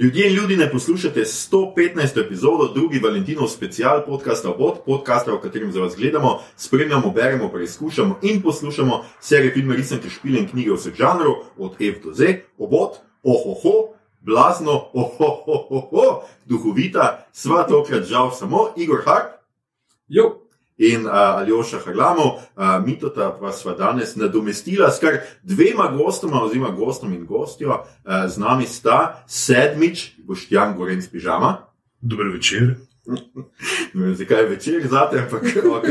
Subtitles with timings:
[0.00, 2.26] Ljudje in ljudi ne poslušate 115.
[2.26, 8.18] epizodo, drugi Valentinov special podcasta od podcasta, v katerem za vas gledamo, spremljamo, beremo, preizkušamo
[8.22, 12.22] in poslušamo serije filmov, risanke, špile in knjige vseh žanrov, od F do Z,
[12.58, 19.34] obot, ohoho, blazno, ohoho, duhovita, sva tokrat žal samo Igor Harp
[20.08, 20.47] Jo,
[20.78, 26.70] in uh, Aljoša Harlamov, uh, mitota pa sva danes nadomestila s kar dvema gostoma, oziroma
[26.70, 31.56] gostom in gostjo, uh, z nami sta sedmič, Boštjan Gorenc Pižama.
[32.00, 32.74] dober večer.
[33.94, 35.88] Ne vem, zakaj je večer zate, ampak ok.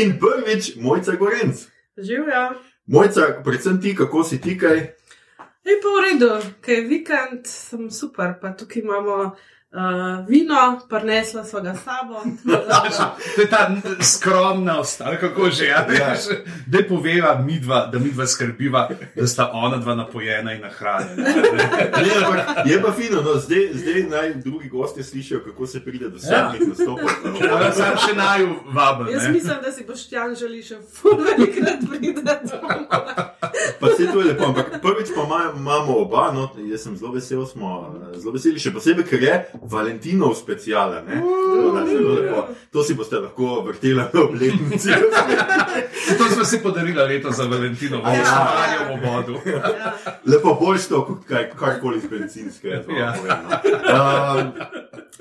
[0.00, 1.56] In prvič, Mojca Gorenc.
[1.96, 2.52] Živja.
[2.86, 4.76] Mojca, predvsem ti, kako si ti kaj?
[5.64, 6.30] Je pa v redu,
[6.64, 9.36] ker je vikend, sem super, pa tukaj imamo
[9.70, 9.80] uh,
[10.24, 10.56] vino,
[10.88, 12.22] prinesla sva ga sabo.
[13.36, 13.70] To je ta
[14.02, 16.10] skromnost, ali kako že ja, Ja.
[16.10, 16.18] veš,
[16.66, 21.28] da poveva midva, da midva skrbiva, da sta ona dva napojena in nahranjena.
[21.94, 26.08] Ne, ampak je pa fino, no, zdaj, zdaj naj drugi gostje slišijo, kako se pride
[26.08, 27.08] do sedmih nastopov.
[27.42, 29.08] Ja, Sam še naju vabim.
[29.08, 32.22] Jaz mislim, da si boš Jan želi še ful velikrat priti.
[33.80, 37.12] Pa se to je lepo, ampak prvič pa ima- imamo oba, no, jaz sem zelo
[37.12, 37.70] vesel, smo
[38.14, 41.04] zelo veseli, še posebej, ker je Valentinov specialen.
[41.04, 41.20] ne.
[41.20, 42.46] Tako da zelo lepo.
[42.72, 44.90] To si boste lahko vrteli na obletnici.
[46.18, 48.48] To smo si podarili leto za Valentino, A ja.
[48.88, 49.40] v vodu.
[50.32, 52.68] Lepo boljš to, kot kaj, karkoli z benzinske.
[52.98, 53.14] Ja.
[53.68, 54.40] Uh,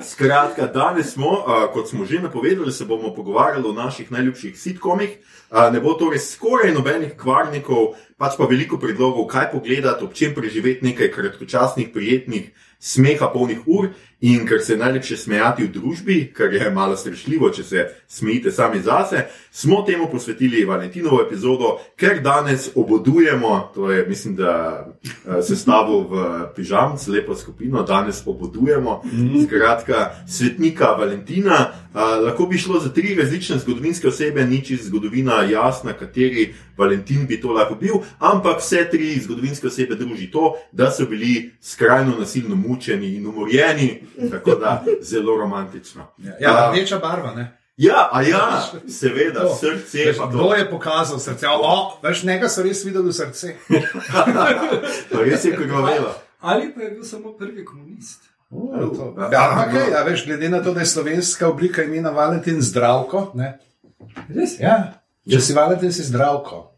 [0.03, 5.17] skratka, danes smo, uh, kot smo že napovedali, se bomo pogovarjali o naših najljubših sitkomih.
[5.51, 10.35] Uh, ne bo torej skoraj nobenih kvarnikov, pač pa veliko predlogov, kaj pogledati, ob čem
[10.35, 13.89] preživeti nekaj kratkočasnih, prijetnih, smeha polnih ur.
[14.21, 18.51] In ker se je najlepše smejati v družbi, kar je malo strašljivo, če se smejite
[18.51, 25.43] sami zase, smo temu posvetili Valentinovo epizodo, ker danes obodujemo, to je, mislim, da eh,
[25.45, 29.03] sestavo v pižamc, lepo skupino, danes obodujemo.
[29.45, 31.67] Skratka, svetnika Valentina.
[31.97, 37.25] Uh, lahko bi šlo za tri različne zgodovinske osebe, ni čisto zgodovina jasna, kateri Valentin
[37.27, 42.19] bi to lahko bil, ampak vse tri zgodovinske osebe druži to, da so bili skrajno
[42.19, 42.66] nasilno mučeni
[43.17, 46.07] in umorjeni, tako da zelo romantično.
[46.39, 47.57] Ja, rdeča barva, ne?
[47.77, 49.55] Ja, a ja, seveda, To.
[49.55, 50.55] srce Veš, pa Kdo to.
[50.55, 51.47] je pokazal srce?
[51.47, 53.53] O, veš, nekaj so res videli v srce.
[55.11, 56.13] To res je krvavelo.
[56.41, 58.21] Ali pa je bil samo prvi komunist?
[59.31, 63.31] Ja, okay, ja, veš, glede na to, da je slovenska oblika imena Valentin zdravko.
[63.35, 63.59] Ne?
[64.35, 64.63] Res je.
[64.65, 64.93] Ja,
[65.29, 66.71] če si Valentin, si zdravko.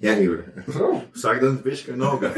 [0.00, 0.42] Ja, Igor.
[0.66, 1.00] Prav.
[1.14, 2.32] Vsak dan veš kaj novega.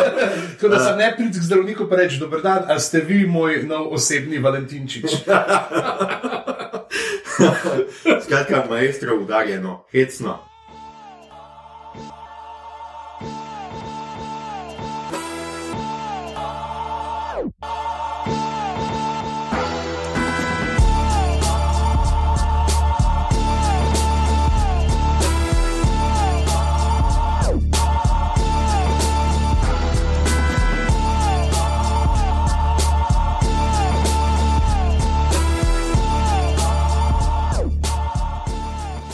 [0.58, 3.62] Tako da sem ne prid k zdravniku in reči: Dober dan, a ste vi moj
[3.62, 5.04] nov osebni Valentinčič?
[8.24, 10.38] Skratka, maestro udarjeno, hecno.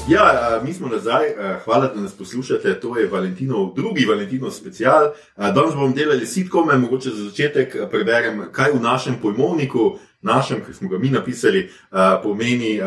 [0.08, 2.80] Ja, eh, mi smo nazaj, eh, hvala, da nas poslušate.
[2.80, 5.04] To je Valentinov, drugi Valentinov special.
[5.06, 10.74] Eh, Danes bomo delali sitkome, mogoče za začetek preberem, kaj v našem pojmovniku, našem, ki
[10.74, 11.70] smo ga mi napisali,
[12.22, 12.80] pomeni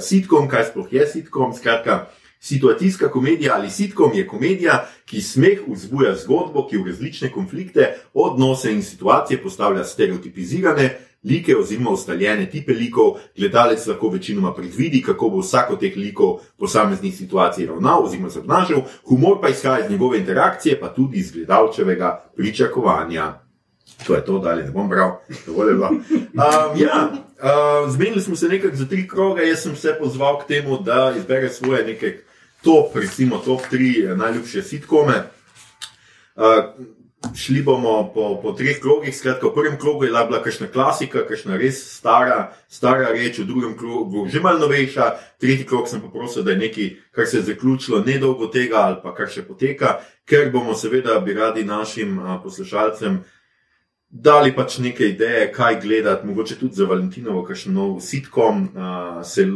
[0.00, 1.54] sitkom, kaj sploh je sitkom.
[1.54, 2.06] Skratka,
[2.40, 8.72] situacijska komedija ali sitkom je komedija, ki smeh vzbuja zgodbo, ki v različne konflikte, odnose
[8.72, 10.98] in situacije postavlja stereotipizirane.
[11.24, 16.40] Like oziroma ustaljene tipe likov, gledalec lahko večinoma predvidi, kako bo vsak od teh likov
[16.40, 21.18] v posameznih situacijah ravnal oziroma se obnašal, humor pa izhaja iz njegove interakcije, pa tudi
[21.18, 23.32] iz gledalčevega pričakovanja.
[24.06, 25.88] To je to, da ne bom bral, dovolj je bilo.
[25.88, 30.46] Um, ja, uh, zmenili smo se nekako za tri kroge, jaz sem se pozval k
[30.46, 32.18] temu, da izbere svoje neke
[32.62, 35.14] top, recimo top tri eh, najljubše sitkome.
[36.36, 36.42] Uh,
[37.34, 39.16] šli bomo po, po treh krogih.
[39.16, 43.76] Skratka, v prvem krogu je bila kakšna klasika, kakšna res stara, stara reč, v drugem
[43.78, 47.42] krogu že malo novejša, tretji krog sem pa prosil, da je nekaj, kar se je
[47.42, 52.40] zaključilo nedolgo tega ali pa kar še poteka, ker bomo seveda bi radi našim a,
[52.42, 53.22] poslušalcem
[54.12, 59.46] dali pač neke ideje, kaj gledati, mogoče tudi za Valentinovo, kakšen nov sitkom uh, se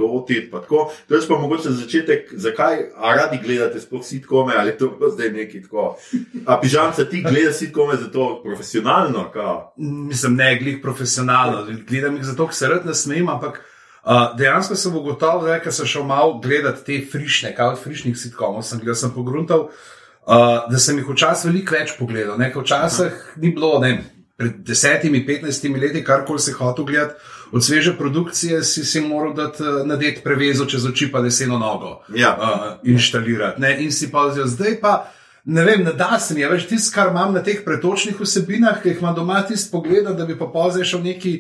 [0.51, 0.91] tako.
[1.09, 5.31] Drugič pa mogoče za začetek, zakaj radi gledate sploh sitkome ali je to bilo zdaj
[5.31, 5.99] neki tako.
[6.47, 9.31] A pižamce ti gledaš sitkome zato profesionalno?
[9.33, 9.75] Kao?
[9.77, 14.97] Mislim, ne glih profesionalno, gledam jih zato, ker se rad nasmejem, ampak uh, dejansko sem
[14.97, 19.13] ugotovil, da sem šel malo gledati te frišne, kaj od frišnih sitkomov sem gledal, sem
[19.13, 22.41] pogruntal, uh, da sem jih včasih veliko več pogledal.
[22.41, 24.05] Ne, ker včasih ni bilo, ne, vem,
[24.37, 27.15] pred desetimi, petnajstimi leti, karkoli si hotel gledati,
[27.53, 32.03] od sveže produkcije si si moral dati, uh, nadeti prevezo čez oči, pa deseno nogo
[32.15, 32.37] Ja.
[32.41, 33.61] uh, inštalirati.
[33.61, 33.77] Ne?
[33.85, 35.13] In si pa vzel, zdaj pa.
[35.47, 38.81] Ne vem, ne da se mi je več tisto, kar imam na teh pretočnih vsebinah,
[38.83, 41.37] ki jih imam doma, tisto pogled, da bi pa pozaj šel neki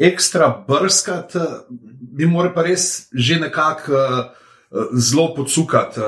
[0.00, 1.58] ekstra brskat, eh,
[2.16, 4.39] bi moral pa res že nekako uh,
[4.92, 6.06] zelo podsukati uh,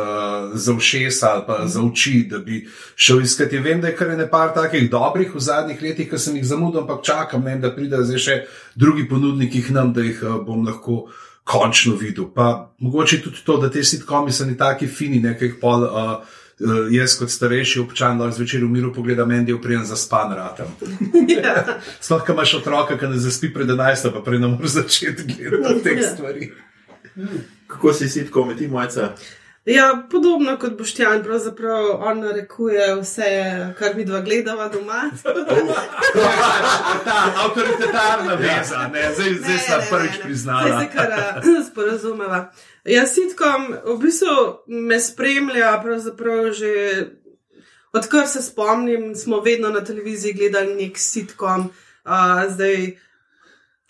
[0.55, 3.59] za ušesa ali pa za oči, da bi šel iskati.
[3.59, 6.81] Vem, da je kar ne par takih dobrih v zadnjih letih, ki sem jih zamudil,
[6.81, 8.37] ampak čakam, ne, da pridejo zdaj še
[8.75, 11.09] drugi ponudniki nam, da jih uh, bom lahko
[11.45, 12.29] končno videl.
[12.35, 15.89] Pa mogoče tudi to, da te sitkomi so ni taki fini, nekaj pol.
[15.89, 19.97] Uh, Uh, jaz, kot starejši občan, lahko zvečer v miru pogledam en del, prijem za
[19.99, 20.69] span, ratem.
[21.33, 21.81] Ja.
[21.99, 25.83] Sploh, ko imaš otroka, ki ne zaspi pred 11, pa prej ne moreš začeti gledati
[25.83, 26.13] teh Ja.
[26.13, 26.53] stvari.
[27.73, 29.13] Kako si sitkom, ti mojca?
[29.65, 33.23] Ja, podobno kot Boštjan, pravzaprav on narekuje vse,
[33.79, 35.03] kar mi dva gledava doma.
[37.05, 40.81] Ta avtoritetarna veza, ne, zdaj, zdaj sta prvič Zdaj priznala.
[40.81, 42.53] se kar eh, sporazumeva.
[42.85, 44.37] Ja, sitkom v bistvu
[44.67, 46.73] me spremlja, pravzaprav že
[47.93, 51.71] odkar se spomnim, smo vedno na televiziji gledali nek sitkom.
[52.05, 52.97] Uh, zdaj,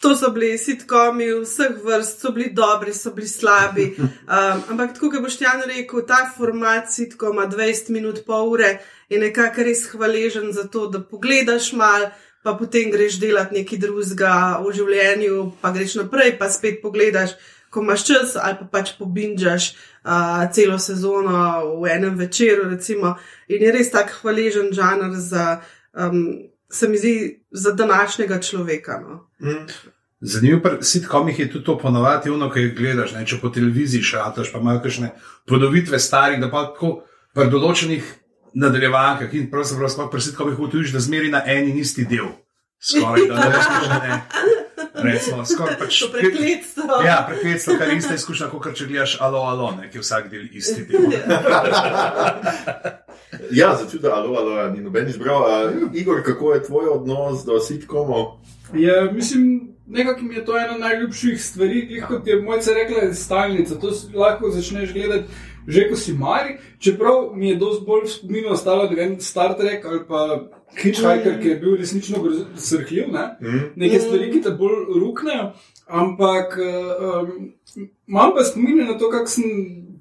[0.03, 3.95] to so bili sitkomi vseh vrst, so bili dobri, so bili slabi.
[4.33, 8.71] Um, ampak tako, kot boš Jan rekel, ta format sitkoma 20 minut, pol ure
[9.11, 12.09] je nekako res hvaležen za to, da pogledaš mal.
[12.43, 14.35] Pa potem greš delati nekaj drugega
[14.65, 17.37] v življenju, pa greš naprej, pa spet pogledaš,
[17.71, 21.37] ko imaš čas, ali pa pač pobinčaš uh, celo sezono
[21.83, 22.71] v enem večeru.
[22.73, 23.15] Recimo.
[23.53, 25.61] In je res tako hvaležen žanr za,
[25.93, 26.25] um,
[26.73, 29.01] se mi zdi, za današnjega človeka.
[29.01, 29.29] No.
[29.41, 29.67] Mm.
[30.21, 34.03] Zanimivo pri sitkomih je tudi to ponovati, ono, kaj jih gledaš, ne, če po televiziji
[34.03, 35.11] šataš, pa imajo kakšne
[35.49, 37.03] podobitve starih, da pa tako
[37.35, 38.13] pri določenih
[38.55, 42.31] nadaljevankah in pravzaprav sploh pri sitkomih ugotoviš, da zmeri na en in isti del.
[42.79, 44.62] Skoraj da ne ne.
[44.95, 46.03] Recimo, skoraj pač.
[46.13, 47.01] Prekletstvo.
[47.05, 50.49] Ja, prekletstvo, kar ista izkušnja, kot če gledaš alo, alo, ne, ki je vsak del
[50.53, 51.13] isti del.
[53.53, 55.45] Ja, začutim, alo, alo, ja, ni noben izbral.
[55.49, 58.27] A, Igor, kako je tvoj odnos do sitkomov?
[58.77, 63.79] Ja, mislim, nekako mi je to ena najljubših stvari, kot je mojca rekla, stalnica.
[63.81, 65.25] To lahko začneš gledati.
[65.67, 69.57] Že ko si mari, čeprav mi je dosti bolj v spominu ostalo, da je Star
[69.57, 72.23] Trek ali pa Hitchhiker, ki je bil resnično
[72.57, 73.25] srhljiv, ne?
[73.41, 73.65] Mm.
[73.77, 75.53] neke stvari, ki te bolj ruknejo,
[75.87, 77.53] ampak um,
[78.09, 79.45] imam pa spomin na to, kako sem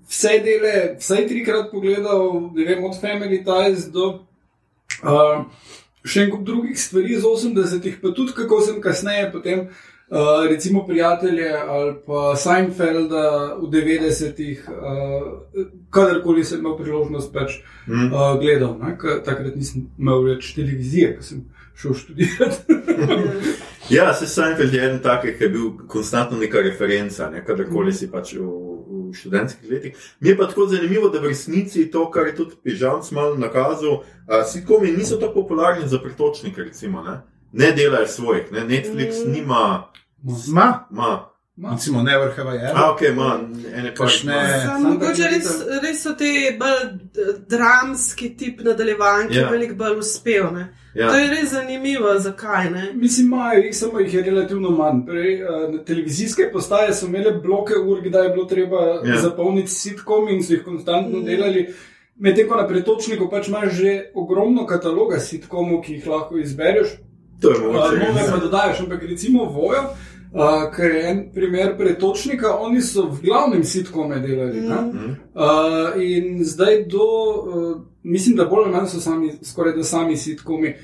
[0.07, 4.07] vse dele, vsaj trikrat pogledal, ne vem, od Family Ties do
[5.03, 5.43] uh,
[6.03, 9.67] še en kup drugih stvari iz 80-ih, pa tudi kako sem kasneje potem.
[9.67, 9.90] Uh,
[10.49, 18.11] recimo prijatelje ali pa Seinfelda v 90-ih, uh, kadarkoli sem imel priložnost pač Mm.
[18.13, 18.77] uh, gledal.
[18.77, 22.61] ne, ker Takrat nisem imel več televizije, ko sem šel študirati.
[23.89, 28.07] Ja, se Seinfeld je eden takih, ki je bil konstantno neka referenca, ne, kadarkoli si
[28.11, 28.45] pač v,
[29.09, 29.97] v študentskih letih.
[30.19, 33.97] Mi je pa tako zanimivo, da v resnici to, kar je tudi Pižanc malo nakazal,
[33.99, 37.17] uh, sitkomi niso tako popularni za pretočnike, recimo, ne,
[37.51, 39.31] ne delajo svojih, ne, Netflix Mm.
[39.31, 39.89] nima,
[40.47, 41.29] Ma, ima,
[41.71, 42.71] recimo, ne vrheva je.
[42.75, 43.39] a ok, ima
[43.75, 43.93] ene
[44.79, 45.47] mogoče res,
[45.83, 46.25] res so te
[46.59, 49.41] bolj eh, dramski tip nadaljevanke, Ja.
[49.41, 49.51] yeah.
[49.51, 50.67] veliko bolj uspevne.
[50.93, 51.09] Ja.
[51.09, 52.93] To je res zanimivo, zakaj ne.
[52.93, 55.05] Mislim, imajo jih, samo jih je relativno manj.
[55.05, 59.01] Prej, uh, na televizijske postaje so imele bloke ur, kdaj je bilo treba Ja.
[59.03, 59.21] yeah.
[59.21, 61.25] zapolniti sitkom in so jih konstantno Mm.
[61.25, 61.67] delali.
[62.17, 66.87] Medtem ko na pretočniku pač imaš že ogromno kataloga sitkomov, ki jih lahko izbereš.
[67.41, 67.97] To je Uh, mogoče.
[67.97, 68.41] nove pa res.
[68.41, 69.83] dodajaš, ampak recimo vojo.
[70.33, 74.61] Uh, ker je en primer pretočnika, oni so v glavnem sitkome delali.
[74.61, 74.71] Mm.
[74.71, 75.15] Mm.
[75.35, 80.17] Uh, in zdaj do, uh, mislim, da bolj ali manj so sami, skoraj da sami
[80.17, 80.75] sitkomi.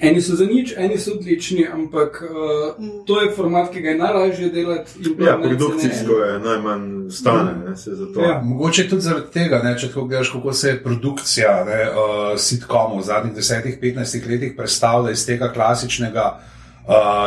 [0.00, 3.06] Eni so za nič, eni so odlični, ampak uh, Mm.
[3.06, 4.90] to je format, ki ga je najlažje delati.
[5.24, 8.20] Ja, produkcijsko je najmanj stane, ne, se zato.
[8.20, 8.42] Ja.
[8.44, 12.98] Mogoče tudi zaradi tega, ne, če tako gledaš, kako se je produkcija ne, uh, sitkomov
[12.98, 16.55] v zadnjih 10-15 letih predstavlja iz tega klasičnega uh,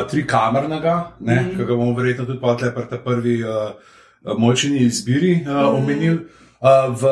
[0.09, 1.57] trikamernega, mm -hmm.
[1.57, 3.71] ki ga bomo verjetno tudi potle pri prvi uh,
[4.37, 5.77] močni izbiri uh, mm -hmm.
[5.77, 6.19] omenili.
[6.61, 7.03] Uh, v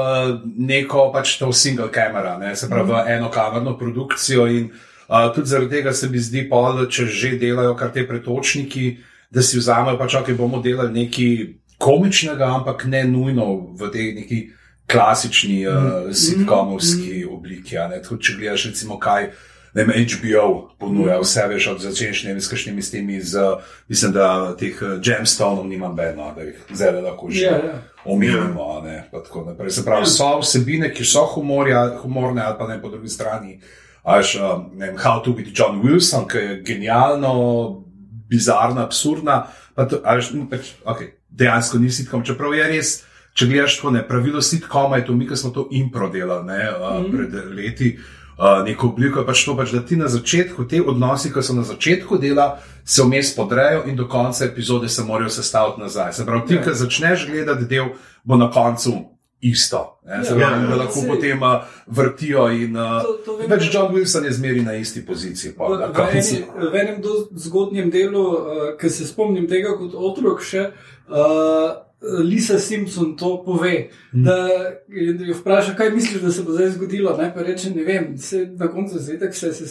[0.58, 2.96] neko pač to single camera, ne, se pravi mm.
[2.96, 4.48] v eno kamerno produkcijo.
[4.48, 4.72] In
[5.08, 8.98] uh, tudi zaradi tega se mi zdi, pol, če že delajo kar te pretočniki,
[9.32, 14.50] da si vzamejo pač, ok, bomo delali nekaj komičnega, ampak ne nujno v tej neki
[14.88, 15.74] klasični uh,
[16.12, 17.34] sitkomovski mm.
[17.34, 17.78] obliki.
[17.78, 18.02] a ne.
[18.02, 19.24] Tudi če gledaš, recimo, kaj.
[19.24, 23.44] Ne vem, HBO ponuja vse, veš, od začenš ne vem, s kakšnimi s temi, z,
[23.90, 27.82] mislim, da teh uh, gemstonov nimam bedno, da jih zdaj lahko že Ja, ja.
[28.06, 28.82] omenimo.
[29.12, 29.70] tako naprej.
[29.70, 33.60] Se pravi, so vsebine, ki so humorja, humorne, ali pa ne po drugi strani.
[34.04, 37.84] Až, um, ne vem, How to be John Wilson, ki je genialno,
[38.30, 39.48] bizarna, absurdna.
[39.76, 43.04] Pa to, až, pač, okay, dejansko ni sitkom, čeprav je res.
[43.38, 47.04] Če gledaš to ne, pravilo sitkoma, je to mi, smo to impro delali ne, uh,
[47.04, 47.12] mm.
[47.14, 47.92] pred leti,
[48.38, 51.64] uh, neko obliko pač to, pač, da ti na začetku, te odnosi, ki so na
[51.64, 56.14] začetku dela, se vmes podrejo in do konca epizode se morajo sestaviti nazaj.
[56.14, 56.64] Se pravi, ti, Ja.
[56.64, 57.86] ki začneš gledati del,
[58.24, 58.94] bo na koncu
[59.42, 60.00] isto.
[60.04, 60.76] Ne, Ja, pravi, ja, ja.
[60.76, 64.62] lahko Saj- potem uh, vrtijo in uh, To- to vem, več John Wilson je zmeri
[64.62, 65.52] na isti poziciji.
[65.52, 66.18] V, na v, koncu.
[66.18, 66.98] eni, v enem
[67.36, 68.40] zgodnjem delu, uh,
[68.78, 70.72] ki se spomnim tega kot otrok še.
[71.08, 74.24] Uh, Lisa Simpson to pove, mm.
[74.24, 77.18] da jo vpraša, kaj misliš, da se bo zdaj zgodilo.
[77.18, 79.18] Ne, pa reče, ne vem, se, na koncu vse
[79.54, 79.66] se.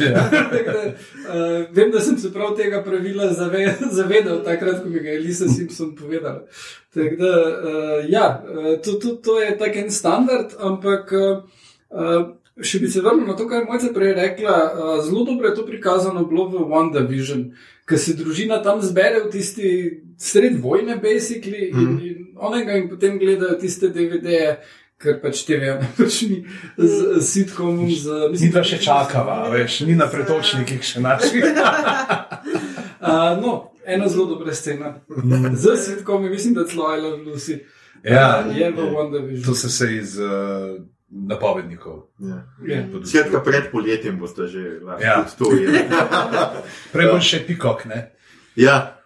[0.10, 0.30] Ja.
[0.52, 5.00] Tako da, uh, vem, da sem se prav tega pravila zave, zavedal, takrat, ko mi
[5.00, 6.46] ga je Lisa Simpson povedala.
[6.94, 12.78] Tako da, uh, ja, uh, to, to, to je tak en standard, ampak uh, še
[12.78, 14.56] bi se vrnil na to, kar je Mojca prej rekla.
[15.06, 17.52] Zelo dobro je to prikazano bilo v WandaVision,
[17.86, 19.70] ker se družina tam zbere v tisti
[20.20, 24.58] sred vojne, basically, in, in onega in potem gledajo tiste DVD-je.
[25.00, 26.42] Ker pač TV ne pač ni
[26.76, 27.88] z, z sitkomom.
[27.88, 31.44] z- Mi pa še čakava, veš, ni na pretočnikih še naših.
[33.00, 33.50] Uh, no,
[33.82, 35.00] ena zelo dobra scena.
[35.54, 37.58] Z sitkomi, mislim, da celo I Love Lucy.
[38.04, 39.44] Ja, Uh, je v WandaVision.
[39.44, 40.28] to se se iz uh,
[41.10, 42.02] napovednikov.
[42.18, 42.44] Ja.
[42.62, 42.88] Je.
[43.02, 45.24] Skratka, pred poletjem boste že lahko Ja.
[45.32, 45.80] to jedli.
[46.92, 48.12] Prej bo še pikok, ne?
[48.54, 48.99] Ja,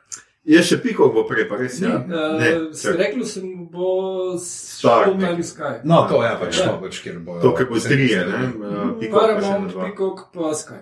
[0.45, 1.81] je še piko, bo prej, pa res.
[1.81, 1.89] Ja.
[2.05, 5.43] Uh, Rekl sem, bo šel na.
[5.43, 5.81] Sky.
[5.85, 6.65] No, to je pač Ja.
[6.69, 7.41] to, pač, kjer bo.
[7.41, 8.39] To, kar bo trije, ne?
[8.53, 8.69] Še na
[9.13, 9.73] Paramount.
[9.73, 10.75] Peacock, pa Sky.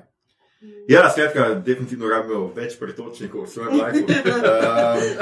[0.87, 4.07] Ja, skratka, definitivno rabimo več pretočnikov v svojem lifeu.
[4.07, 4.15] Uh,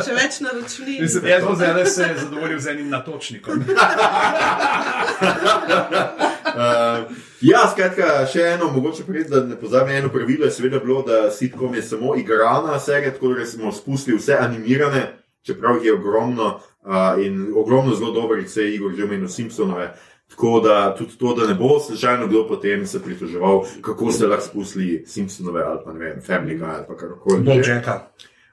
[0.04, 1.00] Še več naročnin.
[1.00, 3.64] Mislim, jaz bom zdaj se zadovoljil z enim natočnikom.
[6.50, 11.02] Uh, ja, skratka, še eno, mogoče prej, da ne pozabim, eno pravilo je seveda bilo,
[11.06, 15.02] da sitkom je samo igrana serija, tako da smo spustili vse animirane,
[15.46, 19.92] čeprav jih je ogromno uh, in ogromno zelo dobrih, se je Igor že omenil Simpsonove.
[20.30, 24.44] Tako da tudi to, da ne bo slučajno kdo potem se pritoževal, kako ste lahko
[24.44, 27.44] spustili Simpsonove ali pa ne vem, Family Guy ali pa karkoli.
[27.44, 27.56] že.
[27.56, 28.00] Božeka.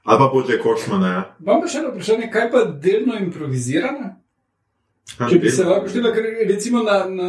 [0.04, 1.08] Ali pa počne Košmana.
[1.08, 1.36] Ja.
[1.40, 4.17] Imam pa še eno vprašanje, kaj pa delno improvizirano?
[5.18, 7.28] Če bi se lahko štela, ker recimo na, na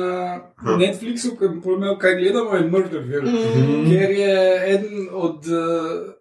[0.57, 0.75] Ha.
[0.77, 3.89] Netflixu, ki bi imel kaj gledamo, je Murderville, Mm.
[3.89, 4.33] ker je
[4.67, 5.45] eden od.
[5.47, 6.13] Uh,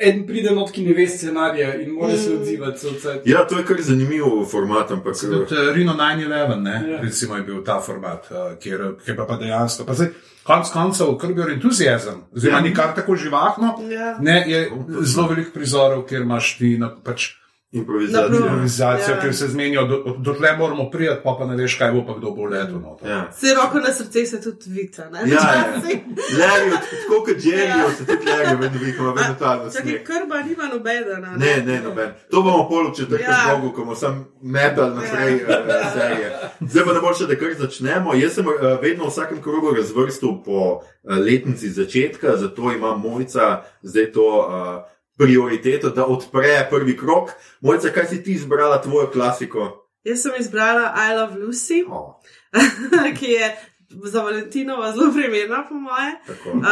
[0.00, 2.36] En pride not, ki ne ve scenarija in mora se Mm.
[2.40, 2.86] odzivati.
[3.24, 7.00] Ja, to je kar zanimiv format, ampak uh, Reno 9-11, ne, Ja.
[7.02, 9.84] recimo, je bil ta format, uh, kjer, kjer pa, pa dejansko.
[9.84, 10.08] Pa zdaj,
[10.44, 12.62] konc koncev, krbijo entuzijazem, oziroma Ja.
[12.62, 13.74] ni kar tako živahno.
[13.90, 14.18] Ja.
[14.20, 14.70] Ne, je
[15.02, 17.30] zelo veliko prizorov, kjer imaš ti na, pač,
[17.72, 18.28] improvizacija.
[18.28, 18.46] Dobro.
[18.46, 19.20] improvizacijo, Ja.
[19.20, 22.30] kjer se zmenijo, do, dotle moramo priti, pa, pa ne veš, kaj bo pa kdo
[22.30, 22.74] bo letel.
[22.76, 23.32] No, Ja.
[23.32, 25.10] Se roko na srce se tudi vita.
[25.10, 25.18] ne?
[25.20, 25.64] Ja, ja.
[26.30, 26.70] Larry,
[27.00, 27.90] tako kot Jerry, Ja.
[27.90, 30.02] se tudi Larry, vedno vihamo, vedno ta Čakaj, nasmeh.
[30.02, 31.36] krba nima nobena.
[31.36, 32.10] Ne, ne, noben.
[32.30, 33.44] To bomo pol v četrtem Ja.
[33.46, 35.58] krogu, ko bomo sam metal naprej Ja.
[35.60, 36.32] uh, serije.
[36.62, 38.14] Zdaj pa ne bo še, da kar začnemo.
[38.14, 40.80] Jaz sem uh, vedno v vsakem krogu razvrstil po uh,
[41.18, 43.46] letnici začetka, zato ima Mojca
[43.82, 47.30] zdaj to uh, prioriteto, da odpre prvi krok.
[47.60, 49.84] Mojca, kaj si ti izbrala tvojo klasiko?
[50.04, 52.14] Jaz sem izbrala I Love Lucy, Oh,
[53.18, 53.56] ki je
[53.90, 56.12] za Valentinova zelo primerna, po moje.
[56.26, 56.50] tako.
[56.50, 56.64] Um,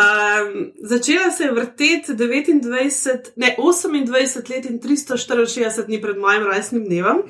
[0.83, 7.17] začela se je vrteti 29, ne 28 let in 364 dni pred mojim rojstnim dnevom.
[7.17, 7.23] Uh,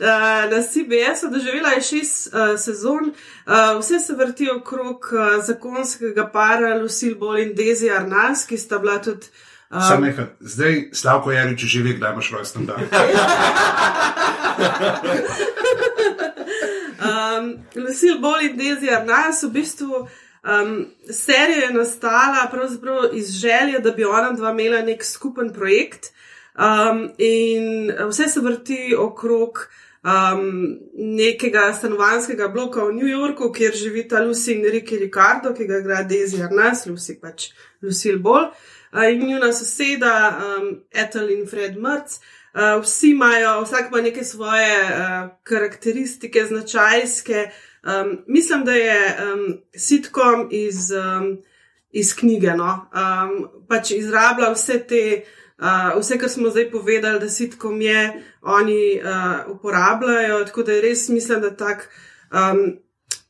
[0.52, 3.12] na CBS-u doživela je šest uh, sezon,
[3.46, 8.78] uh, vse se vrti okrog uh, zakonskega para Lucille Ball in Daisy Arnas, ki sta
[8.78, 9.26] bila tudi.
[9.70, 10.24] Sam Um, nekaj.
[10.40, 12.80] Zdaj, Slavko Jarič že ve, kdaj imaš rojsten dan.
[17.04, 20.06] um, Lucille Ball in Daisy Arnas v bistvu.
[20.44, 22.50] Um, serija je nastala
[23.12, 26.12] iz želje, da bi ona dva imela nek skupen projekt,
[26.58, 29.68] um, in vse se vrti okrog
[30.04, 35.80] um, nekega stanovanskega bloka v New Yorku, kjer živita Lucy in Ricky Ricardo, ki ga
[35.80, 37.50] igra Daisy Arnas, Lucy pač
[37.82, 38.50] Lucille Ball.
[38.92, 42.20] Uh, in njuna soseda, um, Ethel in Fred Mrc,
[42.54, 47.50] uh, vsi imajo, vsak ima neke svoje uh, karakteristike, značajske.
[47.82, 51.38] Um, mislim, da je um, sitkom iz, um,
[51.90, 52.90] iz knjige, no?
[52.94, 55.24] um, pač izrablja vse te,
[55.58, 60.44] uh, vse, kar smo zdaj povedali, da sitkom je, oni uh, uporabljajo.
[60.44, 61.88] Tako da res mislim, da tak.
[62.32, 62.78] Um,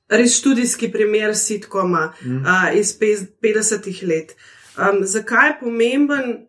[0.09, 2.43] Res študijski primer sitkoma mm.
[2.45, 4.35] uh, iz pez- 50-ih let.
[4.77, 6.47] Um, zakaj je pomemben?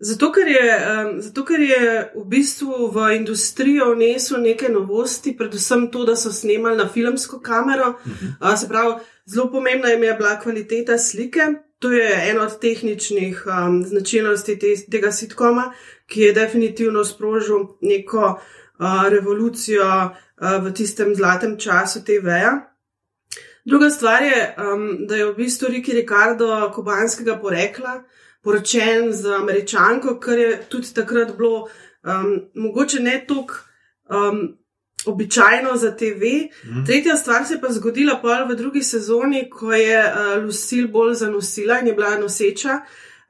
[0.00, 5.90] Zato ker, je, um, zato, ker je v bistvu v industrijo vnesel neke novosti, predvsem
[5.92, 7.88] to, da so snemali na filmsko kamero.
[7.88, 8.52] Uh -huh.
[8.52, 8.94] uh, se pravi,
[9.26, 11.40] zelo pomembna jim je bila kvaliteta slike.
[11.78, 15.72] To je ena od tehničnih um, značilnosti te, tega sitkoma,
[16.06, 18.40] ki je definitivno sprožil neko
[18.78, 22.72] uh, revolucijo uh, v tistem zlatem času TV-ja.
[23.64, 28.02] Druga stvar je, um, da je v bistvu Riki Ricardo kubanskega porekla,
[28.42, 31.68] poročen z američanko, kar je tudi takrat bilo
[32.02, 33.54] um, mogoče ne toliko
[34.10, 34.56] um,
[35.06, 36.22] običajno za TV.
[36.64, 36.86] Mm.
[36.86, 41.14] Tretja stvar se je pa zgodila pol v drugi sezoni, ko je uh, Lucille bolj
[41.14, 42.80] zanosila in je bila noseča.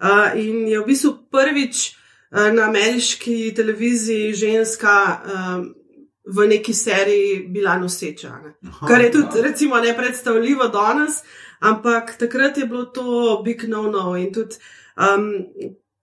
[0.00, 1.90] Uh, in je v bistvu prvič
[2.30, 5.20] uh, na ameriški televiziji ženska.
[5.24, 5.74] Um,
[6.30, 8.28] v neki seriji bila noseča.
[8.44, 8.52] Ne.
[8.88, 11.22] Kar je tudi, recimo, ne predstavljivo danes,
[11.60, 14.16] ampak takrat je bilo to big no-no.
[14.16, 14.54] In tudi
[14.97, 15.26] um,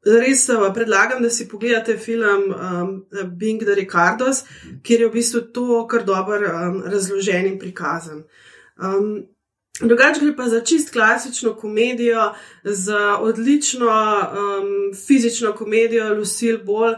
[0.06, 2.92] res uh, predlagam, da si pogledate film um,
[3.38, 4.44] Bing the Ricardos,
[4.84, 8.24] kjer je v bistvu to kar dobro um, razložen in prikazan.
[8.78, 9.28] Um,
[9.78, 16.96] Drugače gre pa za čist klasično komedijo, za odlično um, fizično komedijo, Lucille Ball.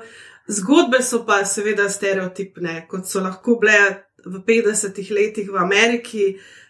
[0.48, 6.24] Zgodbe so pa seveda stereotipne, kot so lahko bile v 50-ih letih v Ameriki,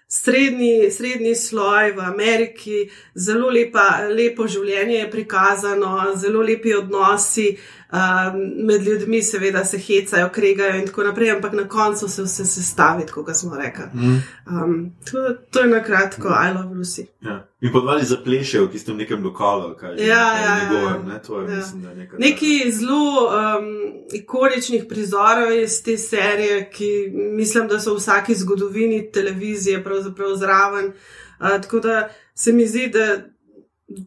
[0.09, 2.77] srednji, srednji sloj v Ameriki,
[3.13, 7.51] zelo lepa, lepo življenje je prikazano, zelo lepi odnosi,
[7.91, 12.45] um, med ljudmi, seveda se hecajo, kregajo in tako naprej, ampak na koncu se vse
[12.45, 13.85] sestavi, kot smo rekli.
[13.93, 15.17] Um, to,
[15.51, 17.05] to je na kratko, I love Lucy.
[17.21, 17.47] Ja.
[17.61, 21.13] In podvali zaplešejo v tistem nekem lokalu, kaj je ja, ja, njegovem, ja.
[21.13, 21.21] ne?
[21.21, 21.55] to je, Ja.
[21.55, 22.19] mislim, da je nekaj.
[22.19, 23.65] Neki zelo um,
[24.13, 30.85] ikoničnih prizorov iz te serije, ki mislim, da so v vsaki zgodovini televizije pravzaprav zraven.
[31.39, 33.17] Uh, tako da se mi zdi, da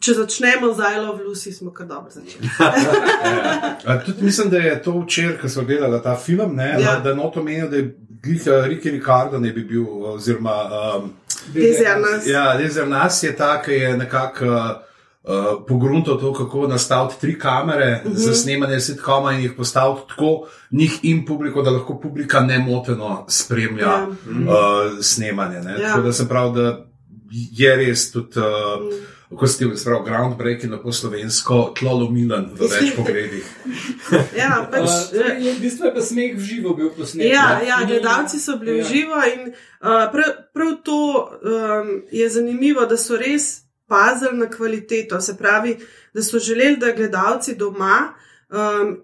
[0.00, 2.48] če začnemo z I love Lucy, smo kar dobro začeli.
[3.86, 6.78] A, tudi mislim, da je to včeraj, ko smo gledali ta film, ne, Ja.
[6.80, 7.00] ja.
[7.00, 7.96] da noto menil, da je
[8.48, 10.54] uh, Riki Ricardo ne bi bil, oziroma
[10.96, 11.10] um,
[11.54, 12.26] Dizzy nas.
[12.26, 14.52] ja, Lezer nas je ta, ki je nekako uh,
[15.24, 18.14] uh, pogruntal to, kako nastaviti tri kamere uh Mhm.
[18.14, 18.18] -huh.
[18.18, 23.82] za snemanje sitkoma in jih postaviti tako njih in publiko, da lahko publika nemoteno spremlja
[23.82, 23.90] Ja.
[23.90, 24.06] ja.
[24.06, 25.60] uh, snemanje.
[25.60, 25.72] Ne.
[25.72, 25.88] Ja.
[25.88, 26.84] Tako da se pravi, da
[27.52, 28.38] je res tudi.
[28.38, 28.44] Uh,
[28.82, 29.11] Mm.
[29.38, 33.46] Ko ste pravi groundbreaking po slovensko, tlolomilen v več pogledih.
[34.42, 37.30] Ja, pač, Uh, v bistvu je pa smeh v živo bil posnet.
[37.30, 37.68] Ja, ne?
[37.68, 38.84] ja, gledalci so bili Ja.
[38.84, 41.00] v živo in uh, prav, prav to
[41.42, 45.20] um, je zanimivo, da so res pazili na kvaliteto.
[45.20, 45.76] Se pravi,
[46.14, 48.14] da so želeli, da gledalci doma
[48.50, 48.96] um,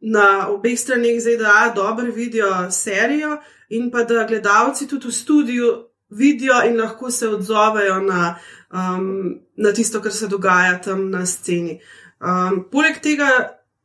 [0.00, 5.64] na obeh straneh ZDA dobro vidijo serijo in pa da gledalci tudi v studiu
[6.10, 8.38] vidijo in lahko se odzovejo na,
[8.72, 11.80] um, na tisto, kar se dogaja tam na sceni.
[12.20, 13.28] Um, poleg tega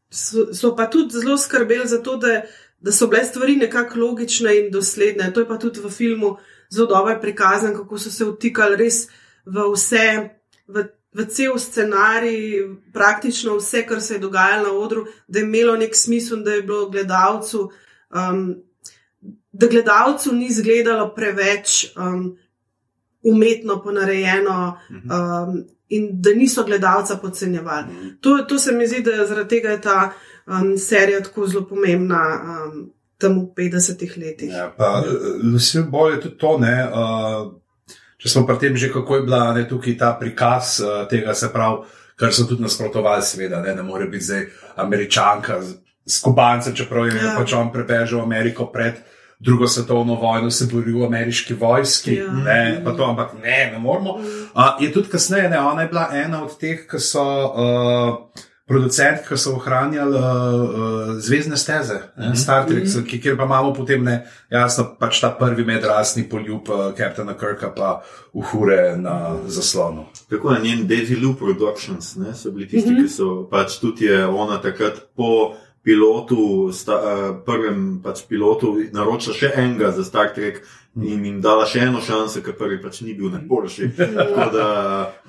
[0.09, 2.41] so, so pa tudi zelo skrbeli za to, da,
[2.79, 5.31] da so bile stvari nekako logične in dosledne.
[5.33, 6.37] To je pa tudi v filmu
[6.69, 9.07] zelo dobro prikazano, kako so se vtikali res
[9.45, 10.05] v vse,
[10.67, 15.75] v, v cel scenarij, praktično vse, kar se je dogajalo na odru, da je imelo
[15.75, 17.69] nek smisel, da je bilo gledalcu.
[18.09, 18.63] Um,
[19.57, 22.37] Da gledalcu ni izgledalo preveč um,
[23.23, 27.85] umetno ponarejeno, um, in da niso gledalca podcenjevali.
[28.21, 30.11] To, to se mi zdi, da zaradi tega je ta
[30.45, 34.51] um, serija tako zelo pomembna um, tam v 50-ih letih.
[34.53, 35.03] Ja, pa
[35.43, 36.75] Lucille Ball je tudi to, ne.
[36.87, 41.33] Uh, če smo pri tem že, kako je bila ne, tukaj ta prikaz uh, tega,
[41.33, 41.85] se pravi,
[42.17, 47.07] kar so tudi nasprotovali, seveda, ne, ne more biti zdaj američanka z, z kubancem, čeprav
[47.07, 47.23] je Ja.
[47.23, 47.35] ja.
[47.37, 49.01] pač on prebežal Ameriko pred.
[49.39, 52.31] Drugo svetovno vojno se boril v ameriški vojski, Ja.
[52.31, 54.11] ne, pa to, ampak ne, ne moramo.
[54.11, 59.23] Uh, je tudi kasneje, ne, ona je bila ena od teh, ki so uh, producenti,
[59.29, 62.35] ki so ohranjali uh, uh, zvezdne steze, mm -hmm.
[62.35, 63.21] Star Trek, mm -hmm.
[63.21, 68.01] kjer pa imamo potem, ne, jasno, pač ta prvi medrasni poljub uh, Kaptana Kirka, pa
[68.33, 70.05] uhure na zaslonu.
[70.29, 73.03] Tako na njen Daisy Lou Productions ne, so bili tisti, mm -hmm.
[73.03, 75.53] ki so pač tudi je ona takrat po
[75.87, 80.59] pilotu, sta, uh, prvem pač pilotu, naročila še enega za Star Trek.
[80.97, 83.91] In jim dala še eno šanso, ker prvi pač ni bil najboljši.
[84.17, 84.67] Tako da,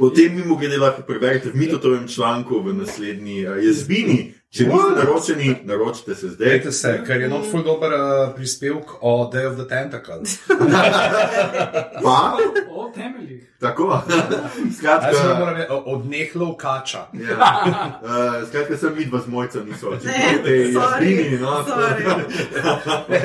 [0.01, 4.19] O tem mimo grede lahko preberete v Mitotovem članku v naslednji uh, jezbini.
[4.49, 6.49] Če niste naročeni, naročite se zdaj.
[6.49, 10.23] Dajte se, ker je not full dober uh, prispevek o Day of the Tentacle.
[12.05, 12.37] Pa,
[12.73, 13.45] O temeljih.
[13.61, 14.01] tako.
[14.79, 16.99] Skratka, moram reči, od nehlov kača.
[17.13, 17.65] Ja.
[18.03, 21.39] Uh, skratka, sem vidva z mojcem, niso Ne, očitno te jazbini.
[21.39, 22.05] No, sorry.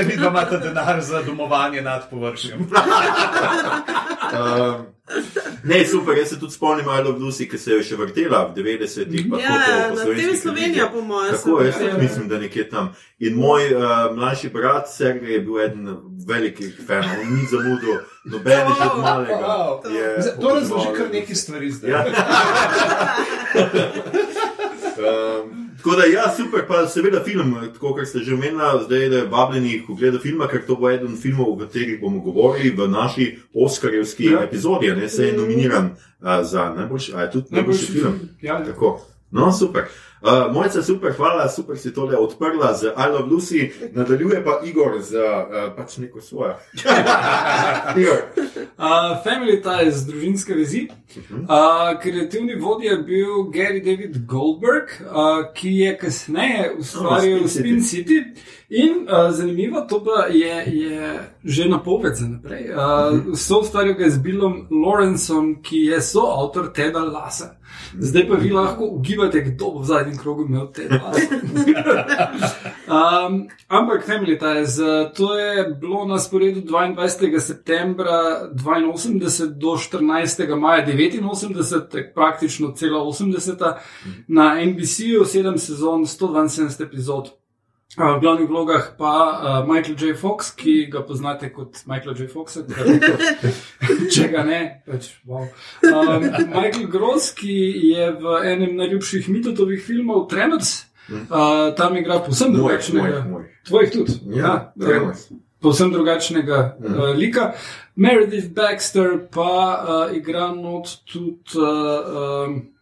[0.08, 2.60] Vi pa imate denar za domovanje nad površjem.
[2.60, 2.68] Um,
[5.64, 9.30] Ne, super, jaz se tudi spomnim Love Lucy, ki se je še vrtela v 90-ih.
[9.32, 9.58] pa Ja,
[9.90, 11.32] na slovenskih TV Slovenija, po mojem.
[11.32, 12.92] Tako, se jaz tudi mislim, da nekje tam.
[13.20, 13.82] In moj uh,
[14.16, 15.98] mlajši brat Sergej je bil eden
[16.28, 19.38] velikih fanov, on ni zamudil nobenega To, od malega.
[19.96, 21.92] je To razloži kar nekaj stvari zdaj.
[21.92, 22.06] Ja.
[24.98, 29.24] Um, tako da, ja, super, pa seveda film, tako kot ste že omenili, zdaj je
[29.28, 33.38] vabljeni, ko gleda filma, ker to bo eden filmov, o katerih bomo govorili v naši
[33.54, 34.44] Oscarjevski Ja.
[34.44, 38.20] epizodi, ne se je nominiran uh, za najboljši, a je tudi najboljši film.
[38.42, 38.66] Ja, ja.
[38.66, 39.02] Tako.
[39.32, 39.84] No, super.
[40.24, 45.02] Uh, Mojca, super, hvala, super si tole odprla z I Love Lucy, nadaljuje pa Igor
[45.02, 46.56] z uh, pač neko svojo.
[48.00, 48.32] Igor.
[48.80, 50.88] Uh, Family Ties, družinske vezi.
[51.30, 57.64] Uh, kreativni vodja je bil Gary David Goldberg, uh, ki je kasneje ustvaril Oh, Spin
[57.64, 58.24] Spin City.
[58.70, 62.72] In uh, zanimivo to pa je, je že napoved za naprej.
[62.72, 67.60] Uh, so ustvaril ga z Billom Lawrenceom, ki je soavtor Teda Lasa.
[68.00, 71.28] Zdaj pa vi lahko ugibate, kdo bo v zadnjem krogu imel te lase.
[72.84, 77.40] Um, ampak Family Ties, eh, to je bilo na sporedu 22.
[77.40, 80.56] septembra 82 do 14.
[80.56, 83.74] maja 89, tak praktično cela 80.
[84.28, 87.43] na NBC-ju, 7 sezon, 172 epizod.
[87.94, 89.12] V glavnih vlogah pa
[89.62, 90.16] uh, Michael J.
[90.18, 92.26] Fox, ki ga poznate kot Michael J.
[92.28, 92.64] Foxa,
[94.14, 95.46] če ga ne, pač wow.
[95.86, 97.54] Um, Michael Gross, ki
[97.92, 103.24] je v enem najljubših mitotovih filmov Tremors, uh, tam igra povsem drugačnega.
[103.70, 104.18] Tvojih tudi.
[104.34, 105.28] Ja, ja, Tremors.
[105.62, 106.94] povsem drugačnega Mhm.
[106.98, 107.54] uh, lika.
[107.96, 109.54] Meredith Baxter pa
[110.10, 111.38] uh, igra not tudi.
[111.54, 112.73] Uh, um,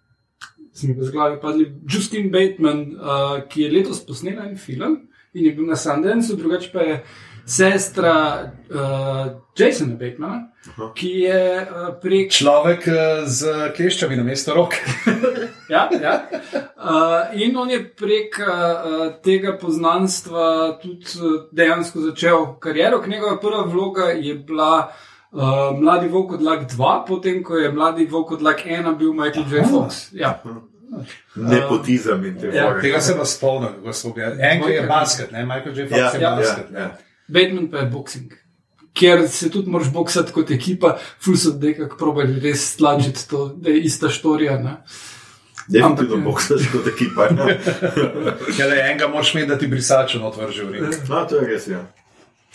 [0.82, 4.96] Se mi pa z glave padli Justin Bateman, uh, ki je letos posnel en film
[5.34, 6.96] in je bil na Sundanceu, drugače pa je
[7.46, 8.15] sestra
[8.70, 10.88] uh, Jasona Batemana, Aha.
[10.96, 14.74] ki je uh, prek Človek eh, z kleščami na mesto rok.
[15.72, 16.28] Ja, ja.
[16.76, 23.00] Uh, in on je prek uh, tega poznanstva tudi uh, dejansko začel kariero.
[23.08, 24.91] Njegova prva vloga je bila
[25.32, 29.13] uh, Mladi Vok od Lak 2, potem ko je Mladi Vok od Lak 1 bil
[29.13, 29.63] Michael J.
[29.72, 30.10] Fox.
[30.12, 30.41] Ja.
[31.36, 32.82] Nepotizem in te Ja, fore.
[32.82, 34.34] Tega se pa spomnim, kako smo ga.
[34.51, 35.45] Enko je basket, ne?
[35.45, 35.88] Michael J.
[35.88, 36.65] Fox Ja, je ja, basket.
[36.73, 36.97] ja, ja.
[37.27, 38.34] Batman pa je boxing.
[38.93, 43.69] Ker se tudi moraš boksati kot ekipa, ful so nekako probali res slačiti to, da
[43.69, 44.58] je ista štorija.
[44.60, 44.73] Ne?
[45.67, 46.23] Definitivno Ampak, ja.
[46.25, 47.27] boksaš kot ekipa.
[48.58, 50.95] Ker le enega moraš imeti, da ti brisačo otvrže v ring.
[51.10, 51.86] No, to je res, ja.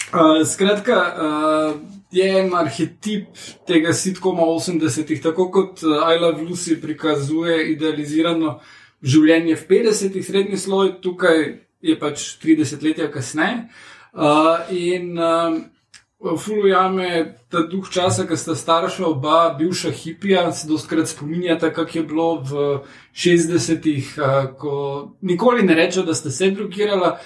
[0.07, 1.81] Uh, skratka, uh,
[2.15, 3.27] je en arhetip
[3.67, 8.61] tega sitkoma 80-ih, tako kot uh, I Love Lucy prikazuje idealizirano
[9.03, 11.43] življenje v 50-ih, srednji sloj, tukaj
[11.83, 13.67] je pač 30 let kasneje.
[14.15, 15.59] Uh, in uh,
[16.17, 22.05] Fulujame ta duh časa, ki sta starša oba, bivša hipija, se dostkrat spominjata, kako je
[22.09, 22.63] bilo v
[23.13, 24.77] 60-ih, uh, ko
[25.21, 27.19] nikoli ne rečejo, da sta se drugirala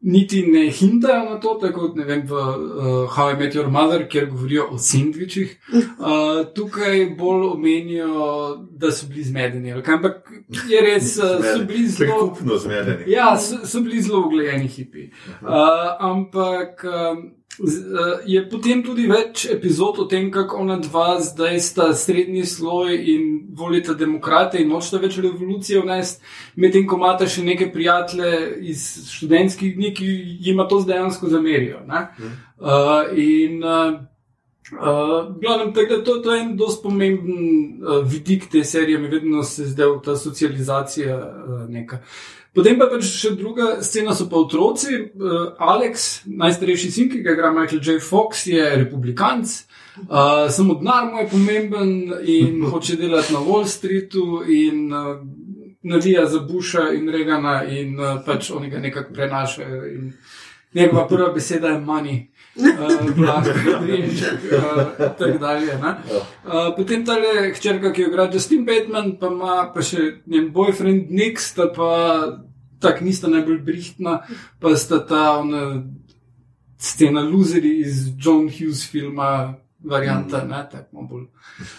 [0.00, 4.08] niti ne hintajo na to, tako kot vem, v uh, How I Met Your Mother,
[4.08, 5.56] kjer govorijo o sendvičih.
[5.72, 9.72] Uh, tukaj bolj omenijo, da so bili zmedeni.
[9.72, 10.30] Ampak
[10.68, 12.18] je res, uh, so bili zelo.
[12.18, 13.10] Prikupno zmedeni.
[13.12, 15.10] Ja, so, so bili zelo ugledni hipi.
[15.42, 15.48] Uh,
[15.98, 17.37] ampak um,
[18.26, 23.24] je potem tudi več epizod o tem, kako ona dva zdaj sta srednji sloj in
[23.58, 26.22] volita demokrate in nočeta več revolucije vnesti,
[26.56, 28.30] medtem ko imata še neke prijatelje
[28.70, 30.12] iz študentskih dni, ki
[30.50, 31.82] jima to dejansko zamerijo.
[31.86, 32.06] ne.
[32.58, 33.98] Uh, in uh,
[34.72, 37.38] Uh, glavnem, tako to, to je en dosti pomemben
[37.80, 42.02] uh, vidik te serije, mi vedno se zdaj ta socializacija uh, neka.
[42.54, 44.96] Potem pa pač še druga scena so pa otroci.
[45.14, 47.98] Uh, Alex, najstarejši sin, ki ga igra Michael J.
[48.02, 49.52] Fox, je republikanc.
[49.98, 51.92] Uh, samo denar mu je pomemben
[52.24, 55.18] in hoče delati na Wall Streetu in uh,
[55.82, 59.82] navija za Busha in Regana in uh, pač oni ga nekako prenašajo.
[60.74, 62.26] Njegova prva beseda je money.
[62.58, 62.66] Uh,
[65.18, 65.74] tako dalje.
[65.74, 67.14] Uh, potem ta
[67.54, 71.92] hčerka, ki jo igra Justin Bateman, pa ima pa še njen boyfriend Nick, sta pa
[72.82, 74.18] tako nista najbolj brihtna,
[74.60, 75.84] pa sta ta ona
[76.78, 79.54] scena loseri iz John Hughes filma.
[79.78, 81.26] Varianta, ne, tako bolj.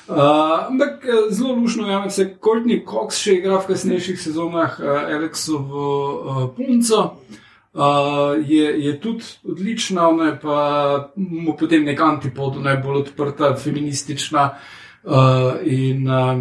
[0.08, 4.78] Uh, ampak eh, zelo lušno je, da se Courtney Cox še igra v kasnejših sezonah,
[4.80, 7.02] uh, Alexovo uh, punco.
[7.04, 7.42] Uh,
[8.48, 14.50] je, je tudi odlična, ona je pa mu potem nek antipod, najbolj odprta, feministična
[15.04, 15.14] uh,
[15.64, 16.40] in uh,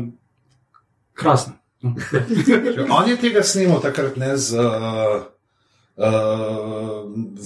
[1.14, 1.59] krasna.
[1.83, 1.95] No.
[2.99, 5.23] On je tega snimal takrat ne z uh,
[5.97, 6.07] uh,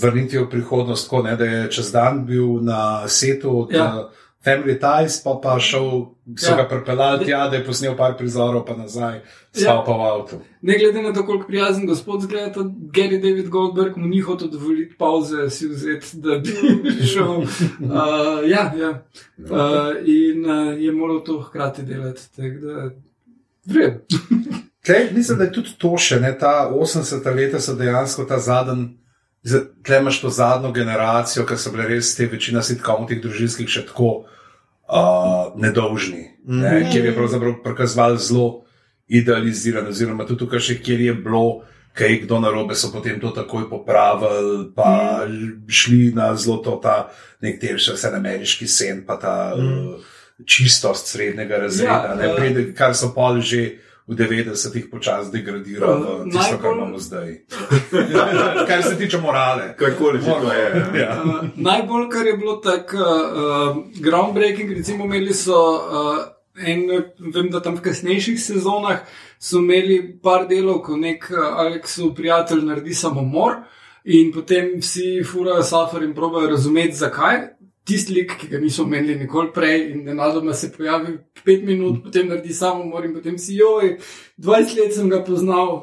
[0.03, 4.09] vrnitvijo v prihodnost, tako ne, da je čez dan bil na setu od Ja.
[4.44, 5.90] Family Ties, pa pa šel,
[6.37, 6.57] so Ja.
[6.57, 9.20] ga pripeljali tja, da je posnel par prizorov, pa nazaj,
[9.52, 9.83] spal Ja.
[9.87, 10.37] pa v avtu.
[10.62, 14.94] Ne glede na to, koliko prijazen gospod zgleda, Gary David Goldberg mu ni hotel dovoliti
[14.98, 16.50] pauze, si vzeti, da bi
[16.98, 17.31] prišel.
[17.31, 17.46] Uh,
[18.55, 19.02] ja, ja.
[19.38, 19.55] Uh,
[20.05, 22.22] in uh, je moral to hkrati delati.
[22.37, 22.90] tako da.
[24.85, 28.88] Tle, mislim, da je tudi to še, ne, ta 80-ta leta so dejansko ta zadnji.
[29.83, 33.87] Tle imaš to zadnjo generacijo, ki so bile res te večina sitkomov, teh družinskih, še
[33.88, 34.11] tako
[34.87, 36.90] uh, nedolžni, ne, Mhm.
[36.92, 38.64] kjer je pravzaprav prikazovali zelo
[39.09, 43.31] idealiziran, oziroma tudi tukaj še, kjer je bilo, kaj je kdo narobe, so potem to
[43.31, 45.26] takoj popravili, pa
[45.68, 47.11] šli na zelo to ta
[47.42, 49.98] nek ter še vse ameriški sen, pa ta uh,
[50.46, 53.78] čistost srednjega razreda, Ja, ne, eh, prede, kar so pol že.
[54.03, 57.29] V 90-ih počasi degradiral v Eh, tisto, kar najbolj- imamo zdaj.
[58.69, 59.75] kar se tiče morale.
[59.77, 60.67] Karkoli že to je.
[61.01, 61.23] Ja.
[61.23, 66.19] Uh, najbolj, kar je bilo tako uh, groundbreaking, recimo imeli so uh,
[66.59, 66.83] en,
[67.33, 68.99] vem, da tam v kasnejših sezonah
[69.38, 73.62] so imeli par delov, ko nek Aleksov prijatelj naredi samomor
[74.05, 77.38] in potem vsi furajo safar in probajo razumeti, zakaj.
[77.85, 82.29] Tisti lik, ki ga niso omenili nikoli prej, in nenadoma se pojavi pet minut, potem
[82.31, 83.97] naredi samomor in potem si joj,
[84.38, 85.81] 20 let sem ga poznal.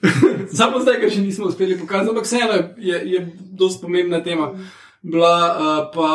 [0.58, 3.20] Samo zdaj ga še nismo uspeli pokazati, ampak vseeno je, je
[3.52, 4.54] dosti pomembna tema.
[5.02, 6.08] Bila uh, pa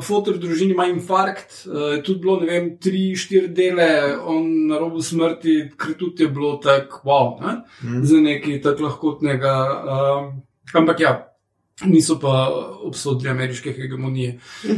[0.00, 4.78] fotor v družini ima infarkt, uh, tudi bilo, ne vem, tri, štiri dele, on na
[4.80, 7.58] robu smrti, ker tudi je bilo tako, wow, ne?
[7.84, 8.04] Mhm.
[8.04, 9.56] za nekaj tako lahkotnega.
[9.84, 10.30] Um,
[10.74, 11.18] ampak ja.
[11.82, 12.48] Niso pa
[12.82, 14.38] obsodili ameriške hegemonije.
[14.64, 14.70] Uh,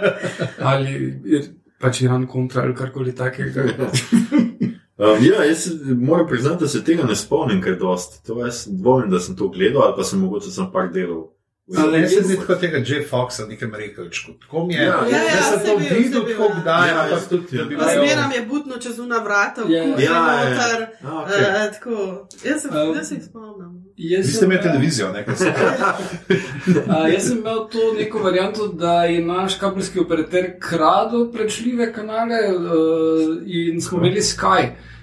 [0.60, 1.14] ali
[1.78, 3.64] pač Iran kontra ali karkoli takega.
[4.96, 8.26] Um, ja, jaz moram priznati, da se tega ne spomnim, kaj dosti.
[8.26, 11.30] To jaz dvomim, da sem to gledal, ali pa sem mogoče sem par delov.
[11.78, 14.32] Ali jaz sem tako tega Jeff Foxa, nekem rekelčku.
[14.40, 14.82] Tako mi je.
[14.82, 16.60] Ja, ja, jaz sem saj to videl, tako ja.
[16.60, 17.80] kdaj, Ja, ampak tudi, da bi ja.
[17.80, 19.82] Pa imel- Zmeraj je budno čez una vrata, v Ja.
[19.82, 20.86] kuhinji Ja, ja, ja.
[21.02, 21.40] A, okay.
[21.40, 21.96] eh, tako.
[22.44, 23.83] Jaz se- Um, jaz se jih spomnim.
[23.96, 25.24] Jaz Vi ste imeli televizijo, ne?
[25.24, 25.54] ko ste-
[26.90, 32.34] a, jaz sem imel to neko varianto, da je naš kabelski operater kradel prečljive kanale
[32.56, 32.62] uh,
[33.46, 34.62] in smo imeli Sky.
[34.62, 34.93] Celotni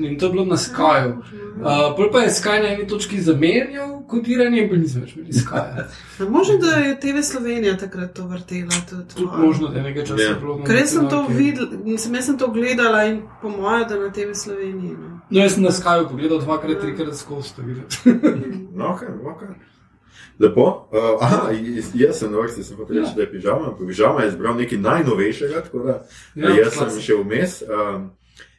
[0.00, 1.18] in to je bilo na Skyju.
[1.54, 1.64] Uh,
[1.96, 5.84] Pol pa je Sky na eni točki zamenjal kodiranje in pa nismo več imeli Skyja.
[6.28, 8.74] Možno, da je TV Slovenija takrat to vrtela.
[8.90, 10.34] Tudi, Tudi možno, da je nekaj časa Ja.
[10.34, 10.64] bilo.
[10.64, 11.28] Ker sem to
[11.84, 14.90] mislim, jaz sem to gledala in po mojem, da na TV Sloveniji.
[14.90, 15.08] Ne.
[15.30, 17.84] No, jaz sem na Skyju pogledal dvakrat, trikrat skozi to videl.
[18.72, 19.54] No, okay, okay.
[20.40, 20.88] Lepo.
[20.90, 21.50] Uh, aha,
[21.94, 23.14] jaz- sem na vrsti, sem hotel reči, Ja.
[23.14, 23.74] da je pižama.
[23.78, 25.92] Pižama je izbral nekaj najnovejšega, tako da
[26.34, 26.90] Ja, ja, jaz klasika.
[26.90, 27.62] sem še vmes.
[27.62, 28.10] Um,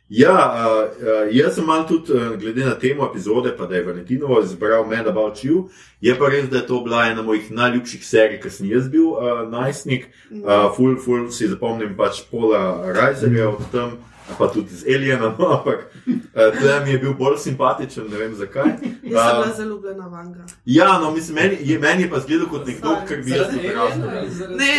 [0.10, 3.84] ja, uh, uh, jaz sem malo tudi, uh, glede na temo epizode, pa da je
[3.84, 5.68] Valentinovo izbral Mad About You.
[6.02, 9.14] Je pa res, da je to bila ena mojih najljubših serij, ker sem jaz bil
[9.14, 10.10] uh, najstnik.
[10.32, 13.98] Uh, ful, ful si zapomnim pač Pola Reiserja od tam.
[14.38, 16.16] Pa tudi z Aliena, no, ampak uh,
[16.52, 18.72] tle mi je bil bolj simpatičen, ne vem zakaj.
[19.04, 20.46] Jaz sem bila zaljubljena vanga.
[20.66, 23.70] Ja, no, mislim, meni je, meni je pa zgledal kot nekdo, ki bi jaz odrasel.
[23.70, 24.72] Aliena ali zaradi- Ne,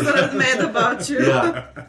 [0.00, 1.12] zaradi- meda baču.
[1.20, 1.42] Ja.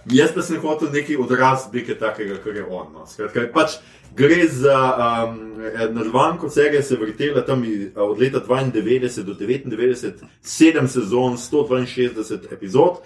[0.08, 2.88] Jaz pa sem hotel nekaj odrasti, nekaj takega, kar je on.
[2.93, 3.06] No.
[3.08, 3.78] Skratka, pač
[4.13, 4.78] gre za
[5.24, 5.39] um,
[5.76, 8.82] nadaljevanko serije, se vrtela tam i- od leta 92
[9.24, 10.12] do 99,
[10.43, 12.13] 7 sezon, 162
[12.52, 12.98] epizod.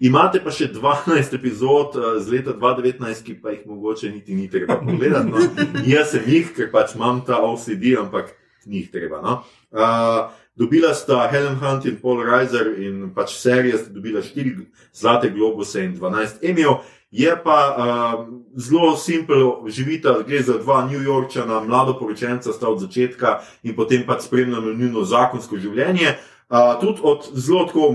[0.00, 4.48] Imate pa še 12 epizod uh, z leta 2019, ki pa jih mogoče niti ni
[4.50, 5.30] treba pogledati.
[5.30, 5.42] No.
[5.92, 8.32] Jaz sem jih, ker pač imam ta OCD, ampak
[8.66, 9.20] ni jih treba.
[9.22, 9.42] No.
[9.70, 15.30] Uh, dobila sta Helen Hunt in Paul Reiser in pač serija sta dobila 4 zlate
[15.30, 16.82] globuse in 12 emijev.
[17.12, 18.26] Je pa uh,
[18.56, 24.06] zelo simpel, živita, gre za dva New Yorkčana, mlado poročenca, sta od začetka in potem
[24.08, 26.16] pač spremljamo njuno zakonsko življenje.
[26.48, 27.94] Uh, tudi od zelo tako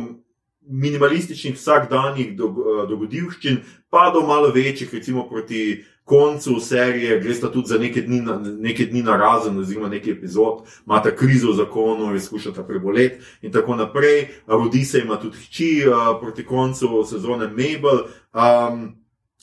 [0.70, 7.68] minimalističnih vsakdanjih uh, dogodivščin, pa do malo večjih, recimo proti koncu serije, gre sta tudi
[7.68, 12.14] za nekaj dni, na, nekaj dni na razen, oziroma nekaj epizod, imata krizo v zakonu,
[12.14, 14.28] jo skušata preboleti in tako naprej.
[14.48, 18.08] Rodi se ima tudi hči uh, proti koncu sezone Mabel.
[18.34, 18.97] Um,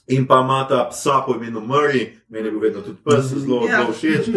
[0.07, 3.63] In pa ima ta psa po imenu Murray, meni je bil vedno tudi pes, zelo,
[3.63, 3.79] Ja.
[3.79, 4.29] zelo všeč.
[4.29, 4.35] Uh,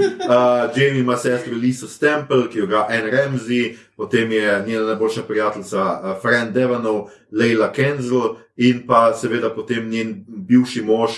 [0.73, 3.63] Jamie ima sestro Lisa Stemple, ki jo igra Anne Ramsey,
[3.95, 7.01] potem je njena najboljša prijateljica uh, Fran Devanov,
[7.31, 8.21] Leila Kenzel
[8.57, 11.09] in pa seveda potem njen bivši mož,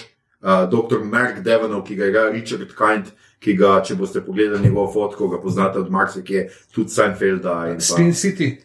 [0.42, 0.98] uh, dr.
[1.04, 3.06] Mark Devanov, ki ga igra Richard Kind,
[3.40, 7.68] ki ga, če boste pogledali njegovo fotko, ga poznate od marsikje, tudi Seinfelda.
[7.68, 8.56] in pa- Spin City.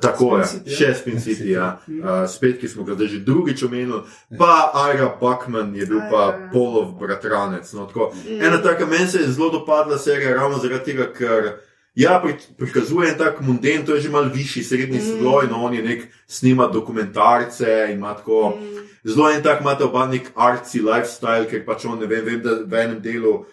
[0.00, 0.76] Tako je, City, ja.
[0.76, 1.66] še Spin City, ja.
[1.86, 4.02] Uh, spet, ki smo ga že drugič omenili,
[4.38, 6.48] pa Ira Buckman je bil pa Ira.
[6.52, 7.68] Polov bratranec.
[7.72, 8.10] No, tako.
[8.26, 11.54] Ena taka meni se je zelo dopadla serija, ravno zaradi tega, ker
[11.94, 15.18] Ja, pri, prikazuje en tak munden, to je že mal višji, srednji mm.
[15.18, 18.58] sloj, no on je nek snima dokumentarce ima tako.
[18.58, 18.82] Mm.
[19.04, 22.56] Zelo en tak imate oba nek arci lifestyle, ker pač on ne vem, vem da
[22.66, 23.44] v enem delu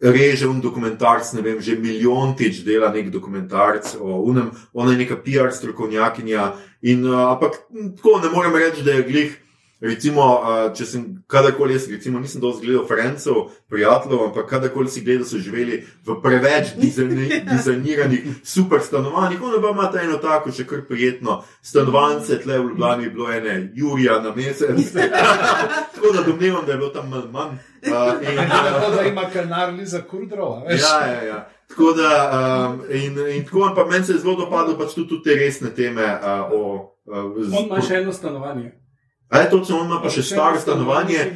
[0.00, 5.20] reže un dokumentarc, ne vem, že milijontič dela nek dokumentarc o unem, ona je neka
[5.20, 7.60] PR strokovnjakinja in, uh, ampak
[7.96, 9.39] tako ne morem reči, da je glih.
[9.80, 10.24] Recimo,
[10.76, 15.40] če sem kadarkoli jaz, recimo, nisem dovolj gledal Francov, prijateljev, ampak kadarkoli si gledal, so
[15.40, 16.74] živeli v preveč
[17.52, 19.40] dizajniranih super stanovanjih.
[19.42, 23.54] Ono pa imate eno tako, še kar prijetno stanovanje, tle v Ljubljani je bilo ene
[23.74, 24.92] Jurija na mesec.
[25.94, 27.30] tako da domnevam, da je bilo tam manj.
[27.32, 27.56] manj.
[27.80, 30.62] Uh, in, uh, da ima kanarni za kurdro.
[30.68, 31.48] Ja, ja, ja.
[31.68, 32.10] Tako da,
[32.68, 36.04] um, in, in tako, pa meni se je zelo dopadlo pač tudi te resne teme.
[36.04, 38.72] Uh, o, uh, z, On ima še eno stanovanje.
[39.30, 41.28] Ali to, če ima pa še staro stanovanje,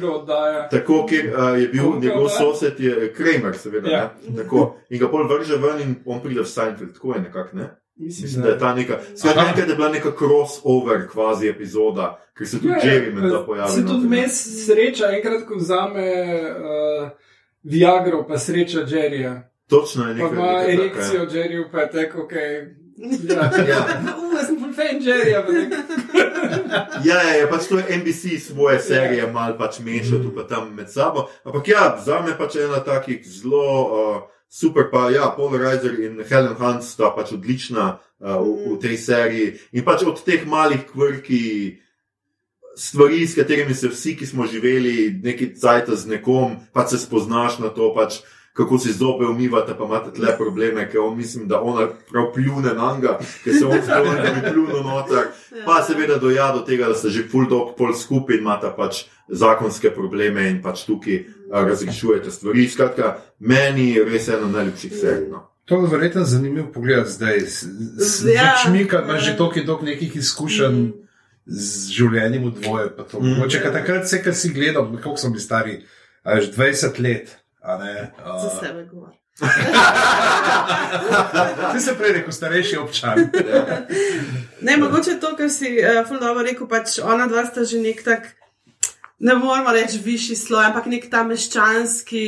[0.71, 3.89] tako ker uh, je bil njegov sosed, je Kramer, seveda.
[3.89, 4.03] Ja.
[4.27, 7.57] In ga bolj vrže ven in on pride v Seinfeld, tako je nekako.
[7.61, 7.69] Ne?
[7.95, 12.09] Mislim, Mislim, da je ta neka, skratka, nekaj, da je bila neka crossover kvazi epizoda,
[12.37, 13.75] ker se tudi ja, Jerry med da pojavlja.
[13.75, 16.09] Se tudi mes sreča, enkrat, ko vzame
[16.51, 17.09] uh,
[17.63, 19.37] Viagro, pa sreča Jerryja.
[19.69, 20.29] Točno je nekaj.
[20.29, 21.29] Pa ima erekcijo ja.
[21.29, 22.33] Jerryju, pa je tako, ok.
[23.29, 23.85] Ja, ja.
[24.83, 25.45] Jerryja.
[27.07, 29.33] ja, ja, ja, pač to je NBC svoje serije, yeah.
[29.33, 30.23] malo pač mešati mm.
[30.23, 31.29] tu pa tam med sabo.
[31.43, 36.21] Ampak ja, za me pač ena takih zelo uh, super, pa ja, Paul Reiser in
[36.23, 39.47] Helen Hunt sta pač odlična uh, v, v tej seriji.
[39.73, 41.81] In pač od teh malih kvrki.
[42.75, 47.63] Stvari, s katerimi se vsi, ki smo živeli nekaj časa z nekom, pa se spoznaš
[47.63, 48.19] na to, pač,
[48.55, 52.73] kako si zobe umivate, pa imate tle probleme, ker on mislim, da ona prav pljune
[52.73, 55.27] na njega, ker se on zelo da bi pljunil noter.
[55.65, 59.91] Pa seveda doja do tega, da se že full dog pol skupaj imate pač zakonske
[59.91, 62.67] probleme in pač tukaj razrešujete stvari.
[62.69, 65.29] Skratka, meni je res eno najljubših serij.
[65.31, 65.43] No.
[65.65, 67.39] To je verjetno zanimivo pogled zdaj.
[67.97, 70.79] Z ja, očmi, ki imaš že toliko in toliko nekih izkušenj.
[70.79, 70.93] Mm.
[71.45, 73.19] Z življenjem v dvoje, pa to.
[73.21, 73.49] Mm.
[73.49, 75.75] Če takrat vse, kar si gledal, kako so bili stari,
[76.23, 79.19] až 20 let, Uh, Za sebe govorim.
[81.73, 83.29] Ti si prej rekel, starejši občan.
[84.61, 88.35] ne, mogoče to, kar si uh, fuldo rekel, pač ona dva sta že nek tak,
[89.19, 92.25] ne moramo reči višji sloj, ampak nek ta meščanski,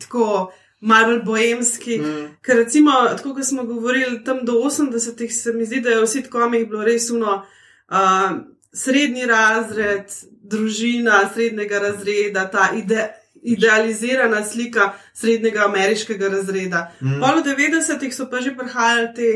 [0.00, 1.98] tako malo bojemski.
[1.98, 2.26] Mm.
[2.42, 6.22] Ker recimo, tako kot smo govorili tam do 80-ih, se mi zdi, da je vsi
[6.26, 7.44] tako mi bilo res uno.
[7.90, 8.30] Uh,
[8.72, 10.12] Srednji razred,
[10.44, 13.08] družina srednjega razreda, ta ide,
[13.42, 16.92] idealizirana slika srednjega ameriškega razreda.
[17.00, 17.20] Mm.
[17.20, 19.30] Po 90-ih so pa že prihajali ti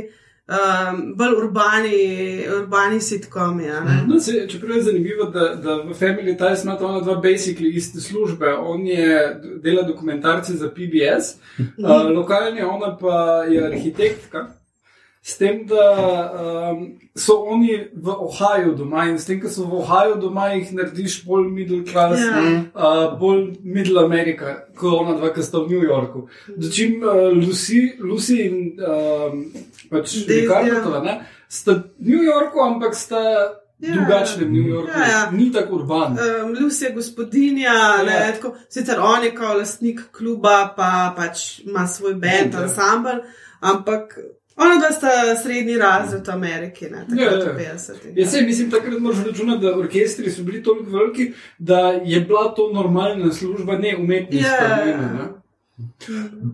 [0.49, 3.63] um, bolj urbani, urbani sitkomi.
[3.63, 4.09] Mm.
[4.09, 8.55] No, čeprav je zanimivo, da, da v Family Ties imata ona dva basically iste službe.
[8.55, 11.85] On je dela dokumentarce za PBS, mm.
[11.85, 14.62] uh, lokalni, ona pa je arhitektka.
[15.25, 19.77] S tem, da um, so oni v Ohaju doma in s tem, da so v
[19.79, 22.43] Ohaju doma, jih narediš bolj middle class, yeah.
[22.43, 22.63] Ja.
[22.75, 26.25] uh, bolj middle America, kot ona dva, ki sta v New Yorku.
[26.59, 29.47] Dočim uh, Lucy, Lucy in um,
[29.95, 31.23] pač Ricardo, yeah.
[31.47, 33.23] sta v New Yorku, ampak sta.
[33.83, 35.23] Ja, drugačne v New Yorku, ja, ja.
[35.35, 36.15] ni tako urban.
[36.15, 38.21] Um, Lucy je gospodinja, ja.
[38.31, 42.63] tako, sicer on je kot lastnik kluba, pa pač ima svoj bend, ja.
[42.67, 43.23] ensemble,
[43.59, 44.15] ampak
[44.57, 47.93] Ono, da sta srednji razred v Ameriki, ne tako ja, kot 50.
[48.17, 52.55] Ja, se, mislim, takrat moraš računati, da orkestri so bili toliko veliki, da je bila
[52.55, 54.49] to normalna služba, ne umetniška.
[54.49, 55.29] Ja, ja.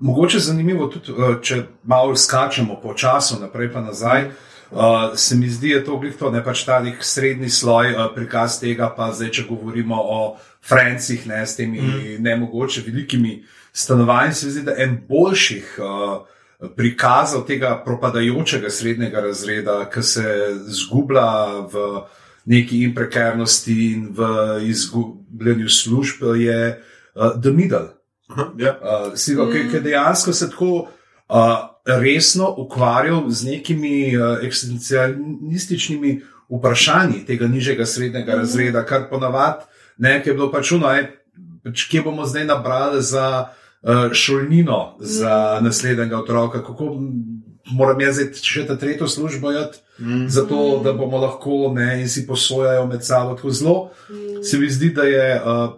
[0.01, 4.31] Mogoče je zanimivo tudi, eh, če malo skačemo po času naprej pa nazaj.
[4.71, 8.03] Uh, se mi zdi, da je to glihto, ne pač ta nek srednji sloj uh,
[8.15, 10.19] prikaz tega, pa zdaj, če govorimo o
[10.61, 12.19] Francih, ne s temi mm.
[12.21, 16.19] nemogoče velikimi stanovanji, se mi zdi, da en boljših uh,
[16.77, 20.25] prikazal tega propadajočega srednjega razreda, ki se
[20.67, 21.31] zgublja
[21.73, 21.85] v
[22.45, 24.27] neki imprekarnosti in v
[24.67, 26.83] izgubljanju služb, je
[27.15, 27.89] uh, The Middle.
[28.29, 30.89] Uh, ki je dejansko se tako uh,
[31.87, 38.39] resno ukvarjal z nekimi uh, eksistencialističnimi vprašanji tega nižjega srednjega mm.
[38.39, 39.65] razreda, kar ponavadi
[39.99, 40.91] ne, je bilo pač čuno,
[41.65, 43.55] pač, kje bomo zdaj nabrali za.
[43.83, 45.65] Eh, šolnino za mm.
[45.65, 46.97] naslednjega otroka, kako
[47.71, 50.25] moram jaz zdaj še ta tretjo službo jeti, mm.
[50.29, 53.91] zato da bomo lahko ne in si posojajo med sabo tako zelo.
[54.11, 54.43] Mm.
[54.43, 55.43] Se mi zdi, da je.
[55.45, 55.69] Uh,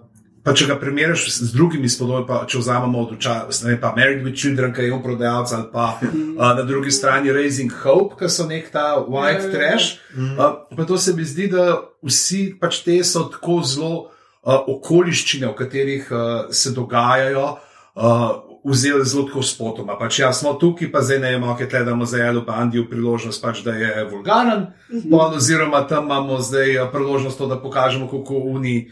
[0.41, 4.39] Pa če ga primerjaš z drugimi spodobami, pa če vzamemo od časa, pa Married with
[4.41, 8.47] Children, ki je on prodajalec, ali pa uh, na drugi strani Raising Hope, ki so
[8.49, 9.91] nek ta white yeah, trash.
[10.17, 10.41] Yeah.
[10.41, 15.45] Uh, pa to se mi zdi, da vsi pač te so tako zelo uh, okoliščine,
[15.53, 16.25] v katerih uh,
[16.57, 17.70] se dogajajo, uh,
[18.01, 18.31] uh,
[18.65, 19.99] vzeli zelo tako spotoma.
[19.99, 23.61] Pač, ja, smo tukaj, pa zdaj ne vemo, kaj gledamo za Jelo Bandijo priložnost, pač,
[23.61, 25.11] da je vulgaren, Mhm.
[25.11, 28.91] pol, oziroma tam imamo zdaj eh, priložnost, to, da pokažemo, kako oni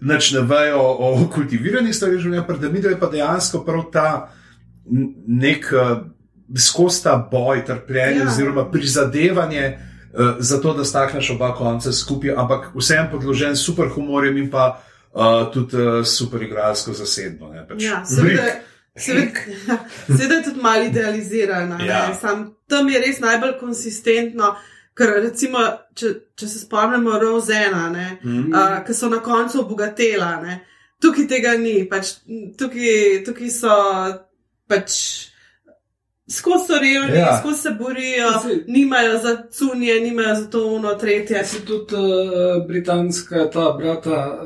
[0.00, 4.28] nič ne vejo o kultiviranih stvareh življenja, pred nami je pa dejansko prav ta
[5.26, 5.98] nek uh,
[6.52, 8.26] skozi ta boj, trpljenje Ja.
[8.26, 9.78] oziroma prizadevanje.
[10.10, 14.80] Uh, zato, da stakneš oba konca skupaj, ampak vsem podložen super humorjem in pa
[15.14, 17.48] uh, tudi uh, super igralsko zasedbo.
[17.48, 18.42] ne, Pač Ja, seveda,
[18.96, 19.30] seveda,
[20.18, 21.78] seveda tudi malo idealizirana.
[21.80, 21.86] Ja.
[21.86, 22.14] Ja.
[22.14, 24.56] Sam, tam je res najbolj konsistentno.
[24.94, 25.58] Ker, recimo,
[25.94, 26.06] če,
[26.36, 27.86] če se spomnimo Rozena,
[28.22, 28.52] Mhm.
[28.52, 30.60] uh, ki so na koncu obogatela, ne,
[31.00, 31.88] tukaj tega ni.
[31.88, 32.10] Pač,
[32.58, 33.76] tukaj, tukaj so
[34.68, 35.29] pač
[36.30, 37.20] skozi so revni, Ja.
[37.20, 37.38] ja.
[37.38, 41.36] skozi se borijo, Saj- nimajo za cunje, nimajo za to uno, tretje.
[41.36, 42.00] Ja, si tudi uh,
[42.66, 44.38] britanska, ta brata,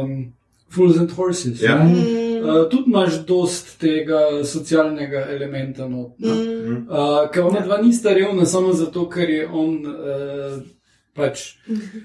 [0.00, 0.32] um,
[0.70, 1.62] Fools and Horses.
[1.62, 1.78] Ja.
[1.78, 1.84] ne?
[1.84, 5.88] Mm, Uh, tudi imaš dost tega socialnega elementa.
[5.88, 6.14] No.
[6.18, 10.62] mm, Uh, ker ona dva nista revna samo zato, ker je on uh,
[11.14, 11.40] pač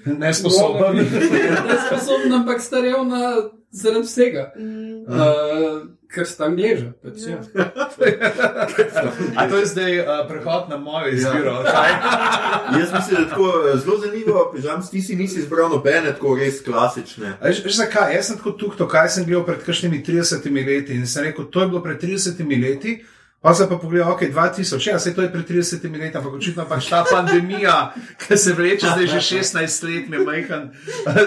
[0.06, 0.96] Nesposoben.
[1.68, 3.36] nesposoben, ampak sta revna
[3.70, 4.52] zaradi vsega.
[4.56, 5.02] mm.
[5.02, 5.80] Uh,
[6.12, 6.92] ker sta angleža.
[7.02, 7.40] Pač, ja.
[9.38, 11.62] A to je zdaj uh, prehod na mojo izbiro?
[11.72, 12.78] Ja.
[12.78, 16.34] Jaz mislim, da je tako eh, zelo zanimivo, žal ti si nisi izbral nobene tako
[16.36, 17.36] res klasične.
[17.42, 18.14] Veš, veš zakaj?
[18.14, 21.60] Jaz sem tako tukaj, kaj sem gledal pred kakšnimi 30 leti in sem rekel, to
[21.60, 23.00] je bilo pred 30 leti.
[23.42, 26.66] Pa se pa pogledal, ok, 2000, ja, se to je pred 30 leti, ampak očitno
[26.68, 27.92] pač ta pandemija,
[28.22, 30.70] ki se vleče zdaj že 16 let, me majhen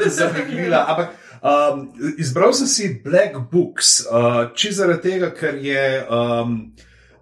[0.07, 0.85] zameglila.
[0.87, 6.57] Ampak um, izbral sem si Black Books, uh, čisto zaradi tega, ker je um,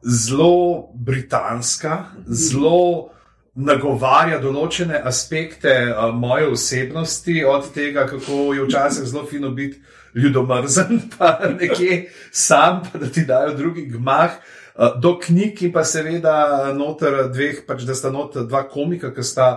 [0.03, 3.09] zelo britanska, zelo
[3.53, 9.81] nagovarja določene aspekte uh, moje osebnosti, od tega, kako je včasih zelo fino biti
[10.15, 14.39] ljudomrzen, pa nekje sam, pa da ti dajo drugi gmah.
[14.73, 19.25] Uh, do knjig in pa seveda noter dveh, pač da sta noter dva komika, ki
[19.25, 19.49] sta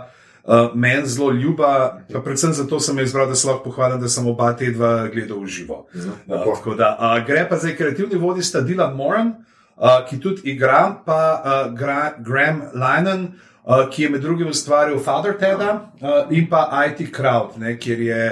[0.47, 4.27] uh, meni zelo ljuba, pa predvsem zato sem izbral, da se lahko pohvalim, da sem
[4.27, 5.87] oba te dva gledal v živo.
[5.95, 9.35] Uh, tako da, uh, gre pa zdaj kreativni vodji sta Dylan Moran,
[9.77, 13.27] uh, ki tudi igra, pa uh, Gra Graham Lynon,
[13.65, 18.01] uh, ki je med drugim ustvaril Father Teda uh, in pa IT Crowd, ne, kjer
[18.01, 18.23] je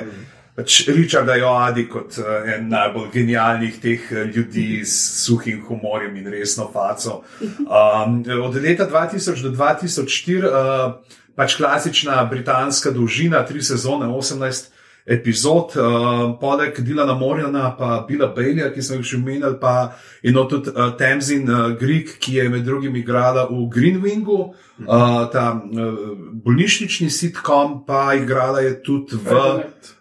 [0.55, 6.31] pač Richarda Joadi kot uh, en najbolj genialnih teh uh, ljudi s suhim humorjem in
[6.31, 7.23] resno faco.
[7.43, 14.71] Um, od leta 2000 do 2004 uh, pač klasična britanska dolžina, tri sezone, 18
[15.07, 20.45] epizod, uh, poleg Dilana Morjana, pa Bila Bejlja, ki smo jih že omenjali, pa eno
[20.49, 26.17] tudi uh, Temzin uh, Greek, ki je med drugim igrala v Greenwingu, uh, ta uh,
[26.45, 29.37] bolnišnični sitcom, pa igrala je tudi v.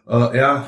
[0.07, 0.63] Uh, ja,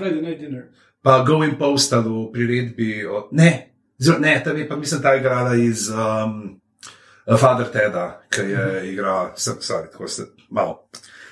[1.01, 3.07] pa Going Postal v priredbi.
[3.07, 6.59] O, ne, zelo, ne, tam je pa mislim, ta igrala iz um,
[7.39, 10.87] Father Teda, ki je igral, sem sorry, tako se malo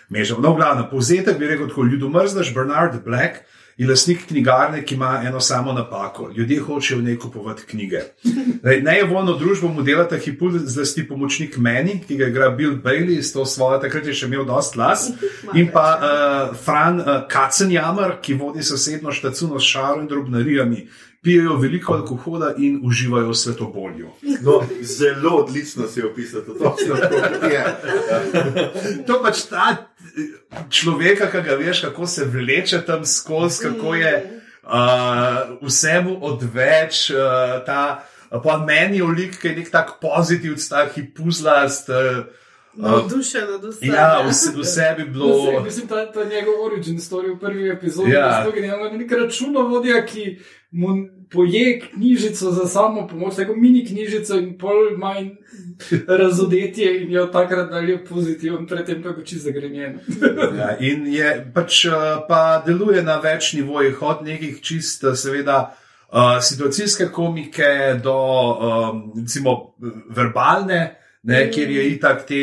[0.09, 0.41] mešal.
[0.41, 3.43] No, glavno, povzetek bi rekel tako: ljudomrznaš Bernard Black.
[3.78, 6.30] Je lastnik knjigarne, ki ima eno samo napako.
[6.36, 7.99] Ljudje hočejo v njej kupovati knjige.
[8.88, 13.45] Nejevoljno družbo mu delata Hipul zlasti pomočnik meni, ki ga igra Bill Bailey s to
[13.45, 15.07] svojo, takrat je še imel dost las.
[15.59, 20.88] In pa uh, Fran uh, Kacenjammer, ki vodi sosedno štacuno s šaro in drobnarijami,
[21.24, 24.09] pijejo veliko alkohola in uživajo v svetobolju.
[24.41, 27.63] No, zelo odlično si opisal to, točno tako kot je.
[29.07, 34.41] To pač ta eh, človek, ki ga veš, kako se vleče tam skozi, kako je
[34.63, 38.03] uh, vsemu odveč, uh, ta
[38.43, 41.89] pa meni je lik, ki je nek tak pozitiv, tak hipuzlast.
[41.89, 42.26] Uh,
[42.74, 43.93] Navdušen nad vsem.
[43.93, 45.28] ja, vse, vse bi bilo.
[45.28, 48.11] Vse, mislim, ta, ta njegov origin story v prvi epizodi.
[48.11, 48.43] Ja.
[48.43, 48.89] Ja.
[48.89, 50.39] Je nek računovodja, ki
[51.34, 55.30] poje knjižico za samo pomoč, tako mini knjižico in pol manj
[56.07, 59.99] razodetje in jo takrat dalje pozitiven, predtem pa je čisto zagrenjen.
[60.59, 61.93] Ja, in je pač uh,
[62.28, 65.76] pa deluje na več nivojih, od nekih čist, uh, seveda,
[66.11, 69.74] uh, situacijske komike do um, recimo
[70.09, 70.99] verbalne.
[71.24, 72.36] Ne, kjer je itak te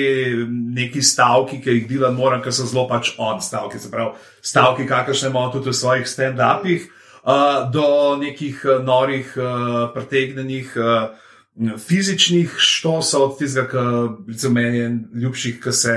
[0.48, 4.86] neki stavki, ki jih Dilan moram, ker so zelo pač on stavki, se pravi stavki,
[4.88, 6.86] kakršne imamo tudi v svojih stand-upih,
[7.22, 14.78] uh, do nekih uh, norih, uh, pretegnenih uh, fizičnih štosov, od tistega, ki recimo meni
[14.78, 15.96] je en ljubših, ki se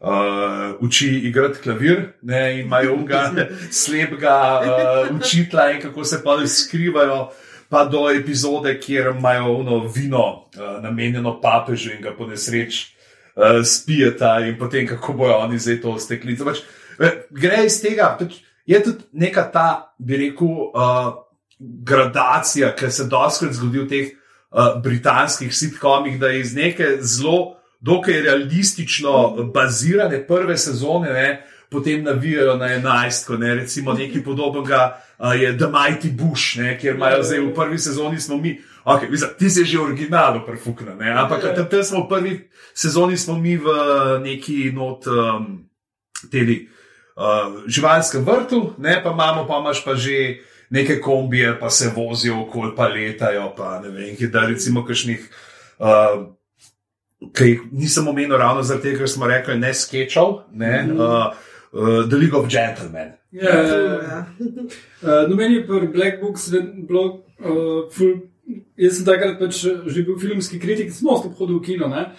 [0.00, 3.30] uh, uči igrati klavir, ne, in imajo unga
[3.82, 7.30] slepega uh, učitla in kako se pa skrivajo.
[7.70, 10.24] Pa do epizode, kjer imajo ono vino
[10.58, 12.80] uh, namenjeno papežu in ga po nesreč
[13.36, 16.44] uh, spijeta, in potem kako bojo oni zdaj to steklico.
[16.44, 16.58] Pač,
[16.98, 21.12] eh, gre iz tega, pač, je tudi neka ta, bi rekel, uh,
[21.60, 27.56] gradacija, ki se doskrat zgodi v teh uh, britanskih sitkomih, da je iz neke zelo,
[27.80, 35.00] dokaj realistično bazirane prve sezone, ne, potem navijajo na 11, ko ne recimo nekaj podobnega
[35.18, 38.60] uh, je The Mighty Bush, ne, kjer imajo zdaj v prvi sezoni smo mi.
[38.84, 43.38] Okay, mislim, ti si že originalno prefuknjen, ampak tam, tam smo v prvi sezoni smo
[43.38, 43.68] mi v
[44.24, 45.68] neki not um,
[46.30, 46.64] tedi.
[46.64, 46.79] Uh,
[47.66, 50.40] živalskem vrtu, ne pa imamo, pa imaš pa že
[50.70, 55.26] neke kombije, pa se vozijo okoli, pa letajo, pa ne vem, ki da recimo kakšnih,
[55.82, 56.26] uh,
[57.36, 61.00] ki jih nisem omenil ravno zaradi tega, ker smo rekli ne sketchov, ne, mm -hmm.
[61.00, 61.32] uh,
[61.72, 63.12] uh, The League of Gentlemen.
[63.32, 64.26] Ja, ja, ja.
[65.02, 66.50] uh, no, meni je pri Black Books
[66.88, 68.20] blog, uh, full,
[68.76, 72.12] jaz sem takrat pač že bil filmski kritik, smo stop hodil v kino, ne.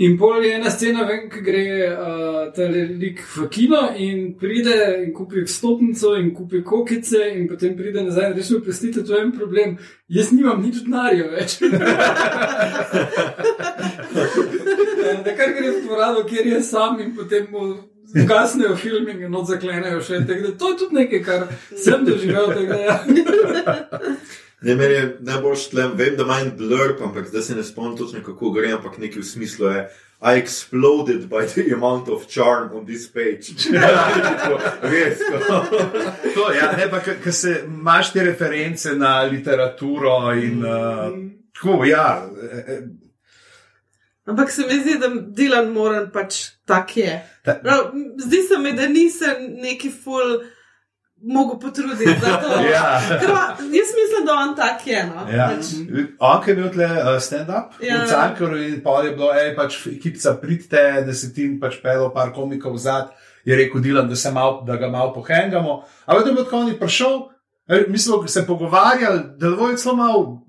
[0.00, 4.76] In pol je ena scena, vem, ki gre uh, ta lik v kino in pride
[5.04, 9.20] in kupi vstopnico in kupi kokice in potem pride nazaj in reče: Oprostite, to je
[9.26, 9.76] en problem,
[10.08, 11.50] jaz nimam nič denarja več.
[15.24, 17.76] da kar gre v dvorano, kjer je sam in potem mu
[18.14, 20.24] zgasnejo filming in odzaklenejo še.
[20.24, 21.46] Da, to je tudi nekaj, kar
[21.76, 22.46] sem doživel.
[22.56, 22.96] Tega, ja.
[24.62, 28.20] Ne, meni je najbolj štlem, vem, da manj blurb, ampak zdaj se ne spomnim točno,
[28.24, 29.88] kako gre, ampak nekaj v smislu je.
[30.20, 33.56] I exploded by the amount of charm on this page.
[34.92, 35.18] Res.
[36.34, 41.08] to, ja, ne, pa, ker se imaš te reference na literaturo in uh,
[41.56, 42.28] tako, ja.
[44.28, 47.16] Ampak se mi zdi, da Dilan Moran pač tak je.
[47.44, 50.42] Ta, Prav, zdi se mi, da nisem neki full
[51.22, 52.62] mogo potruditi za to.
[52.74, 53.00] ja.
[53.20, 55.06] Krva, jaz mislim, da on tak je.
[55.06, 55.36] No?
[55.36, 55.50] Ja.
[55.56, 55.66] Pač,
[56.18, 58.04] On je bil tle uh, stand-up, Ja.
[58.04, 62.10] v Cankaru in pa je bilo, hej, pač ekipica pridite, da se ti pač pelo
[62.14, 63.10] par komikov zad,
[63.44, 65.82] je rekel Dilan, da, se mal, da ga malo pohengamo.
[66.06, 67.20] Ampak da bi tako on je prišel,
[67.68, 70.42] eh, mi smo se pogovarjali, da je celo malo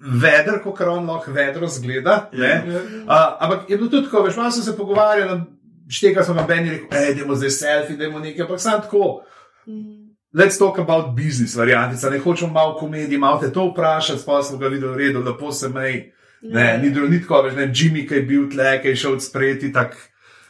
[0.00, 2.28] veder, kot on lahko vedro zgleda.
[2.32, 2.62] ne.
[3.06, 3.10] Uh,
[3.40, 5.40] ampak je bilo tudi tako, veš, malo smo se pogovarjali,
[5.88, 9.22] štega smo na meni rekel, hej, dajmo zdaj selfie, dajmo nekaj, ampak sam tako.
[9.66, 10.03] mm,
[10.34, 12.10] Let's talk about business, variantica.
[12.10, 15.52] Ne hočem malo komedije, malo te to vprašati, pa smo ga videli v redu, lepo
[15.52, 16.12] se mej.
[16.42, 19.20] Ne, ni drugo, ni tako, veš, ne, Jimmy, ki je bil tle, ki je šel
[19.20, 19.94] sprejeti, tak,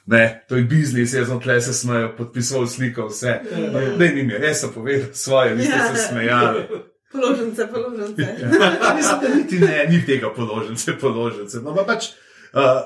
[0.06, 3.36] ne, to je biznis, jaz sem tle se smejal, podpisal sliko, vse.
[3.98, 6.64] Ne, ni mi, jaz sem povedal svoje, vi ste se smejali.
[7.12, 8.22] Položnice, položnice.
[8.42, 8.94] Ja.
[8.96, 11.62] Mislim, da niti ne, ni tega položnice, položnice.
[11.62, 12.10] No, pa pač,
[12.56, 12.82] uh,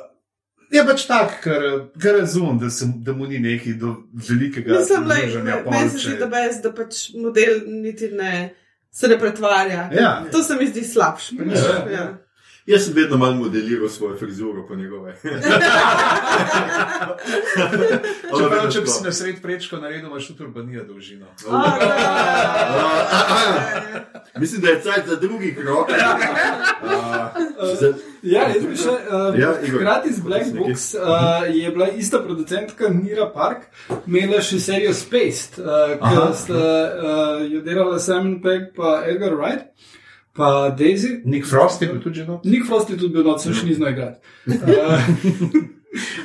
[0.71, 1.63] je pač tak, ker,
[1.99, 3.97] ker razumem, da, se- da mu ni neki do
[4.29, 8.55] velikega Mislim, da združenja meni se zdi, da, bez, da pač model niti ne
[8.91, 9.91] se ne pretvarja.
[9.93, 10.25] Ja.
[10.33, 11.35] To se mi zdi slabše.
[11.37, 11.93] Ja.
[11.93, 12.19] Ja.
[12.69, 15.17] Jaz sem vedno manj modeliral svojo frizuro po njegove.
[18.39, 21.27] Čeprav, če bi si na sred prečko naredil, imaš tudi urbanija dolžino.
[21.51, 21.63] A,
[24.35, 24.41] da.
[24.41, 25.89] Mislim, da je cajt za drugi krok.
[28.23, 28.91] Ja, jaz bi še.
[28.91, 29.53] Uh, Ja.
[29.63, 30.47] Hkrati z Black.
[30.57, 31.01] Books uh,
[31.55, 33.59] je bila ista producentka Nira Park,
[34.07, 39.71] imela še serijo Spaced, uh, ki sta uh, jo delala Simon Pegg pa Edgar Wright,
[40.39, 41.19] pa Daisy.
[41.25, 42.45] Nik Frost je bil tudi že not.
[42.45, 44.23] Nick Frost je tudi bil noč, še ni znal igrati.
[44.47, 45.67] Uh,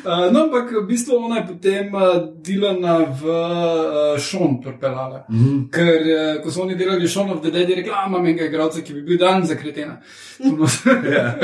[0.04, 5.24] Uh, no, ampak v bistvu ona je potem uh, Dilana v uh, Šon pripeljala.
[5.30, 5.70] Mm -hmm.
[5.72, 8.46] Ker uh, ko so oni delali Šon of the Dead, je rekla, "A, imam enega
[8.46, 10.02] igralca, ki bi bil dan za kretena.
[11.16, 11.36] Ja.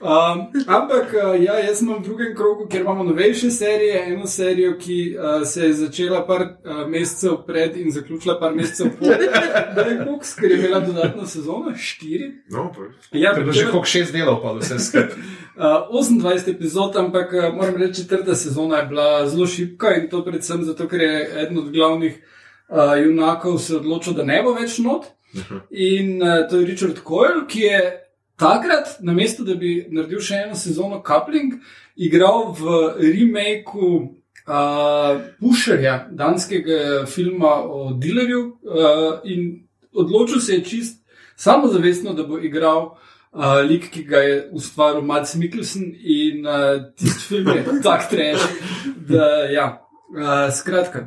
[0.00, 4.76] Um, ampak, uh, ja, jaz sem v drugem krogu, ker imamo novejše serije, eno serijo,
[4.78, 9.06] ki uh, se je začela par uh, mesecev pred in zaključila par mesecev po
[9.74, 12.30] Black Books, ker je imela dodatno sezono, štiri.
[12.50, 12.86] No, pa.
[13.18, 15.08] Ja, To je bilo že koliko šest delov, pa vse skupaj.
[15.60, 20.24] Uh, 28 epizod, ampak uh, moram reči, četrta sezona je bila zelo šipka in to
[20.24, 22.14] predvsem zato, ker je eden od glavnih
[22.68, 25.10] uh, junakov se odločil, da ne bo več not.
[25.70, 27.82] In uh, to je Richard Coyle, ki je
[28.40, 31.58] takrat, namesto da bi naredil še eno sezono Coupling,
[32.00, 33.90] igral v remaku
[34.48, 41.02] uh, Pusherja, danskega filma o dilerju, uh, in odločil se je čist
[41.36, 42.94] samozavestno, da bo igral.
[43.30, 48.46] Uh, lik, ki ga je ustvaril Mads Mikkelsen in uh, tisti film je tako treš.
[49.06, 49.66] Da, ja,
[50.10, 51.04] uh, skratka,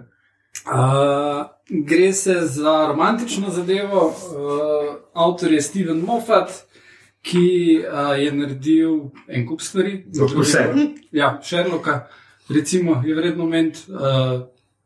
[0.64, 4.06] uh, gre se za romantično zadevo.
[4.08, 6.64] Uh, avtor je Steven Moffat,
[7.24, 7.48] ki
[7.80, 8.98] uh, je naredil
[9.28, 10.04] en kup stvari.
[10.12, 10.64] Vse.
[11.12, 12.08] Ja, Sherlocka,
[12.50, 14.42] recimo, je vredno ment, uh,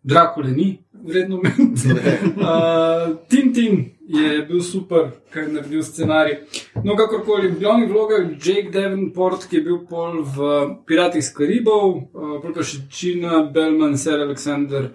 [0.08, 1.82] Drakule ni vredno ment.
[1.86, 6.38] uh, Tintin je bil super, kar je naredil scenarij.
[6.84, 10.54] No, kakorkoli, v glavnih vlogah Jake Davenport, ki je bil pol v
[10.88, 14.94] Piratih iz Karibov, uh, pa še Čina, Bellman, Sir Alexander,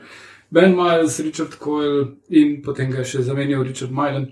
[0.53, 4.31] Ben Miles, Richard Coyle in potem ga je še zamenjal Richard Milan.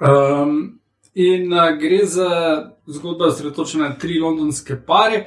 [0.00, 0.78] Um,
[1.16, 2.30] In uh, gre za
[2.86, 5.24] zgodbo, osredotočena na tri londonske pare,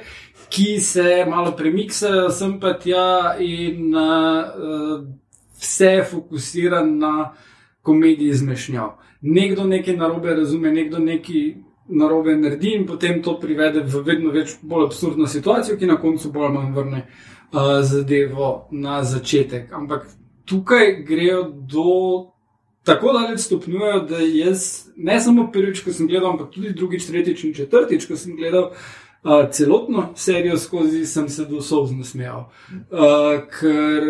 [0.48, 5.02] ki se malo premiksajo, sem pa tja in uh,
[5.58, 7.32] vse fokusira na
[7.82, 8.94] komediji zmešnjav.
[9.20, 11.54] Nekdo nekaj narobe razume, nekdo nekaj
[11.90, 16.30] narobe naredi in potem to privede v vedno več bolj absurdno situacijo, ki na koncu
[16.30, 19.72] bolj ali manj vrne uh, zadevo na začetek.
[19.72, 20.06] Ampak
[20.46, 22.29] tukaj grejo do
[22.84, 27.44] tako daleč stopnjujejo, da jaz ne samo prvič, ko sem gledal, ampak tudi drugič, tretjič
[27.44, 28.72] in četrtič, ko sem gledal.
[29.20, 32.46] Uh, celotno serijo skozi sem se dosovno smejal.
[32.72, 34.06] Uh, ker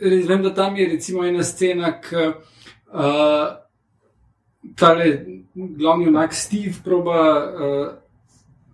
[0.00, 3.50] res vem, da tam je recimo ena scena, ki uh,
[4.80, 5.10] tale
[5.54, 7.86] glavni onak Steve proba uh,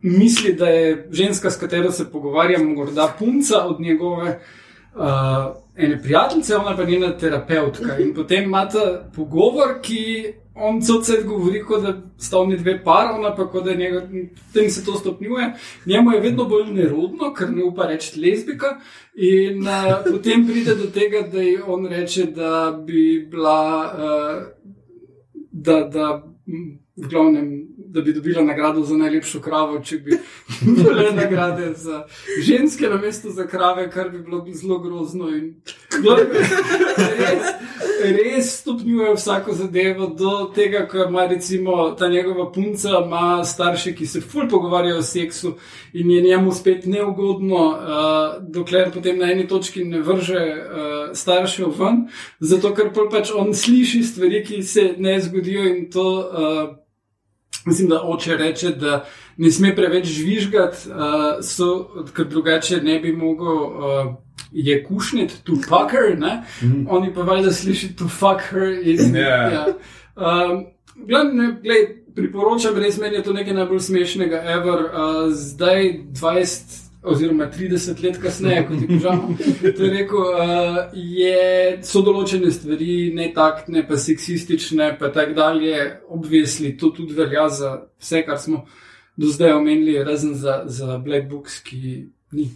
[0.02, 4.40] misli, da je ženska, s katero se pogovarja, morda punca od njegove.
[4.94, 7.98] Uh, ene prijateljice, ona pa njena terapeutka.
[7.98, 13.34] In potem imata pogovor, ki on cel govori, kot da sta oni dve par, ona
[13.36, 14.06] pa kot da njega,
[14.54, 15.52] tem se to stopnjuje.
[15.86, 18.76] Njemu je vedno bolj nerodno, ker ne upa reči lezbika.
[19.14, 24.42] In uh, potem pride do tega, da ji on reče, da bi bila, uh,
[25.52, 26.22] da, da
[26.96, 30.18] v glavnem da bi dobila nagrado za najlepšo kravo, če bi
[30.76, 32.04] bile nagrade za
[32.42, 35.28] ženske na mesto za krave, kar bi bilo zelo grozno.
[35.28, 35.54] In,
[37.18, 37.52] res,
[38.16, 44.06] res stopnjuje vsako zadevo do tega, ko ima recimo ta njegova punca, ima starše, ki
[44.06, 45.54] se ful pogovarjajo o seksu
[45.92, 51.72] in je njemu spet neugodno, uh, dokler potem na eni točki ne vrže uh, staršev
[51.78, 52.06] ven,
[52.40, 56.08] zato ker pač on sliši stvari, ki se ne zgodijo in to.
[56.18, 56.85] Uh,
[57.66, 59.04] Mislim, da oče reče, da
[59.36, 64.14] ne sme preveč žvižgati, uh, ker drugače ne bi mogel uh,
[64.52, 66.16] je kušniti, to fuck her.
[66.16, 66.86] Mm -hmm.
[66.88, 68.78] Oni pa valjda slišijo, to fuck her.
[68.82, 69.52] Iz, yeah.
[69.52, 69.66] ja.
[70.16, 74.84] um, gled, ne, gled, priporočam, res meni je to nekaj najbolj smešnega, ever.
[74.84, 79.20] Uh, zdaj 20 oziroma 30 let kasneje, kot je Žan
[79.92, 85.78] rekel, uh, je, so določene stvari ne taktne, pa seksistične, pa tako dalje,
[86.12, 86.74] obvesli.
[86.80, 88.64] To tudi velja za vse, kar smo
[89.16, 92.50] do zdaj omenili, razen za, za Black Books, ki ni.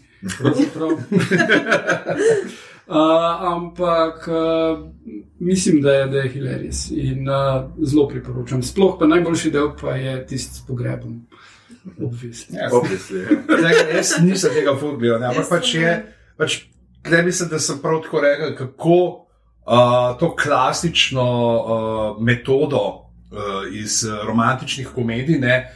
[2.86, 4.90] uh, ampak uh,
[5.38, 8.62] mislim, da je, da je hilarious in uh, zelo priporočam.
[8.62, 11.22] Sploh pa najboljši del pa je tisti s pogrebom.
[12.06, 12.58] Obvisni.
[12.58, 13.96] Ja, ja.
[13.96, 15.94] Jaz nisem tega fugljal, ampak pač je.
[16.38, 16.62] Pač,
[17.00, 24.04] Tle mislim, da sem prav tako rekel, kako uh, to klasično uh, metodo uh, iz
[24.26, 25.72] romantičnih komedij, ne,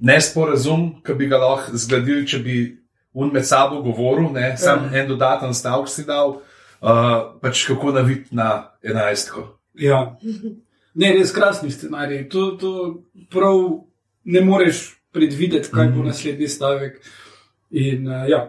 [0.00, 2.56] ne sporazum, ki bi ga lahko zgradili, če bi
[3.14, 5.02] un med sabo govoril, ne, sam ja.
[5.02, 6.40] en dodaten stavek si dal,
[6.82, 9.46] uh, pač kako navit na enajstko.
[9.78, 10.16] Ja.
[10.94, 12.28] Ne, res krasni scenarij.
[12.34, 12.72] To, to
[13.30, 13.62] prav
[14.24, 16.12] ne moreš predvideti, kaj bo mhm.
[16.12, 17.00] naslednji stavek.
[17.70, 18.44] In, uh, ja,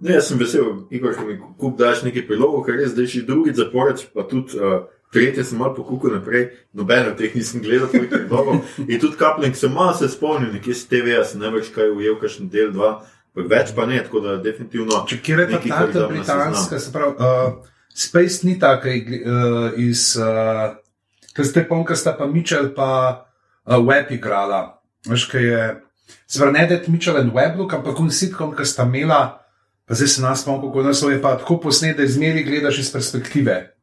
[0.00, 3.26] ne, jaz sem vesel, Igor, da mi kup daš nekaj prilogov, ker res zdaj še
[3.28, 4.60] drugi zapored, pa tudi.
[4.60, 8.58] Uh, Tretje sem malo pokukal naprej, noben od teh nisem gledal, kot je bilo.
[8.84, 12.18] In tudi kapling sem malo se spomnil, nekje z TV-ja sem ne več kaj ujel,
[12.20, 12.90] kakšen del, dva,
[13.32, 15.06] pa več pa ne, tako da definitivno.
[15.08, 17.56] Če kje je ta ta britanska, se pravi, uh,
[17.88, 20.76] Space ni tako uh, iz, uh,
[21.32, 22.90] ker ste pomka sta pa Mitchell pa
[23.64, 24.77] uh, Web igrala.
[25.06, 25.66] Veš, kaj je.
[26.28, 29.40] Zvrnedet Mitchell in Weblook, ampak on sitkom, ki sta imela,
[29.88, 32.92] pa zdaj se nas malo kako nas je pa tako posnet, da izmeri gledaš iz
[32.92, 33.74] perspektive.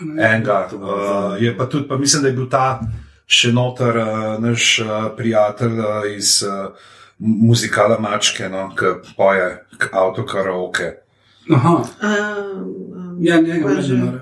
[0.00, 0.68] Enega.
[0.72, 2.80] Uh, je pa tudi, pa mislim, da je bil ta
[3.26, 6.70] še noter uh, naš uh, prijatelj uh, iz uh,
[7.18, 9.50] muzikala Mačke, no, ki poje
[9.92, 10.94] avtokaraoke.
[11.54, 11.74] Aha.
[12.02, 14.18] Um, um, ja, ne, ne, ne, ne.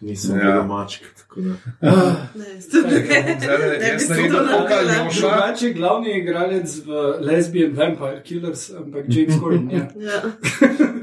[0.00, 0.44] Nisem ja.
[0.44, 1.17] videl mačk.
[5.20, 9.70] Drugače je glavni igralec v Lesbian Vampire Killers, ampak James Corden.
[9.70, 9.78] Ja.
[9.78, 10.22] ja.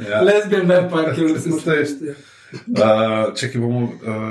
[0.09, 0.21] ja.
[0.21, 2.15] Lesbian Vampire Killers, to je.
[2.55, 3.89] Uh, če ki bomo uh,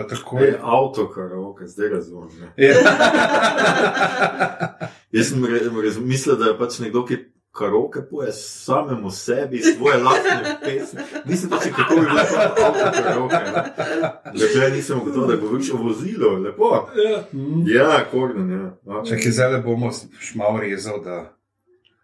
[0.09, 0.39] tako.
[0.41, 1.31] Je avto, kar
[1.61, 2.29] je zdaj razumem.
[2.57, 2.75] Ja.
[5.15, 5.43] Jaz sem
[6.07, 7.17] mislil, da je pač nekdo, ki
[7.55, 11.01] karoke poje samemu sebi, svoje lastne pesmi.
[11.25, 12.25] Nisem pa če kako bi bilo
[12.57, 13.37] to karoke.
[14.55, 16.89] Že nisem gotovo, da govoriš o vozilu, lepo.
[17.05, 17.23] Ja,
[17.67, 18.75] ja korden, ja.
[18.83, 19.05] No.
[19.07, 21.21] Če ki zdaj bomo šmal rezal, da.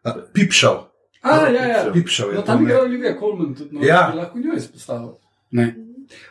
[0.07, 0.85] A, pipšal.
[1.23, 1.83] A, ja, ja.
[1.93, 2.39] Pipšal je.
[2.39, 4.13] No, tam je bil Olivia Colman tudi, no, ja.
[4.17, 5.17] lahko njo izpostavil.
[5.51, 5.75] Ne.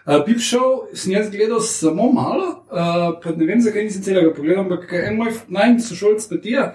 [0.06, 4.92] Uh, Pipšal sem jaz gledal samo malo, uh, ne vem, zakaj nisem celega pogledal, ampak
[4.96, 6.66] en moj najsošolc Petija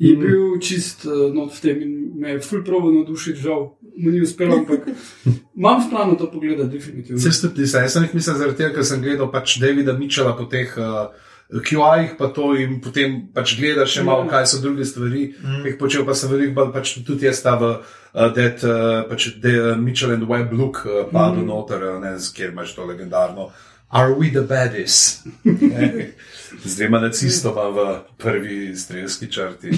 [0.00, 0.20] je mm.
[0.20, 4.22] bil čist uh, not v tem in me je ful probo navdušiti, žal mu ni
[4.24, 4.88] uspelo, ampak
[5.58, 7.20] imam v planu to pogledati, definitivno.
[7.20, 10.48] Se stopni, jaz sem jih mislil zaradi tega, ker sem gledal pač Davida Mičela po
[10.48, 11.12] teh uh,
[11.52, 14.30] QI-jih, pa to in potem pač gledaš še malo, Ja.
[14.38, 17.58] kaj so druge stvari, ki jih počel, pa sem veliko bolj, pač tudi jaz ta
[17.60, 21.48] v uh, that, uh, pač the uh, Mitchell and Webb look uh, padel mm.
[21.50, 23.50] noter, uh, ne, z kjer imaš to legendarno.
[23.90, 25.26] Are we the baddies?
[26.52, 27.78] Ne, Z dvema nacistoma v
[28.16, 29.70] prvi strelski črti.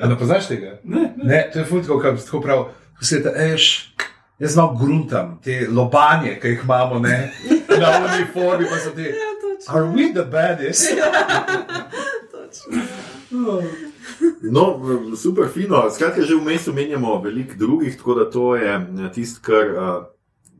[0.00, 0.78] A ne poznaš tega?
[0.84, 1.24] Ne, ne.
[1.24, 2.64] ne to je futko, kam tako prav,
[2.98, 3.94] ko se ta eš.
[4.38, 7.32] Jaz malo gruntam te lobanje, ki jih imamo ne,
[7.68, 9.02] na uniformi, pa so te.
[9.02, 9.74] Ja, točno.
[9.74, 10.86] Are we the baddies?
[12.30, 13.62] točno.
[14.42, 15.90] No, v- super fino.
[15.90, 20.04] Skratka, že vmes omenjamo veliko drugih, tako da to je eh, tisto, kar uh,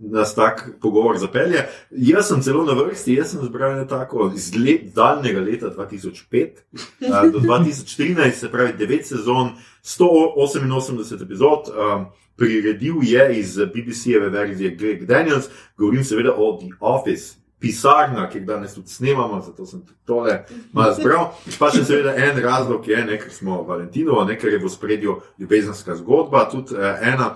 [0.00, 1.66] nas tak pogovor zapelje.
[1.90, 7.32] Jaz sem celo na vrsti, jaz sem zbral tako iz let, daljnega leta 2005 uh,
[7.32, 9.50] do 2013, se pravi 9 sezon,
[9.84, 11.68] 188 epizod.
[11.68, 12.06] Um,
[12.40, 18.44] Priredil je iz BBC-jeve verzije Greg Daniels, govorim seveda o The Office, pisarna, ki jo
[18.44, 21.26] danes tudi snemamo, zato sem tudi tole malo zbral.
[21.58, 25.18] Pa še seveda en razlog je, ne, ker smo Valentinovo, ne, ker je v spredju
[25.38, 27.34] ljubezenska zgodba, tudi eh, ena.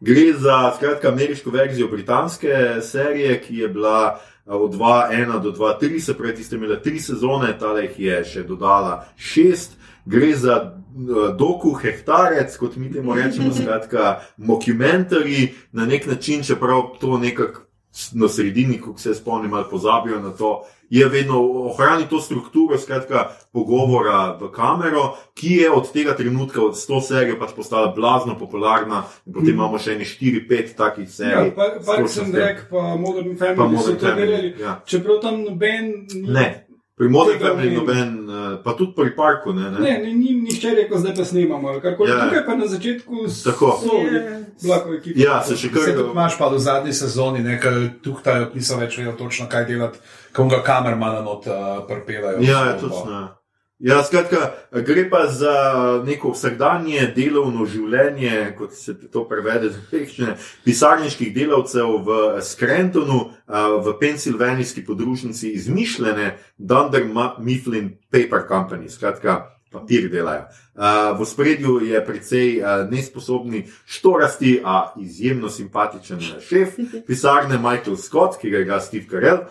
[0.00, 2.48] Gre za skratka ameriško verzijo britanske
[2.82, 7.58] serije, ki je bila eh, od 2.1 do 2.3, se pravi, tiste imele tri sezone,
[7.58, 9.76] tale jih je še dodala šest.
[10.04, 16.96] Gre za uh, doku hektarec, kot mi temu rečemo, skratka, mockumentary na nek način, čeprav
[17.00, 17.69] to nekako
[18.12, 23.28] na sredini, ko se spomnim, ali pozabijo na to, je vedno ohrani to strukturo, skratka,
[23.52, 25.02] pogovora v kamero,
[25.34, 29.94] ki je od tega trenutka, od 100 serij, pač postala blazno popularna, potem imamo še
[29.94, 31.50] ne 4-5 takih Ja, serij.
[31.50, 32.34] pa- Parks Stočno and s tem.
[32.36, 34.54] Rec, pa Modern Pa Family so Modern to Family, delali.
[34.60, 34.80] ja.
[34.84, 35.84] Čeprav tam noben.
[36.14, 36.66] ni- Ne,
[37.08, 37.76] pri Family ni.
[37.76, 39.70] noben, eh, pa tudi pri Parku, ne.
[39.70, 39.78] ne?
[39.80, 41.68] Ne, ni, ni nihče rekel, zdaj pa snemamo.
[41.68, 42.10] ali karkoli.
[42.10, 42.28] Ja, ja.
[42.28, 43.80] Tukaj pa na začetku Tako.
[43.80, 44.40] so Ja.
[44.62, 45.20] blako ekipa.
[45.20, 48.98] Ja, se še kar Se tudi imaš pa v zadnji sezoni, nekaj tukaj niso več
[48.98, 49.98] vedeli točno, kaj delati,
[50.32, 52.38] ko ga kamermana not uh, prpelajo.
[52.40, 53.39] Ja, je točno.
[53.80, 54.02] Ja.
[54.04, 54.52] Skratka,
[54.86, 55.54] gre pa za
[56.06, 63.20] neko vsakdanje delovno življenje, kot se to prevede z angleščine, pisarniških delavcev v Scrantonu,
[63.84, 67.08] v pensilvanijski podružnici izmišljene Dunder
[67.38, 70.48] Mifflin Paper Company, skratka, papir delajo.
[71.18, 78.56] V spredju je precej nesposobni, štorasti, a izjemno simpatičen šef pisarne Michael Scott, ki ga
[78.56, 79.44] je igral Steve Carell,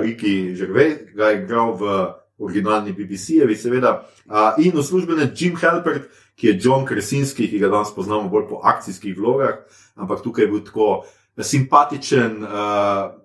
[0.00, 2.04] Ricky Gervais ga je igral v
[2.38, 3.96] originalni BBC-jevi, seveda,
[4.28, 8.60] a, in uslužbenec Jim Halpert, ki je John Krasinski, ki ga danes poznamo bolj po
[8.62, 9.62] akcijskih vlogah,
[9.94, 10.88] ampak tukaj je bil tako
[11.38, 12.42] simpatičen.
[12.42, 13.20] Uh,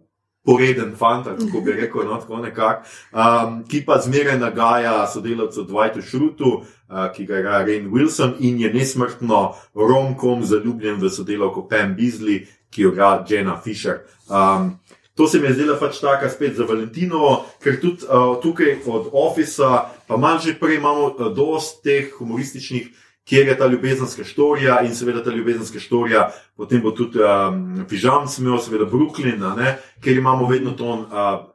[0.50, 6.02] Poreden fant, kako bi rekel, no, tako nekako, um, ki pa zmeraj nagaja sodelavcu Dwightu
[6.02, 9.42] Šrutu, uh, ki ga igra Rain Wilson in je nesmrtno
[9.76, 14.00] romkom zaljubljen v sodelavko Pam Beasley, ki jo igra Jenna Fisher.
[14.30, 14.80] Um,
[15.20, 19.10] To se mi je zdela pač taka spet za Valentinovo, ker tudi uh, tukaj od
[19.12, 19.68] Office,
[20.08, 22.88] pa malo že prej imamo uh, dost teh humorističnih,
[23.28, 28.32] kjer je ta ljubezenska štorija in seveda ta ljubezenska štorija, potem bo tudi um, Pižam
[28.32, 30.88] smel, seveda Brooklyn, ne, ker imamo vedno to.
[31.12, 31.52] Uh,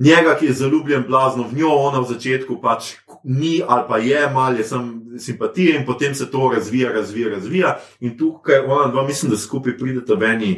[0.00, 4.22] Njega, ki je zaljubljen blazno v njo, ona v začetku pač ni ali pa je,
[4.32, 4.86] malo je sem
[5.20, 7.76] simpatije in potem se to razvija, razvija, razvija.
[8.00, 10.54] In tukaj ona dva, mislim, da skupaj prideta v eni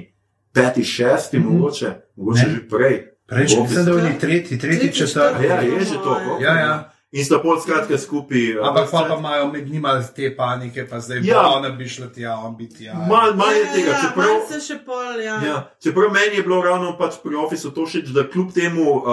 [0.52, 1.52] peti, šesti, mm -hmm.
[1.58, 2.54] mogoče, mogoče Ne.
[2.54, 3.08] že prej.
[3.28, 3.78] Reči, Office.
[3.78, 5.44] mislim, da je bil tretji, tretji, Tretji, četrti.
[5.46, 6.16] Ja, je že to.
[6.40, 6.88] Ja, Ja, ja.
[7.12, 8.56] In sta pol skratka skupaj.
[8.62, 11.34] Ampak pa, pa imajo med njima te panike, pa zdaj Ja.
[11.36, 11.48] ja.
[11.56, 12.94] ona bi šla tja, on bi tja.
[12.94, 14.28] Mal, mal je tega, čeprav.
[14.28, 15.40] Ja, se še pol, ja.
[15.46, 19.04] Ja, čeprav meni je bilo ravno pač pri Officeu to všeč, da kljub temu uh,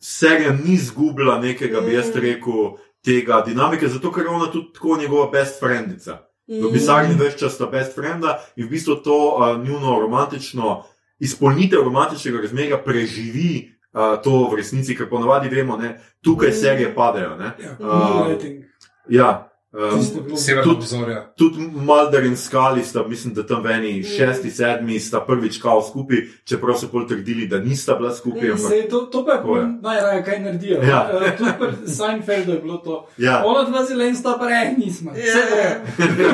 [0.00, 2.20] serija ni izgubila nekega, bi jaz Mm.
[2.20, 6.18] rekel, tega dinamike, zato ker ona tudi tako njegova best friendica.
[6.48, 6.72] V Mm.
[6.72, 10.84] pisarni več časa best frienda in v bistvu to uh, njuno romantično
[11.20, 16.52] izpolnitev romantičnega razmerja preživi uh, to v resnici, ker ponovadi vemo, ne, tukaj Mm.
[16.52, 17.36] serije padajo.
[17.36, 17.54] Ne.
[17.78, 18.64] Uh, moonlighting.
[19.08, 19.80] Ja, um,
[20.18, 21.16] bilo- Severno Tudi- obzorje.
[21.34, 26.16] Tudi Mulder in Skali sta, mislim, da tam eni šesti, sedmi sta prvič kao skupaj,
[26.44, 28.42] čeprav so pol trdili, da nista bila skupaj.
[28.42, 28.52] Mm.
[28.52, 29.66] Ampak, Sej, to, to pa je je.
[29.80, 30.82] najraje, kaj naredijo.
[30.82, 31.10] Ja.
[31.16, 33.06] Eh, Tudi pri Seinfeldu je bilo to.
[33.18, 35.10] ja, Ona dva zelen sta pa re, nismo.
[35.12, 35.46] Vse Ja.
[35.46, 36.26] gre.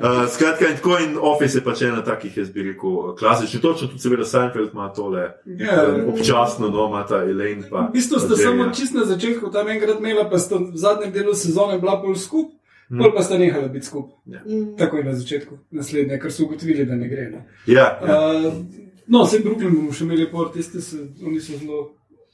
[0.00, 2.80] uh, skratka, in tako in Office je pač ena takih, jaz bi rekel,
[3.14, 3.62] klasičnih.
[3.62, 5.84] Točno tudi, seveda, Seinfeld ima tole Ja.
[5.86, 7.62] um, občasno doma, ta Elaine.
[7.70, 11.12] Pa, V bistvu ste samo čist na začetku tam enkrat imela, pa ste v zadnjem
[11.12, 12.52] delu sezone bila bolj skup,
[12.88, 13.02] Hmm.
[13.02, 14.12] pol pa ste nehala biti skup.
[14.26, 14.76] Mm.
[14.78, 17.30] Takoj na začetku, naslednje, ker so ugotovili, da ne gre.
[17.30, 17.44] Ne.
[17.66, 18.18] Ja, ja.
[18.46, 18.60] Uh,
[19.06, 21.88] no, vse Brooklyn bomo še imeli por, tiste se, oni so zelo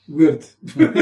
[0.08, 0.42] Weird.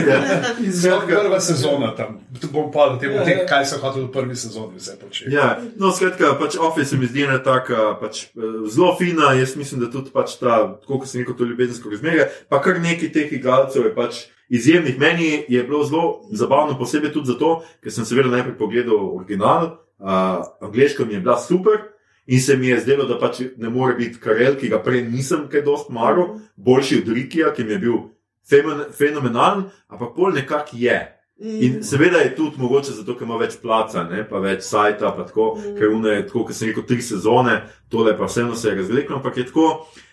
[0.82, 2.18] Zelo prva sezona tam.
[2.40, 3.46] Tu bom pa da te Ja, bo ja.
[3.48, 5.32] kaj so hoteli v prvi sezoni vse početi.
[5.34, 9.32] Ja, no, skratka, pač Office mi zdi ena taka, pač, eh, zelo fina.
[9.34, 13.12] Jaz mislim, da tudi pač ta, kot sem rekel, to ljubezensko razmerje, pa kar nekaj
[13.16, 14.20] teh igralcev je pač
[14.51, 14.98] izjemnih.
[14.98, 20.42] Meni je bilo zelo zabavno, posebej tudi zato, ker sem seveda najprej pogledal original, uh,
[20.61, 21.78] angliška mi je bila super.
[22.26, 25.48] In se mi je zdelo, da pač ne more biti Karel, ki ga prej nisem
[25.51, 27.96] kaj dost maral, boljši od Rikija, ki mi je bil
[28.46, 30.98] femen, fenomenalen, ampak pol nekako je.
[31.40, 35.24] In seveda je tudi mogoče zato, ker ima več placa, ne, pa več sajta, pa
[35.24, 35.76] tako, mm.
[35.78, 37.55] ker une je tako, kot sem rekel, tri sezone,
[37.88, 39.68] tole pa vseeno se je razvleklo, ampak je tako.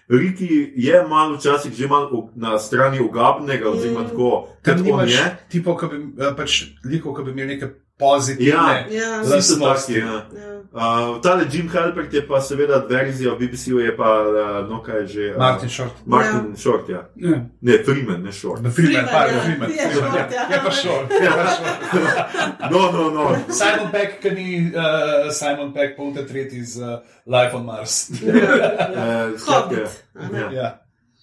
[0.09, 5.37] Riki je malo včasih že malo na strani ugabnega, oziroma tako, Tam kot on je.
[5.49, 7.67] tipov, ki bi, eh, pač likov, ki bi imeli neke
[7.99, 8.87] pozitivne.
[8.91, 9.23] Ja.
[9.23, 9.93] So lastnosti.
[9.93, 9.99] taki.
[9.99, 10.13] Ja.
[10.41, 10.56] Ja.
[10.73, 14.99] Uh, tale Jim Halpert je pa seveda verzija v BBC-ju, je pa, uh, no kaj
[14.99, 15.29] je že.
[15.31, 15.93] Uh, Martin Short.
[16.05, 16.57] Martin ja.
[16.57, 17.09] Short, ja.
[17.15, 17.37] Ja.
[17.61, 18.61] Ne, Freeman, ne Short.
[18.61, 19.43] Freeman, Freeman, pardon, ja.
[19.43, 19.69] Freeman.
[19.69, 20.41] Je Freeman, Short, ja.
[20.41, 20.55] ja.
[20.55, 21.11] Je pa Short.
[21.11, 22.71] Je pa Short.
[22.71, 23.37] No, no, no.
[23.49, 28.11] Simon Peck, ki ni uh, Simon Peck, polte tretji z uh, Life on Mars.
[28.11, 30.03] Uh, Hobbit,
[30.33, 30.51] ja.
[30.51, 30.69] ja.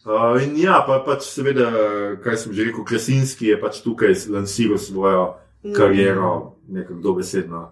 [0.05, 1.69] Uh, in ja, pa pač seveda,
[2.25, 5.25] kaj sem že rekel, Krasinski je pač tukaj lansiral svojo
[5.77, 7.63] kariero, nekako dobesedno.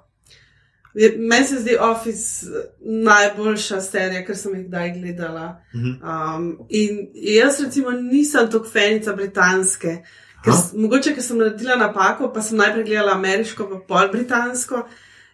[0.94, 5.62] Je- Meni se zdi Office eh, najboljša serija, kar sem jih kdaj gledala.
[5.74, 9.96] Um, in jaz, recimo, nisem tako fenica britanske.
[10.44, 14.82] Ker, s- mogoče, ker sem naredila napako, pa sem najprej gledala ameriško, pa pol britansko.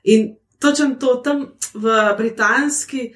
[0.05, 0.29] In
[0.59, 1.43] točno to tam
[1.75, 1.89] v
[2.19, 3.15] britanski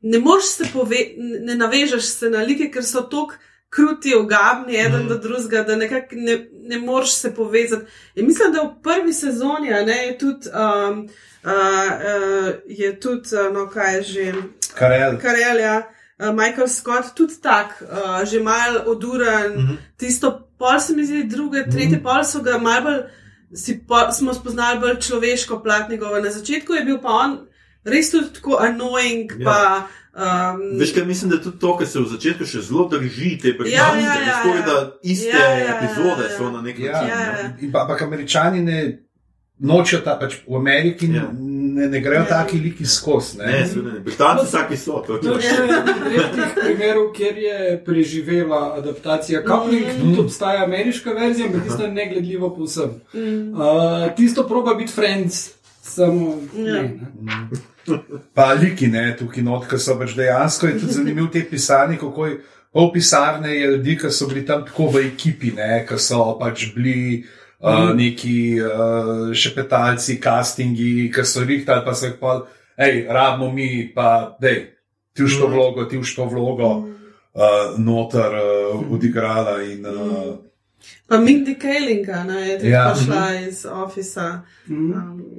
[0.00, 0.96] ne moreš se pove,
[1.40, 3.34] ne navežeš se na like, ker so tako
[3.70, 5.08] kruti, ogabni, eden mm.
[5.08, 7.84] do drugega, da nekako ne, ne moreš se povezati.
[8.14, 10.48] In mislim, da v prvi sezoni ne, je tudi.
[10.54, 11.08] Um,
[11.44, 14.32] Uh, uh, je tudi, uh, no, kaj je že,
[14.74, 15.18] Karel.
[15.22, 15.82] Karel, ja,
[16.18, 19.76] uh, Michael Scott, tudi tak, uh, že mal oduren, mm -hmm.
[19.96, 22.02] tisto pol se mi zdi, druge, tretje mm -hmm.
[22.02, 23.02] pol so ga mal bolj,
[23.88, 26.20] pol, smo spoznali bolj človeško plat njegova.
[26.20, 27.48] Na začetku je bil pa on
[27.84, 29.44] res tudi tako annoying, Ja.
[29.44, 29.86] pa.
[30.10, 33.48] Um, Veš, kaj mislim, da tudi to, kar se v začetku še zelo drži, te
[33.48, 34.66] Ja, britanske, ja, ja, skoraj ja.
[34.66, 36.36] da iste Ja, ja, ja, epizode ja.
[36.38, 37.08] so na nek Ja, način.
[37.08, 37.38] Ja, ne.
[37.40, 37.52] ja.
[37.60, 38.78] In pa, ampak američani ne
[39.60, 41.14] nočejo ta, pač v Ameriki Ja.
[41.14, 41.28] ja.
[41.32, 42.20] ne, ne grejo Ja.
[42.20, 42.28] ja.
[42.36, 43.38] taki liki skozi.
[43.38, 44.00] Ne, seveda ne.
[44.00, 45.02] Britanci vsaki so.
[45.02, 49.98] To, je eden redkih primerov, kjer je preživela adaptacija Coupling, Mhm.
[49.98, 50.02] mm.
[50.06, 52.90] tudi obstaja ameriška verzija, ampak tista je negledljiva povsem.
[53.14, 53.60] mm, Uh,
[54.16, 55.57] tisto proba biti Friends,
[55.88, 56.82] samo Ja.
[56.82, 57.00] ne.
[57.20, 57.48] ne.
[58.34, 62.38] Pa liki, ne, tukaj notka so pač dejansko je tudi zanimiv te pisarni, kako je
[62.72, 66.70] pol pisarne je ljudi, ki so bili tam tako v ekipi, ne, ki so pač
[66.76, 67.24] bili.
[67.58, 72.36] Uh, neki uh, šepetalci, castingi, ki so rihtali, pa so jih pa,
[72.78, 74.60] hej, rabimo mi, pa, dej,
[75.10, 76.68] ti už to vlogo, ti už to vlogo,
[77.34, 79.56] uh, noter uh, odigrala.
[79.66, 80.38] In, uh,
[81.10, 82.94] pa Mindy Kalinga, ne, je tudi Ja.
[82.94, 83.66] prišla iz.
[84.70, 84.92] Mhm.
[84.94, 85.37] Um,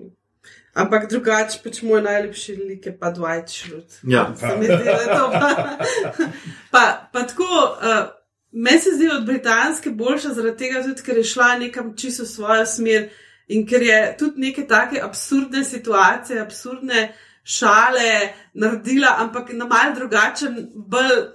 [0.74, 4.00] ampak drugače, pač moj najljubši lik je pa Dwight Schrute.
[4.04, 4.34] Ja.
[4.40, 5.78] Se mi zdi, da je to pa,
[6.74, 7.78] pa, pa tako.
[7.82, 8.20] Uh,
[8.52, 12.66] Meni se zdi od britanske boljša, zaradi tega tudi, ker je šla nekam čisto svojo
[12.66, 13.10] smer
[13.48, 17.12] in ker je tudi neke take absurdne situacije, absurdne
[17.44, 21.30] šale naredila, ampak na mal drugačen, bolj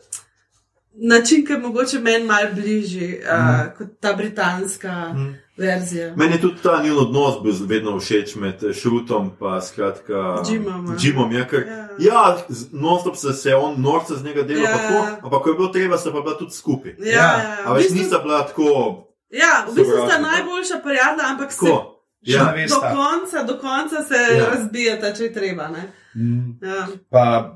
[0.94, 5.43] način, ki je mogoče meni mal bližji uh, kot ta britanska Mm.
[5.56, 6.12] Verzija.
[6.16, 10.96] Meni je tudi ta njun odnos bil vedno všeč med Šrutom in skratka Jimom, ja.
[11.00, 11.88] Jimom je, ker, Ja.
[12.00, 12.36] ja,
[12.72, 14.70] non-stop se, se je on norca z njega delal, Ja.
[14.70, 14.76] ja.
[14.78, 16.94] tako, ampak ko je bilo treba, sta pa bila tudi skupaj.
[16.98, 17.20] Ja, Ja.
[17.20, 19.00] ja, A več bistvu- nista bila tako,
[19.30, 21.90] Ja, v bistvu sta najboljša prijatelja, ampak se tako.
[22.22, 22.44] Ne Ja.
[22.68, 24.36] do konca, do konca se Ja.
[24.36, 24.46] ja.
[24.48, 25.68] razbijata, če je treba.
[25.68, 25.82] Ne?
[26.16, 26.58] Mm.
[26.62, 26.86] Ja.
[27.10, 27.54] Pa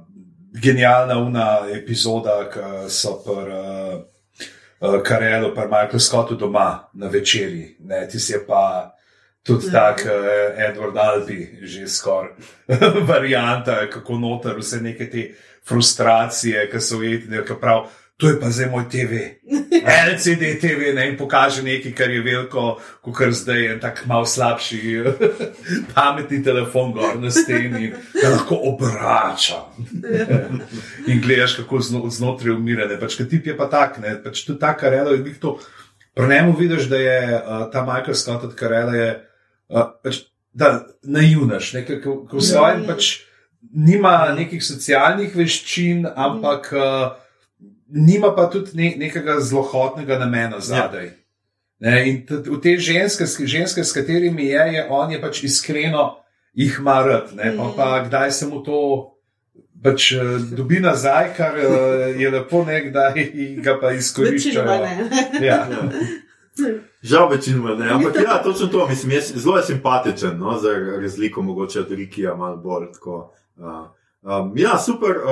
[0.55, 4.03] genialna una epizoda, ki so pri uh,
[4.81, 7.77] uh, Karelu, pa Michael Scottu doma na večerji.
[7.81, 8.95] Ne, ti si pa
[9.43, 9.73] tudi ja.
[9.73, 10.13] tak uh,
[10.69, 12.35] Edward Albi, že skoraj
[13.13, 15.31] varianta, kako noter vse neke te
[15.69, 17.89] frustracije, ki so ujetne, ki prav.
[18.19, 19.39] To je pa zdaj moj TV,
[19.87, 24.81] LCD TV, ne, in pokaže nekaj, kar je veliko, kot zdaj je tak mal slabši,
[25.95, 27.93] pametni telefon gor na steni,
[28.23, 29.61] da lahko obrača.
[31.07, 32.99] in gledaš, kako zno, znotraj umirane.
[32.99, 35.55] Pač, tip je pa tak, ne, pač tudi ta karela je to.
[36.15, 39.15] Pri njemu vidiš, da je uh, ta Michael Scott od karela je,
[39.71, 43.21] uh, pač, da naivnaš, nekaj, ko v svojem pač
[43.71, 47.15] nima nekih socialnih veščin, ampak uh,
[47.89, 51.11] nima pa tudi ne, nekega zlohotnega namena zadaj.
[51.79, 56.17] Ne, in v te ženske, s- ženske, s katerimi je, je on je pač iskreno
[56.53, 58.81] jih marat, ne, pa, pa kdaj se mu to
[59.83, 60.19] pač eh,
[60.51, 61.67] dobi nazaj, kar eh,
[62.19, 63.15] je lepo, ne, kdaj
[63.65, 65.09] ga pa ne.
[65.41, 65.67] Ja.
[67.03, 70.69] Žal večinoma ne, ampak ja, točno to, mislim, je zelo je simpatičen, no, za
[71.01, 73.33] razliko mogoče od Rikija, malo bolj tako.
[73.57, 73.87] Uh,
[74.23, 75.25] um, ja, super, uh,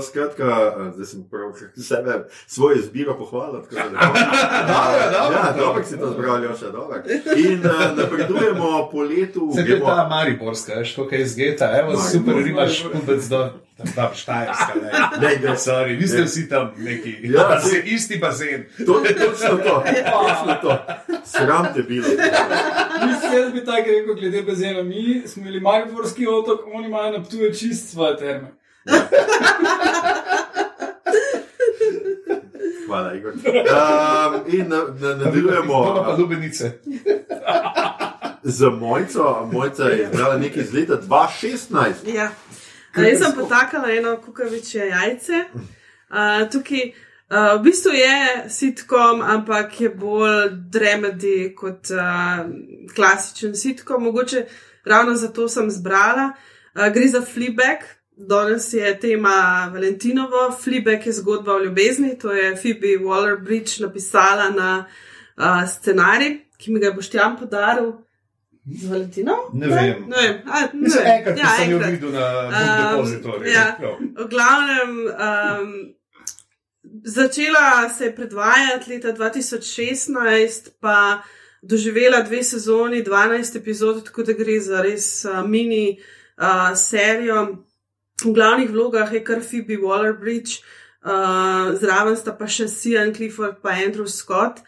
[0.00, 0.44] skratka,
[0.78, 1.52] uh, zdaj sem prav
[1.88, 2.14] sebe,
[2.46, 3.62] svojo izbiro pohvalil.
[3.62, 3.98] tako da-
[5.32, 6.96] Ja, dobro si to zbral, Joša, dobro.
[7.38, 9.50] In uh, napredujemo po letu.
[9.54, 13.00] Se je gremo- ta Mariborska, veš, kako je zgeta, evo, Maribor, super, imaš Maribor.
[13.00, 13.50] pubec do.
[13.78, 14.90] Tam, tam štajerska, ne.
[15.20, 15.56] Dej, dej.
[15.56, 17.18] Sorry, vi ste vsi tam neki.
[17.22, 18.64] Ja, bazen, isti bazen.
[18.86, 20.78] To je točno to, točno to.
[21.24, 22.08] Sram te bilo.
[23.06, 24.82] Mislim, jaz bi tako rekel, glede bazena.
[24.82, 28.48] Mi smo imeli Mariborski otok, oni imajo na Ptuju čist svoje terme.
[32.86, 33.32] Hvala, Igor.
[33.32, 33.40] Um,
[34.54, 35.72] in na, na, nadaljujemo.
[35.72, 36.78] To pa lubenice.
[38.42, 39.48] z Mojco.
[39.52, 42.14] Mojca je izbrala nekaj iz leta 2016.
[42.14, 42.30] Ja.
[43.06, 45.44] Jaz sem potakala eno kukavičje jajce.
[45.54, 48.14] Uh, tukaj uh, v bistvu je
[48.50, 52.46] sitkom, ampak je bolj dramedy kot uh,
[52.94, 54.02] klasičen sitkom.
[54.02, 54.46] Mogoče
[54.84, 56.32] ravno zato sem zbrala.
[56.74, 57.86] Uh, gre za Fleabag.
[58.16, 60.50] Danes je tema Valentinovo.
[60.64, 62.18] Fleabag je zgodba o ljubezni.
[62.18, 64.84] To je Phoebe Waller-Bridge napisala na
[65.36, 67.92] uh, scenarij, ki mi ga boš tam podaril.
[68.70, 69.38] Z Valentinom?
[69.54, 70.04] Ne vem.
[70.08, 70.34] Ne vem.
[70.46, 71.12] A, ne Mislim, vem.
[71.14, 71.92] enkrat, ko Ja, sem jo enkrat.
[71.92, 73.46] videl na Um, um, depozitorju.
[73.48, 73.78] ja.
[74.16, 75.94] V glavnem, um,
[77.04, 81.22] začela se je predvajati leta 2016, pa
[81.62, 85.98] doživela dve sezoni, 12 epizod, tako da gre za res uh, mini
[86.36, 86.44] uh,
[86.76, 87.64] serijo.
[88.18, 90.60] V glavnih vlogah je kar Phoebe Waller-Bridge,
[91.02, 91.10] uh,
[91.74, 94.58] zraven sta pa še Sian Clifford in Andrew Scott.
[94.58, 94.64] Uh,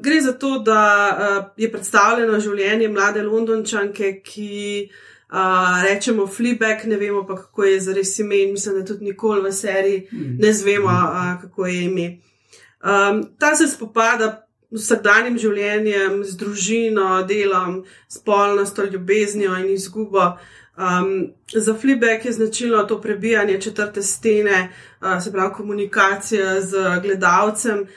[0.00, 4.88] gre za to, da uh, je predstavljeno življenje mlade Londončanke, ki
[5.32, 9.48] uh, rečemo Fleabag, ne vemo pa kako je zares ime in mislim, da tudi nikoli
[9.48, 12.08] v seriji ne zvemo, uh, kako je ime.
[12.84, 20.34] Um, ta se spopada z vsakdanjim življenjem, z družino, delom, spolnostjo, ljubeznijo in izgubo.
[20.74, 27.80] Um, za Fleabag je značilno to prebijanje četrte stene, uh, se pravi komunikacija z gledalcem,
[27.80, 27.88] uh,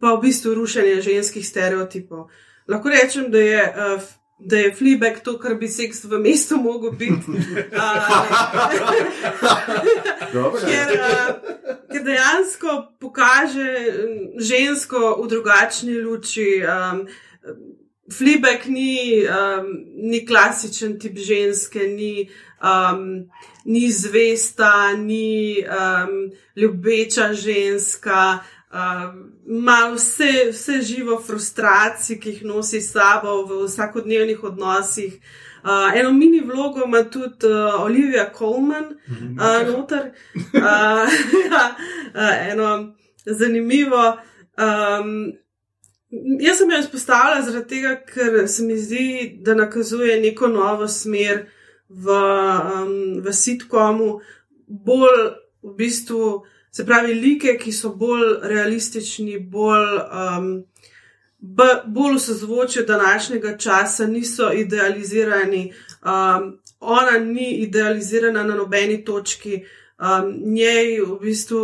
[0.00, 2.28] pa v bistvu rušenje ženskih stereotipov.
[2.68, 3.74] Lahko rečem, da je.
[4.40, 7.28] Da je Fleabag to, kar bi seks v mestu mogel biti.
[10.64, 10.88] Ker,
[11.92, 13.68] ker dejansko pokaže
[14.40, 16.62] žensko v drugačni luči.
[16.64, 17.04] Um,
[18.08, 19.68] Fleabag ni, um,
[20.08, 22.30] ni klasičen tip ženske, ni,
[22.64, 23.28] um,
[23.64, 28.40] ni zvesta, ni um, ljubeča ženska.
[29.46, 35.20] Ima vse, vse živo frustracije, ki jih nosi s sabo v vsakodnevnih odnosih.
[35.62, 40.12] Uh, eno mini vlogo ima tudi uh, Olivia Colman, uh, noter.
[40.34, 41.10] Uh,
[41.50, 41.76] ja,
[42.14, 42.94] uh, eno
[43.26, 44.16] zanimivo.
[44.56, 45.32] Um,
[46.40, 51.46] jaz sem jo izpostavila zaradi tega, ker se mi zdi, da nakazuje neko novo smer
[51.88, 52.16] v,
[52.74, 54.20] um, v sitkomu,
[54.66, 56.40] bolj v bistvu.
[56.72, 60.50] Se pravi, like, ki so bolj realistični, bolj, um,
[61.86, 65.72] bolj v sozvočju današnjega časa, niso idealizirani.
[66.02, 69.64] Um, ona ni idealizirana na nobeni točki,
[69.98, 71.60] um, njej v bistvu.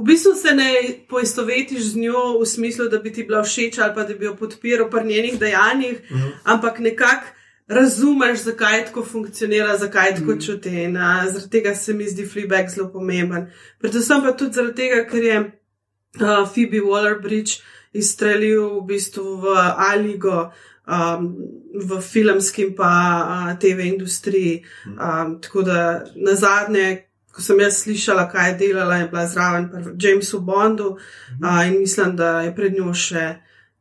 [0.00, 0.72] V bistvu se ne
[1.08, 4.36] poistovetiš z njo v smislu, da bi ti bila všeč ali pa da bi jo
[4.36, 6.30] podpiral pri njenih dejanjih, uh -huh.
[6.44, 7.33] ampak nekako
[7.66, 10.82] razumeš, zakaj tako funkcionira, zakaj tako čuti.
[10.82, 13.50] In uh, zaradi tega se mi zdi Fleabag zelo pomemben.
[13.78, 17.62] Predvsem pa tudi zaradi tega, ker je uh, Phoebe Waller-Bridge
[17.92, 20.52] izstrelil v bistvu v Aligo.
[20.84, 21.36] Um,
[21.74, 22.92] v filmski in pa
[23.24, 24.64] uh, TV industriji.
[24.84, 29.96] Um, tako da na zadnje, ko sem jaz slišala, kaj je delala, je bila zraven
[29.96, 33.24] Jamesu Bondu uh, in mislim, da je pred njo še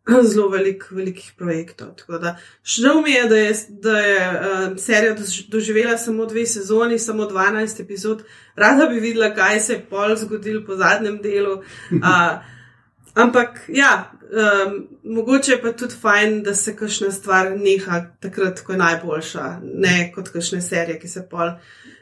[0.31, 1.95] zelo velik, velikih projektov.
[1.95, 6.45] Tako da žal mi je, da je, da je uh, serija dož- doživela samo dve
[6.45, 8.23] sezoni, samo 12 epizod.
[8.55, 11.53] Rada bi videla, kaj se je pol zgodilo po zadnjem delu.
[11.91, 12.03] Uh,
[13.23, 18.71] ampak ja, um, mogoče je pa tudi fajn, da se kakšna stvar neha takrat, ko
[18.71, 21.55] je najboljša, ne kot kakšne serije, ki se pol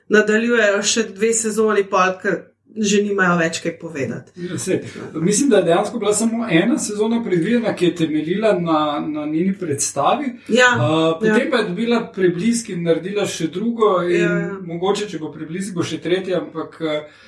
[0.10, 4.32] nadaljujejo še dve sezoni, pol, ker že nimajo več kaj povedati.
[4.48, 4.82] Ja, sej.
[5.14, 9.54] Mislim, da je dejansko bila samo ena sezona predvidena, ki je temeljila na, na njeni
[9.60, 10.36] predstavi.
[10.48, 11.50] Ja, Uh, potem ja.
[11.52, 14.48] pa je dobila preblisk in naredila še drugo, in Ja, ja, ja.
[14.48, 14.56] ja.
[14.66, 17.28] mogoče, če bo preblisk, bo še tretja, ampak uh,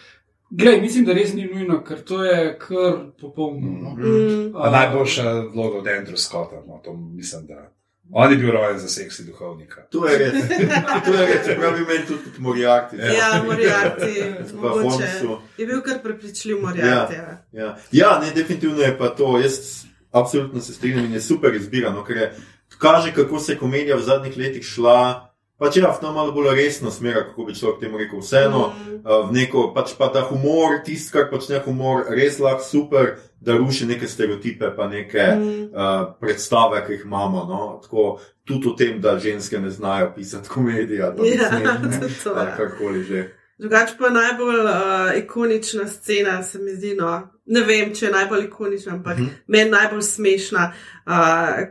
[0.50, 3.78] glej, mislim, da res ni nujno, ker to je kar popolno.
[3.84, 3.96] No.
[3.98, 4.52] Mm.
[4.56, 7.68] Pa najboljša vloga od Andrew Scotta, no, to mislim, da
[8.12, 9.82] On je bil rojen za seksi duhovnika.
[9.90, 10.34] To je res.
[11.06, 12.98] To je res, čeprav bi meni tudi kot Moriarty.
[12.98, 14.12] Ja, Moriarty,
[14.62, 15.10] Pa mogoče.
[15.58, 17.14] Je bil kar prepričljiv Moriarty.
[17.14, 17.44] Ja.
[17.52, 17.78] Ja.
[17.92, 19.38] ja, ne, definitivno je pa to.
[19.38, 22.34] Jaz absolutno se strinjam in je super izbirano, ker je,
[22.78, 25.30] kaže, kako se je komedija v zadnjih letih šla.
[25.58, 28.96] Pač ja, v to malo bolj resno smer, kako bi človek temu rekel, vseeno, Mm.
[29.06, 33.54] uh, v neko, pač pa da humor, tisto, kar počne humor, res lahko super, da
[33.54, 35.64] ruši neke stereotipe, pa neke Mm.
[35.66, 37.44] uh, predstave, ki jih imamo.
[37.44, 37.80] No?
[37.84, 42.34] Tako, tudi o tem, da ženske ne znajo pisati komedije, da Ja, ne tudi to,
[42.36, 43.30] ali karkoli že.
[43.58, 44.72] Drugače pa najbolj uh,
[45.18, 47.12] ikonična scena, se mi zdi, no,
[47.46, 49.24] ne vem, če je najbolj ikonična, ampak Mhm.
[49.24, 49.36] uh -huh.
[49.48, 50.74] meni najbolj smešna,
[51.06, 51.14] uh,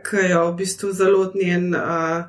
[0.03, 2.23] ker jo v bistvu zelo njen, uh,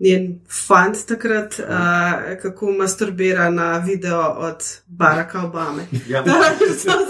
[0.00, 5.86] njen fant takrat, uh, kako masturbira na video od Baracka Obame.
[6.08, 6.32] Ja, To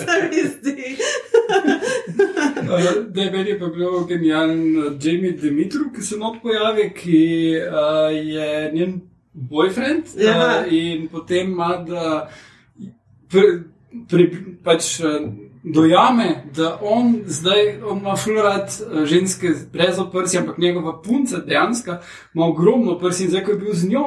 [0.00, 0.96] se mi zdi.
[3.10, 7.20] Da je meni pa bil genijalen Jamie Dimitru, ki se not pojavi, ki
[7.56, 9.00] uh, je njen
[9.32, 10.36] boyfriend Ja.
[10.66, 12.30] uh, in potem ima, da
[13.30, 13.62] pri,
[14.10, 14.30] pri,
[14.64, 15.28] pač, uh,
[15.74, 18.70] dojame, da on zdaj on ima fluorat
[19.04, 21.96] ženske brez oprsi, ampak njegova punca dejansko
[22.34, 24.04] ima ogromno prsi in zdaj, ko je bil z njo.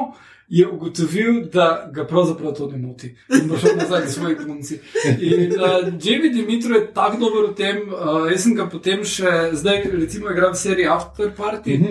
[0.48, 4.78] Je ugotovil, da ga pravzaprav to ne moti in bo šel nazaj k svoji punci.
[5.20, 5.68] In uh,
[5.98, 10.28] Jamie Dimitro je tako dober v tem, uh, jaz sem ga potem še, zdaj recimo
[10.28, 11.78] igram v seriji After Party.
[11.78, 11.86] Uh,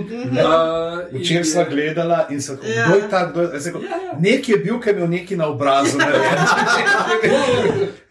[1.11, 2.85] in- Včeraj sva gledala in se Ja.
[2.85, 3.47] kdo je ta, kdo je.
[3.55, 4.13] rekel, Ja, ja.
[4.19, 5.97] Nekje je bil, ki je imel nekaj na obrazu.
[5.97, 6.05] ne.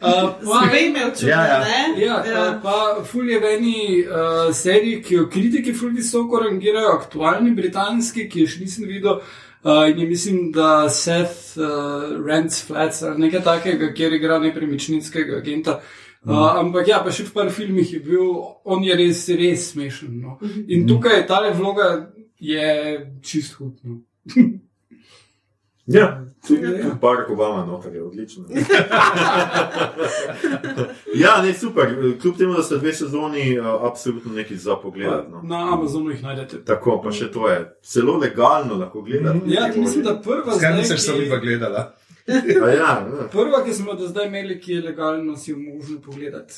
[0.01, 1.59] Uh, pa, imel čudo, Ja, ja.
[1.61, 2.03] ne?
[2.03, 2.61] Ja, ja.
[2.63, 8.27] pa ful je v eni uh, seriji, ki jo kritiki ful visoko rangirajo, aktualni britanski,
[8.27, 9.21] ki je še nisem videl.
[9.21, 15.37] Uh, in je mislim, da Seth uh, Rents Flats ali nekaj takega, kjer igra nepremičninskega
[15.37, 15.81] agenta.
[16.25, 18.25] Uh, ampak ja, pa še v par filmih je bil,
[18.65, 20.19] on je res, res smešen.
[20.21, 20.39] No.
[20.69, 21.91] In tukaj je tale vloga
[22.41, 22.73] je
[23.25, 24.03] čist hudno.
[25.91, 26.07] Ja,
[26.47, 26.95] tudi ja.
[27.01, 28.45] Barack Obama, no, kar je odlično.
[31.15, 31.87] ja, ne, super.
[32.21, 35.09] Kljub temu, da sta dve sezoni, uh, absolutno nekaj za pogled.
[35.31, 35.41] No.
[35.45, 36.65] Na Amazonu jih najdete.
[36.65, 37.59] Tako, pa še to je.
[37.83, 39.41] Celo legalno lahko gledate.
[39.47, 41.93] Ja, to mislim, da prva se ki- vidva gledala.
[42.29, 42.33] A
[42.69, 43.07] Ja, ja.
[43.33, 46.55] Prva, ki smo do zdaj imeli, ki je legalno, si jo možno pogledati.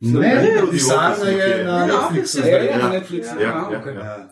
[0.00, 2.38] Ne, Ne, pisarna je na Ja, Netflixu.
[2.38, 2.50] ja, zdaj.
[2.54, 2.78] Je Ja.
[2.78, 3.40] na Netflixu.
[3.40, 3.94] Ja, Aha, ja, okej.
[3.94, 4.00] ja.
[4.00, 4.28] Ja.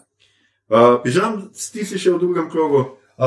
[0.71, 1.43] Uh, Pižam,
[1.73, 2.79] ti si še v drugem krogu.
[3.19, 3.25] Uh,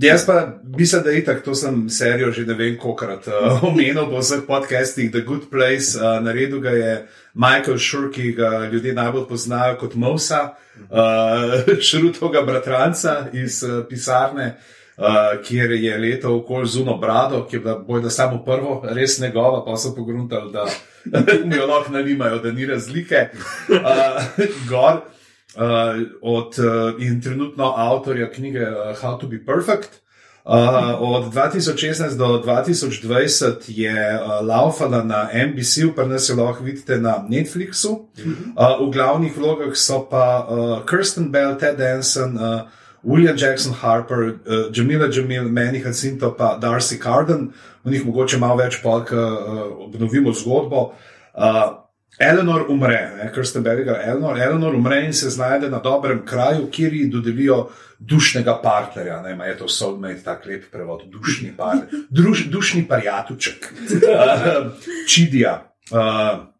[0.00, 4.10] jaz pa mislim, da je itak, to sem serijo že ne vem kolikrat uh, omenil
[4.10, 5.98] po vseh podcastih, The Good Place.
[5.98, 10.54] Uh, naredil ga je Michael Schur, ki ga ljudje najbolj poznajo kot Mosa,
[10.90, 14.56] uh, Šrutovega bratranca iz uh, pisarne.
[14.96, 19.64] Uh, kjer je letel okoli zuno brado, ki je bila bojda samo prvo, res njegova,
[19.64, 20.66] pa so pogruntali, da
[21.44, 23.28] mi jo lahko nalimajo, da ni razlike.
[23.68, 25.00] Uh, gor,
[25.56, 25.62] uh,
[26.22, 30.02] od, uh, in trenutno avtorja knjige uh, How to be Perfect.
[30.44, 30.54] Uh,
[30.98, 37.24] od 2016 do 2020 je uh, laufala na NBC, pa nas jo lahko vidite na
[37.28, 37.90] Netflixu.
[37.90, 42.60] Uh, v glavnih vlogah so pa uh, Kirsten Bell, Ted Danson, uh,
[43.02, 47.52] William Jackson Harper, uh, Jamila Jamil, Manny Jacinto, pa Darcy Carden.
[47.84, 49.06] V njih mogoče malo več, pa uh,
[49.78, 50.92] obnovimo zgodbo.
[51.34, 51.81] Uh,
[52.18, 54.38] Eleanor umre, ne, Kirsten Bell igra Eleanor.
[54.40, 59.22] Eleanor umre in se znajde na dobrem kraju, kjer ji dodelijo dušnega partnerja.
[59.22, 64.72] Ne, je to soulmate, tako lep prevod, dušni partner, Druž, dušni parjatuček, uh,
[65.14, 65.72] čidija.
[65.90, 66.52] Uh,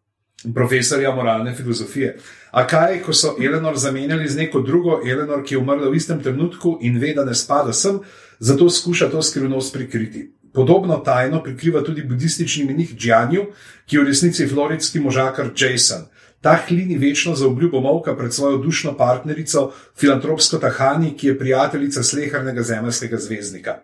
[0.53, 2.17] profesorja moralne filozofije.
[2.51, 6.19] A kaj, ko so Eleanor zamenjali z neko drugo Eleanor, ki je umrla v istem
[6.23, 7.99] trenutku in ve, da ne spada sem,
[8.39, 10.31] zato skuša to skrivnost prikriti.
[10.53, 13.45] Podobno tajno prikriva tudi budistični menih Džanju,
[13.85, 16.05] ki je v resnici floridski možakar Jason.
[16.41, 22.03] Ta hlini večno za obljubo molka pred svojo dušno partnerico, filantropsko Tahani, ki je prijateljica
[22.03, 23.79] slehrnega zemljskega zvezdnika.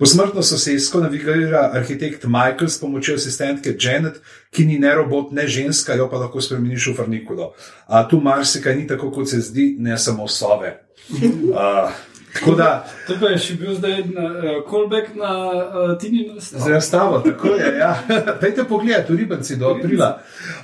[0.00, 5.94] Posmrtno sosedsko navigira arhitekt Michael s pomočjo asistentke Janet, ki ni ne robot, ne ženska,
[5.94, 7.52] jo pa lahko spremeniš v farnikulo.
[7.86, 10.76] A tu marsikaj ni tako, kot se zdi, ne samo sove.
[11.50, 11.90] Uh,
[12.34, 16.76] tako da, To pa je še bil zdaj na, uh, callback na uh, Tini zdaj
[16.76, 17.78] ostavo, tako je.
[17.78, 18.02] Ja.
[18.42, 20.20] Pejte pogled, v ribanci do aprila.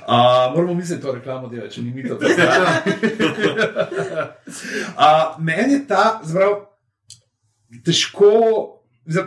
[0.07, 2.15] Uh, moramo misliti to reklamo, dela, če ni mi to.
[4.95, 6.59] uh, meni je ta, zbrav,
[7.85, 8.31] težko.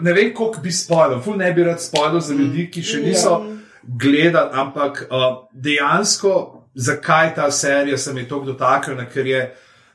[0.00, 3.40] Ne vem, koliko bi spoilal, ful ne bi rad spoilal za ljudi, ki še niso
[3.82, 9.40] gledali, ampak uh, dejansko, zakaj ta serija se mi je tako dotaknila, ker je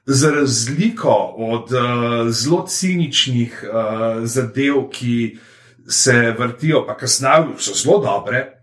[0.05, 5.37] za razliko od uh, zelo ciničnih uh, zadev, ki
[5.87, 8.55] se vrtijo, pa kasneje so zelo dobre,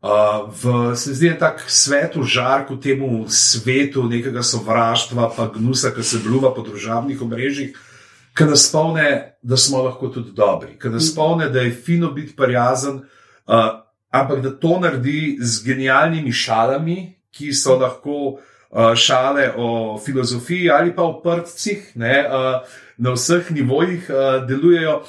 [0.00, 5.50] Uh, v, se zdi, da je tako svet v žarku temu svetu nekega sovraštva, pa
[5.52, 7.76] gnusa, ki se bluva po družabnih omrežjih,
[8.32, 12.32] ki nas spomne, da smo lahko tudi dobri, ki nas spomne, da je fino biti
[12.32, 13.02] prijazen,
[13.44, 13.68] uh,
[14.08, 16.96] ampak da to naredi z genialnimi šalami,
[17.36, 18.38] ki so lahko
[18.70, 25.02] uh, šale o filozofiji ali pa o prtcih, ne, uh, na vseh nivojih uh, delujejo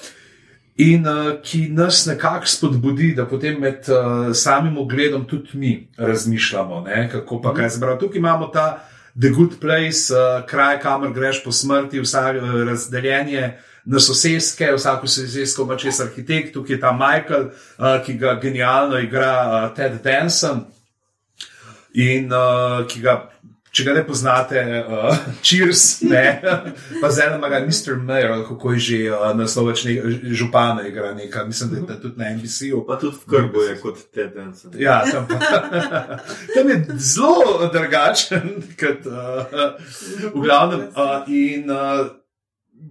[0.77, 6.81] in uh, ki nas nekako spodbudi, da potem med uh, samim ogledom tudi mi razmišljamo,
[6.81, 7.99] ne, kako pa kaj zbrati.
[7.99, 8.83] Tukaj imamo ta
[9.21, 13.57] The Good Place, uh, kraj, kamor greš po smrti, vsak uh, razdeljenje.
[13.85, 17.47] Na sosedske, vsako sosedsko ima čez arhitekt, tukaj je ta Michael,
[17.77, 20.65] uh, ki ga genialno igra uh, Ted Danson
[21.93, 23.31] in uh, ki ga
[23.71, 26.41] Če ga ne poznate, uh, cheers, ne,
[26.99, 27.95] pa zdaj ima ga Mr.
[28.03, 29.93] Mayer, kako je že uh, nasloveč ne,
[30.35, 32.83] župana, igra nekaj, mislim, da je tudi na NBC-u.
[32.87, 34.75] Pa tudi v krbu je kot Ted Danson.
[34.75, 35.39] Ja, tam, pa,
[36.55, 39.79] tam je zelo drugačen, kot uh,
[40.35, 40.89] v glavnem.
[40.91, 42.11] Uh, in uh,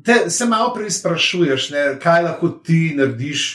[0.04, 3.50] te, se malo prej sprašuješ, ne, kaj lahko ti narediš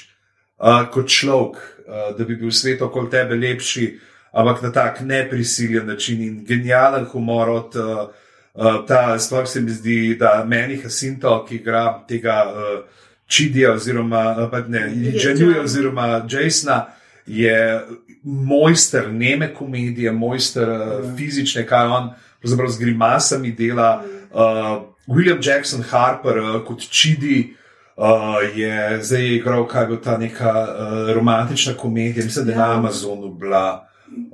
[0.62, 3.96] uh, kot človek, uh, da bi bil svet okoli tebe lepši
[4.36, 8.10] ampak na tak neprisiljen način in genijalen humor od uh,
[8.54, 12.84] uh, ta, sploh se mi zdi, da meni Hasinto, ki igra tega uh,
[13.28, 14.92] Čidija oziroma uh, ne,
[15.24, 16.86] Januja oziroma Jasona,
[17.26, 17.82] je
[18.24, 24.04] mojster neme komedije, mojster uh, fizične, kaj on pravzaprav z grimasami dela.
[24.34, 27.54] Uh, William Jackson Harper uh, kot Čidi.
[27.96, 32.68] Uh, je zdaj igral, kaj bo ta neka uh, romantična komedija, mislim, da je ja.
[32.68, 33.88] na Amazonu bila.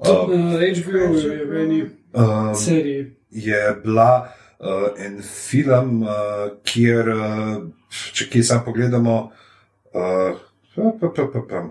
[0.04, 1.82] Tudi na HBO je v eni
[2.14, 3.12] um, seriji.
[3.32, 6.10] Je bila uh, en film, uh,
[6.64, 7.64] kjer, uh,
[8.14, 9.32] če kje sam pogledamo,
[9.94, 10.36] uh,
[10.76, 11.64] pa, pa, pa, pa,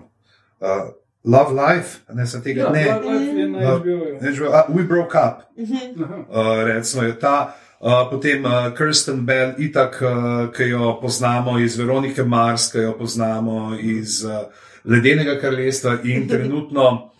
[0.59, 0.89] uh,
[1.23, 2.85] Love Life, ne sem tega Ja, ne.
[2.89, 4.17] HBO-ju.
[4.17, 5.45] HBO, uh, we broke up.
[5.57, 7.53] Uh, recimo je ta.
[7.81, 12.97] Uh, potem uh, Kirsten Bell, itak, uh, ki jo poznamo iz Veronike Mars, ki jo
[12.97, 14.49] poznamo iz uh,
[14.85, 17.11] Ledenega kraljestva in trenutno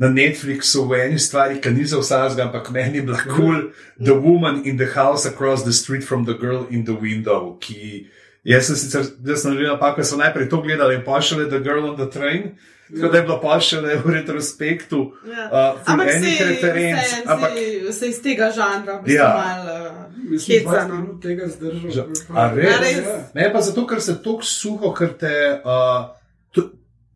[0.00, 3.68] na Netflixu v eni stvari, ki ni za vsakega, ampak meni je bila cool,
[4.00, 7.58] The Woman in the House Across the Street from the Girl in the Window.
[7.60, 8.08] Ki,
[8.42, 11.60] jaz sem sicer, jaz sem naredil napako, ker sem najprej to gledal in pošiljal The
[11.60, 12.56] Girl on the Train.
[12.90, 15.44] Tako da je bilo pošiljeno v retrospektu, Ja.
[15.76, 16.98] uh, Ampak enih se, referenc.
[17.00, 17.50] se, Ampak,
[17.86, 19.28] se, se iz tega žanra, Ja.
[19.36, 20.96] malo uh, Mislim, da hecano.
[20.96, 21.90] sem tega zdržal.
[21.90, 22.66] Že- prav- a res?
[22.66, 22.96] A res?
[22.98, 23.18] Ja.
[23.34, 26.10] Ne, pa zato, ker se tako suho, ker te uh,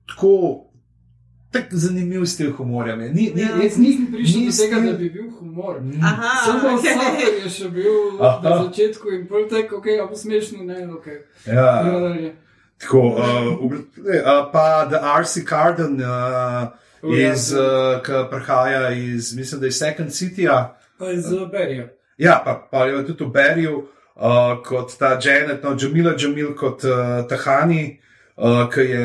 [0.06, 0.63] tako,
[1.54, 2.96] tako zanimiv stil humorja.
[2.96, 3.54] Ni, ni, Ja.
[3.62, 5.76] Jaz nisem prišel Ni do tega, stil- da bi bil humor.
[6.02, 7.44] Aha, Samo okay.
[7.44, 8.40] je še bil Aha.
[8.42, 11.06] na začetku in pol tako, ok, a bo smešno, ne, ok.
[11.46, 11.82] Ja.
[11.82, 12.34] Dalje.
[12.80, 15.44] Tako, uh, uh, pa The R.C.
[15.48, 16.68] Carden, uh,
[17.02, 17.60] O, ja, iz, ja.
[17.60, 20.76] uh, ki prihaja iz, mislim, da iz Second City-ja.
[20.98, 21.88] Pa iz uh, Berija.
[22.18, 23.76] Ja, pa, pa je tudi v Beriju,
[24.16, 28.00] uh, kot ta Janet, no, Jamila Jamil, kot uh, Tahani,
[28.36, 29.04] uh, ki je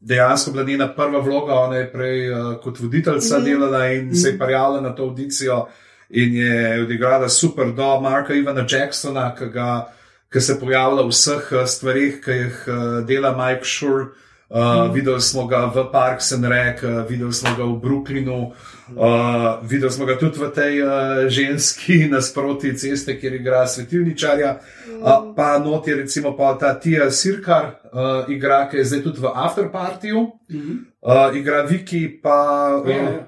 [0.00, 3.44] dejansko bila njena prva vloga, ona je prej uh, kot voditeljica mm -hmm.
[3.44, 4.22] delala in mm -hmm.
[4.22, 5.66] se je prijavila na to audicijo
[6.08, 9.92] in je odigrala super do Marka Ivana Jacksona, ki, ga,
[10.32, 14.04] ki se pojavlja v vseh uh, stvarih, ki jih uh, dela Mike Shore.
[14.04, 14.92] Uh, mm.
[14.94, 18.52] Videli smo ga v Parks and Rec, uh, videli smo ga v Brooklynu,
[18.96, 20.90] uh, videli smo ga tudi v tej uh,
[21.28, 24.52] ženski nasproti ceste, kjer igra svetilničarja.
[24.54, 25.02] Mm.
[25.02, 29.20] Uh, pa not je recimo pa ta Tija Sirkar, uh, igra, ki je zdaj tudi
[29.20, 30.76] v Afterpartiju, Mm -hmm.
[31.00, 33.26] uh, igra Viki, pa uh, ja, ja.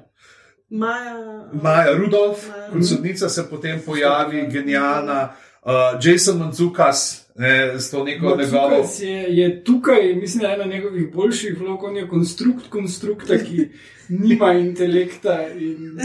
[0.71, 2.71] Maja, Maja Rudolf, Maja.
[2.73, 5.33] kot sodnica se potem pojavi, genialna,
[5.63, 8.69] uh, Jason Manzukas, ne, s to neko njegovo.
[8.69, 13.69] Matsukas je, je tukaj, mislim, ena njegovih boljših vlog, on je konstrukt konstrukta, ki
[14.09, 15.99] nima intelekta in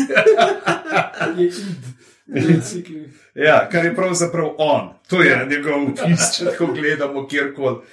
[1.37, 1.95] je id.
[2.27, 3.09] Recikli.
[3.35, 7.83] Ja, kar je pravzaprav on, to je njegov opis, če tako gledamo, kjerkoli uh,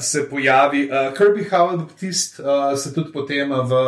[0.00, 0.88] se pojavi.
[0.88, 2.46] Uh, Kirby Howard Baptist uh,
[2.78, 3.82] se tudi potem v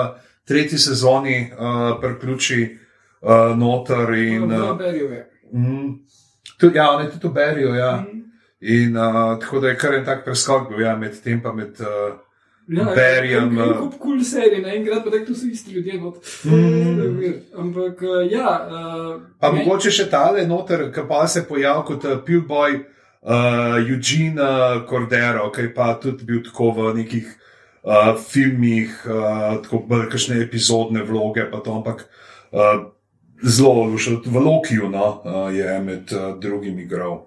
[0.44, 2.78] tretji sezoni uh, priključi
[3.20, 4.78] uh, noter in uh,
[5.52, 5.94] mm,
[6.58, 7.74] tudi, ja, on je tudi v Beriju.
[7.74, 7.96] Ja.
[7.96, 8.29] Mhm.
[8.60, 11.80] In uh, tako da je kar en tak preskok bil ja, med tem pa med.
[11.80, 12.18] Uh,
[12.70, 15.96] Ja, Berjem, en- en uh, kup kul serij, naenkrat pa tako to so isti ljudje.
[16.00, 16.20] Not.
[16.44, 17.32] Mm.
[17.58, 18.52] Ampak uh, ja.
[18.70, 23.80] Uh, Pa me- mogoče še tale noter, ki pa se pojavlja kot uh, Pillboy uh,
[23.80, 27.26] Eugene uh, Cordero, ki je pa tudi bil tako v nekih
[27.82, 32.06] uh, filmih, uh, tako bolj kakšne epizodne vloge, pa to, ampak
[32.52, 32.86] uh,
[33.42, 37.26] zelo lušel, v Lokiju no, uh, je med uh, drugim igral.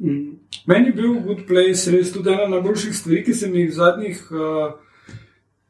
[0.00, 0.38] Mm.
[0.66, 4.20] Meni je bil Good Place res tudi ena najboljših stvari, ki sem jih v zadnjih
[4.30, 4.68] uh,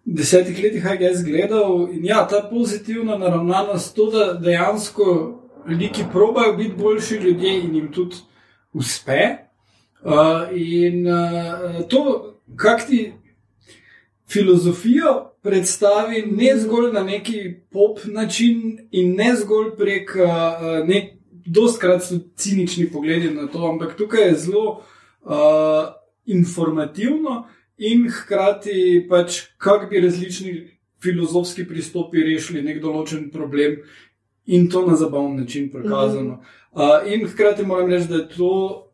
[0.05, 1.89] desetih letih, jaz gledal.
[1.93, 5.07] In ja, ta pozitivna naravnanost, to, da dejansko
[5.69, 8.17] ljudi, ki probajo biti boljši ljudje in jim tudi
[8.73, 9.21] uspe.
[10.03, 13.13] Uh, in uh, to, kak ti
[14.29, 21.18] filozofijo predstavi, ne zgolj na neki pop način in ne zgolj prek uh, nek.
[21.49, 24.65] Dostkrat so cinični pogledi na to, ampak tukaj je zelo
[25.25, 25.89] uh,
[26.27, 27.47] informativno
[27.79, 30.55] in hkrati pač, kako bi različni
[31.03, 33.79] filozofski pristopi rešili nek določen problem
[34.47, 36.35] in to na zabaven način prikazano.
[36.35, 36.41] Mm
[36.75, 37.07] -hmm.
[37.07, 38.85] uh, in hkrati moram reči, da je to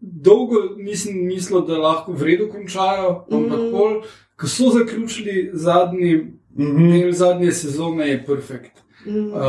[0.00, 3.70] dolgo nisem mislil, da lahko v redu končajo, ampak mm -hmm.
[3.70, 4.02] pol,
[4.36, 7.00] ko so zaključili zadnji mm -hmm.
[7.00, 8.81] del zadnje sezone, je perfekt.
[9.06, 9.32] Mm.
[9.32, 9.40] Uh,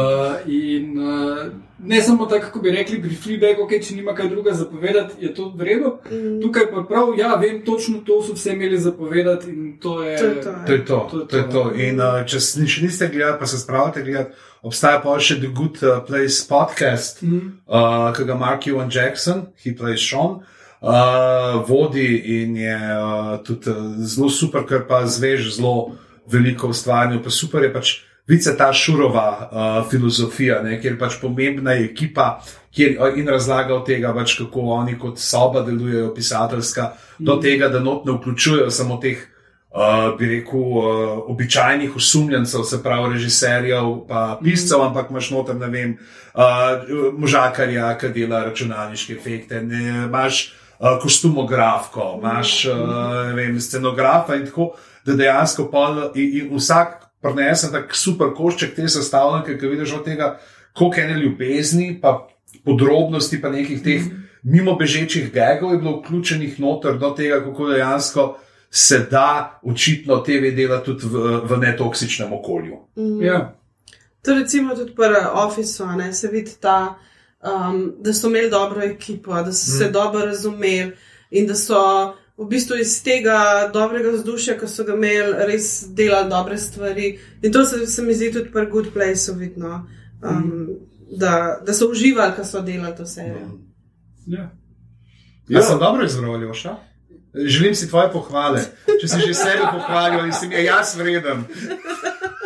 [0.47, 4.53] in uh, ne samo tako, kako bi rekli pri Fleabagu, okay, če nima kaj druga
[4.53, 5.91] zapovedati, je to v redu.
[6.11, 6.39] Mm.
[6.41, 10.25] Tukaj pa prav, ja, vem, točno to so vse imeli zapovedati in to je To
[10.25, 10.53] je to.
[10.65, 11.07] To je to.
[11.11, 11.63] To je to, je to.
[11.63, 11.75] to.
[11.75, 15.83] In uh, če še niste gledali, pa se spravite gledati, obstaja pa še The Good
[15.83, 17.51] uh, Place podcast, mm.
[17.67, 20.41] uh, ki ga Mark Ewan Jackson, he plays Sean.
[20.83, 25.93] Uh, vodi in je uh, tudi uh, zelo super, ker pa zveš zelo
[26.27, 27.21] veliko ustvarjanja.
[27.23, 27.93] Pa super je pač
[28.27, 32.27] vice ta šurova uh, filozofija, ne, kjer pač pomembna je ekipa
[32.75, 37.25] kjer, in razlaga od tega, pač, kako oni kot soba delujejo, pisateljska, mm.
[37.25, 40.85] do tega, da not ne vključujejo samo teh uh, bi rekel, uh,
[41.33, 44.87] običajnih osumljencev, se pravi, režiserjev, pa piscev, mm.
[44.87, 45.95] ampak imaš noter, ne vem,
[46.33, 50.47] uh, možakarja, ki dela računalniške efekte, ne, imaš
[50.79, 52.81] uh, kostumografko, imaš uh,
[53.29, 54.73] ne vem, scenografa in tako,
[55.05, 60.05] da dejansko pol in, in vsak prenese tak super košček te sestavljanke, ki vidiš od
[60.05, 60.35] tega,
[60.73, 62.27] koliko ene ljubezni, pa
[62.65, 64.05] podrobnosti, pa nekih teh
[64.43, 68.37] mimo bežečih gagov je bilo vključenih noter do tega, kako dejansko
[68.69, 72.77] se da očitno TV delati tudi v, v netoksičnem okolju.
[73.21, 73.55] Ja.
[74.21, 76.95] To recimo tudi pri Officeu, a ne, se vidi ta,
[77.43, 80.91] um, da so imeli dobro ekipo, da so se dobro razumeli
[81.31, 81.77] in da so
[82.37, 87.17] v bistvu iz tega dobrega vzdušja, ki so ga imeli, res delali dobre stvari.
[87.41, 89.83] In to se, se mi zdi tudi pri Good Placeu vidno,
[90.21, 90.69] um,
[91.11, 93.59] da, da so uživali, ko so delali to serijo.
[94.25, 94.49] Ja.
[95.47, 96.75] Ja, sem dobro izbral, Joša.
[97.33, 98.61] Želim si tvoje pohvale.
[99.01, 101.45] Če si že sebe pohvalil in si mi je jaz vreden.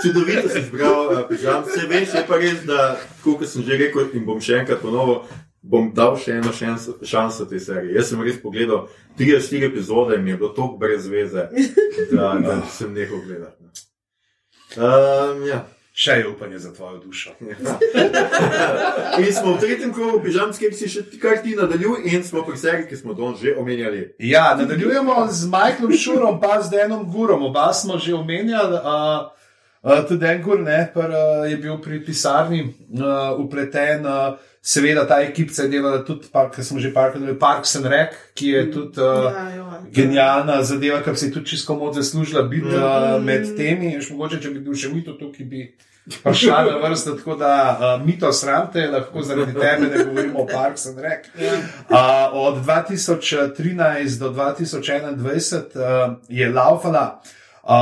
[0.01, 1.63] Čudovito si izbral, uh, pižam.
[1.67, 5.23] Vse veš, je pa res, da, kot sem že rekel, in bom še enkrat ponovil,
[5.67, 7.95] bom dal še eno šanso, šanso tej seriji.
[7.99, 8.87] Jaz sem res pogledal
[9.19, 11.49] 3-4 epizode in mi je bilo tako brez veze,
[12.11, 13.87] da, da sem nehal gledati.
[14.77, 15.65] Um, ja.
[15.97, 17.31] Še je upanje za tvojo dušo.
[19.21, 22.21] In smo v tretjem krogu, pižam, s katerim si še ti kar ti nadaljuj, in
[22.21, 24.03] smo pri seriji, ki smo danes že omenjali.
[24.21, 27.47] Ja, nadaljujemo z Michaelom Šurom, pa z Denom Gurom.
[27.49, 28.77] Oba smo že omenjali.
[28.77, 29.33] Uh,
[29.81, 34.05] uh, tudi Den Gur ne, pr, uh, je bil pri pisarni uh, upleten.
[34.05, 34.37] Uh,
[34.67, 38.15] seveda ta ekipa je delala tudi, pa, kar smo že parkrat rekli, Parks and Rec,
[38.35, 38.99] ki je tudi.
[39.01, 39.63] Uh, Ja, jo.
[39.93, 42.83] Genialna zadeva, ki bi si tudi čisto moč zaslužila biti Mm.
[42.83, 43.93] uh, med temi.
[44.01, 45.61] Še mogoče, če bi bil še mito tukaj, bi
[46.23, 47.15] prišla na vrsto.
[47.15, 51.29] Tako da uh, mito sramte, lahko zaradi tebe ne govorimo o Parks and Rec.
[51.37, 57.21] Uh, od 2013 do 2021 uh, je laufala.
[57.67, 57.73] Uh,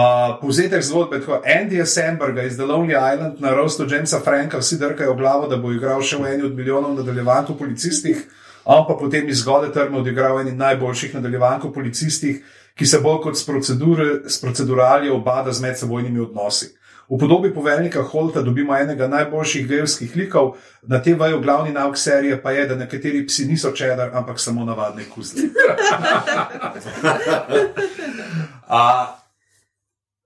[0.41, 5.14] povzetek zgodbe, tako Andy Samberga iz The Lonely Island na rostu Jamesa Franka, vsi drkajo
[5.14, 8.24] v glavo, da bo igral še v eni od milijonov nadaljevank o policistih,
[8.66, 12.41] on pa potem iz zgode trme odigral eni najboljših nadaljevank o policistih,
[12.74, 13.45] ki se bolj kot s,
[14.26, 16.74] s proceduralje obada z medsebojnimi odnosi.
[17.10, 22.41] V podobi poveljnika Holta dobimo enega najboljših gejovskih likov, na tem vaju glavni nauk serije
[22.41, 25.45] pa je, da nekateri psi niso čedar, ampak samo navadne kuzle.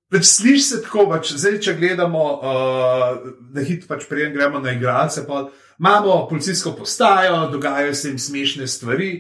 [0.10, 4.74] Pač slišiš se tako, pač, zdaj, če gledamo, uh, da hit pač prijem gremo na
[4.74, 5.44] igralce, pa
[5.80, 9.12] imamo policijsko postajo, dogajajo se jim smešne stvari.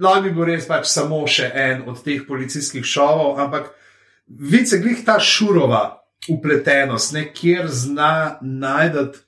[0.00, 3.70] Lahko bi bil res pač samo še en od teh policijskih šovov, ampak
[4.26, 5.84] vice glih ta šurova
[6.28, 9.22] upletenost, ne, kjer zna najti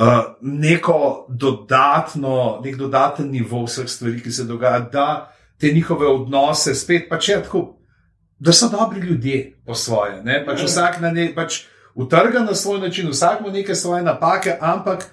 [0.00, 5.08] uh, neko dodatno, nek dodaten nivo vseh stvari, ki se dogaja, da
[5.60, 7.64] te njihove odnose spet pač je tako
[8.40, 10.22] da so dobri ljudje po svoje.
[10.22, 10.44] Ne?
[10.46, 11.62] Pač vsak na ne, pač
[11.94, 15.04] utrga na svoj način, vsak ima neke svoje napake, ampak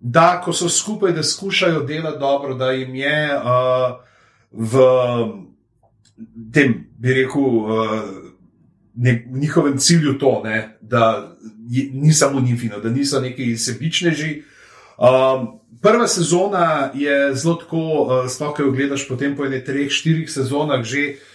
[0.00, 3.96] da, ko so skupaj, da skušajo delati dobro, da jim je uh,
[4.52, 4.84] v
[6.52, 8.00] tem, bi rekel, uh,
[8.94, 10.78] ne, njihovem cilju to, ne?
[10.80, 11.36] da
[11.68, 14.42] je, ni samo njifino, da niso neki sebičneži.
[14.98, 19.88] Um, prva sezona je zelo tako, uh, sploh, ko jo gledaš potem po enih treh,
[19.90, 21.33] štirih sezonah že Uh,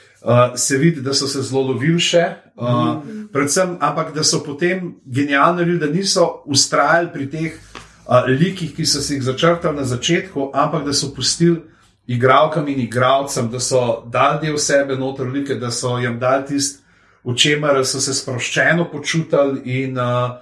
[0.56, 2.26] se vidi, da so se zelo lovili še,
[2.56, 3.00] uh,
[3.32, 8.86] predvsem, ampak da so potem genialni ljudje, da niso ustrajali pri teh uh, likih, ki
[8.86, 11.62] so si jih začrtali na začetku, ampak da so pustili
[12.10, 16.84] igralkam in igralcem, da so dali del sebe noter, like, da so jim dali tisto,
[17.24, 19.62] v čemer so se sproščeno počutili.
[19.84, 20.40] In uh,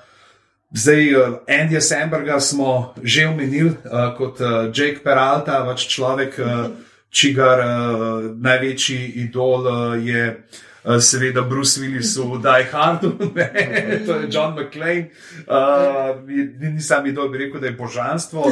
[0.72, 6.40] zdaj, uh, Andyja Samberga smo že omenili uh, kot uh, Jake Peralta, pač človek.
[6.40, 10.44] Uh, čigar uh, največji idol uh, je
[10.84, 13.12] uh, seveda Bruce Willis v Die Hardu,
[14.06, 15.10] to je John McClane.
[15.48, 16.22] Uh,
[16.60, 18.46] nisem idol, bi rekel, da je božanstvo.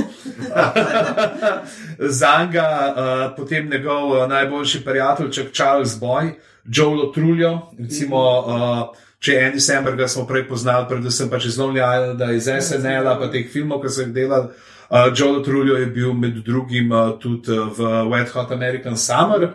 [2.21, 8.21] Zanga, uh, potem njegov najboljši prijatelj, Charles Boy, Joe Lotruljo, recimo.
[8.39, 13.15] Uh, Če je Andy Samberga smo prej poznali, predvsem pa iz Lonely Islanda, iz SNL-a,
[13.17, 17.19] pa teh filmov, ki so jih delali, Uh, Joe Trullo je bil med drugim uh,
[17.19, 19.49] tudi uh, v Wet Hot American Summer.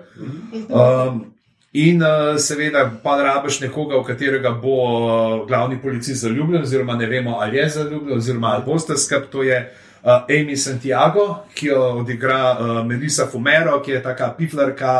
[0.68, 1.34] Um,
[1.72, 7.06] in uh, seveda, pa rabiš nekoga, v katerega bo uh, glavni policist zaljubljen, oziroma ne
[7.06, 9.30] vemo, ali je zaljubljen, oziroma ali boste skrb.
[9.30, 9.60] To je
[10.02, 14.96] uh, Amy Santiago, ki jo odigra uh, Melissa Fumero, ki je taka piflarka,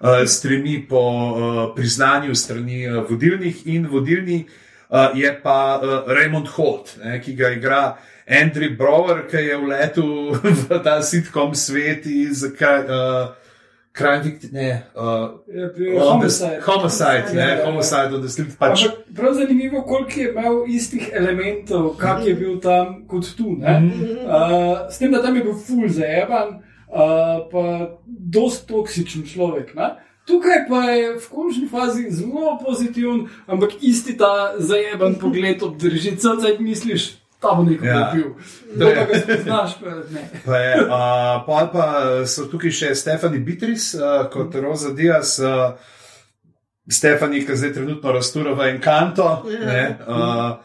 [0.00, 4.46] uh, stremi po uh, priznanju strani uh, vodilnih in vodilni
[4.88, 7.84] uh, je pa uh, Raymond Holt, ne, ki ga igra.
[8.26, 10.12] Andrew Brower, ki je vletel
[10.68, 13.34] v ta sitkom svet iz uh,
[13.94, 15.38] Krajnik, ne, uh,
[16.00, 16.60] Homicide.
[16.66, 17.64] Homicide, ne, Ja.
[17.66, 18.86] Homicide, da ste pač.
[18.86, 23.54] Ampak prav zanimivo, koliko je imel istih elementov, kak je bil tam kot tu.
[23.58, 23.76] ne.
[24.26, 27.64] Uh, s tem, da tam je bil full zajeban, uh, pa
[28.06, 29.74] dost toksičen človek.
[29.78, 29.94] Ne?
[30.26, 36.40] Tukaj pa je v končni fazi zelo pozitiven, ampak isti ta zajeban pogled obdrži, cel
[36.58, 37.12] misliš,
[37.44, 38.10] ta bo nekaj Ja.
[38.10, 38.30] pil.
[38.74, 40.22] To je- Da ga spoznaš, pa ne.
[40.42, 40.92] Pa, je, uh,
[41.46, 41.86] pol pa
[42.26, 45.36] so tukaj še Stefani Bitris uh, kot Rosa Diaz.
[45.38, 45.76] Uh,
[46.86, 49.28] Stefani, ki zdaj trenutno rastura v Encanto.
[49.46, 49.60] Ja.
[49.62, 50.56] Ne, uh,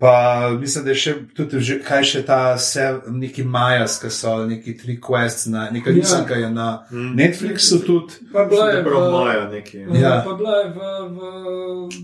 [0.00, 0.12] pa
[0.60, 4.72] mislim, da je še tudi, že, kaj še ta vse, neki Majas, ki so neki
[4.80, 5.96] tri quests, na, neka Ja.
[5.98, 8.16] risanka je na Netflixu tudi.
[8.32, 9.78] Pa bila je Prav Maja neki.
[9.92, 10.00] Ja.
[10.00, 10.14] ja.
[10.24, 10.78] pa bila je v,
[11.12, 11.18] v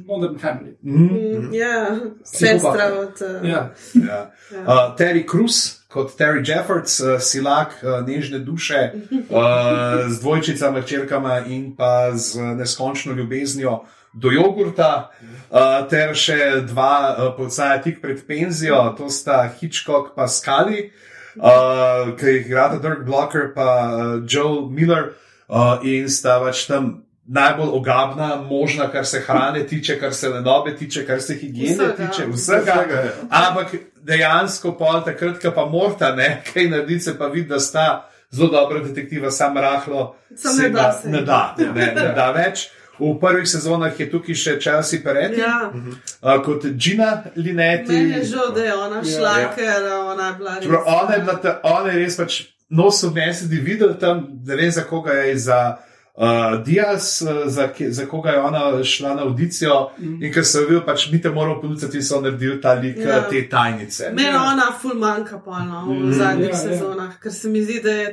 [0.07, 0.77] Modern Family.
[0.85, 1.09] Mm.
[1.09, 3.17] Mm, Ja, sestra od.
[3.25, 3.73] Uh, Ja.
[3.97, 4.21] Ja.
[4.53, 8.93] Uh, Terry Cruz, kot Terry Jeffords, uh, silak uh, nežne duše,
[9.31, 13.81] uh, z dvojčicami, hčerkama in pa z neskončno ljubeznijo
[14.13, 15.11] do jogurta,
[15.51, 20.91] uh, ter še dva uh, policaja tik pred penzijo, to sta Hitchcock pa Skali,
[21.39, 25.13] uh, ki jih igrata Dirk Blocker pa uh, Joe Miller
[25.49, 27.03] uh, in sta pač tam.
[27.27, 31.97] Najbolj ogabna, možna, kar se hrane tiče, kar se lenobe tiče, kar se higiene Vsega.
[31.97, 32.77] tiče, vsega.
[32.77, 33.15] Vsega, ja.
[33.35, 33.73] Ampak
[34.07, 38.53] dejansko, pol takrat, ko pa morta, ne, kaj narediti, se pa vidi, da sta zelo
[38.55, 40.17] dobra detektiva, sam rahlo.
[40.37, 41.09] Samo se ne da se.
[41.09, 42.69] Ne da, ne, ne da več.
[42.99, 47.93] V prvih sezonah je tukaj še Chelsea Peretti, Ja, uh, kot Gina Linetti.
[47.93, 49.51] meni je žal, da je ona šla, Ja.
[49.57, 49.83] ker
[50.13, 50.65] ona je bila res.
[50.65, 54.71] Čeprav Ona je, bila ta, ona je res pač nos obnesedi videl tam, ne vem
[54.71, 55.77] za koga je za.
[56.19, 60.23] Uh, Diaz, uh, za, za koga je ona šla na audicijo, mm.
[60.25, 63.09] in ker so videli, pač mi te moramo ponuditi, so naredili ta lik Ja.
[63.09, 63.29] ja.
[63.29, 64.11] te tajnice.
[64.17, 66.63] Meni je ona ful manjka pa no, v zadnjih Ja, ja.
[66.63, 68.07] sezonah, ker se mi zdi, da je,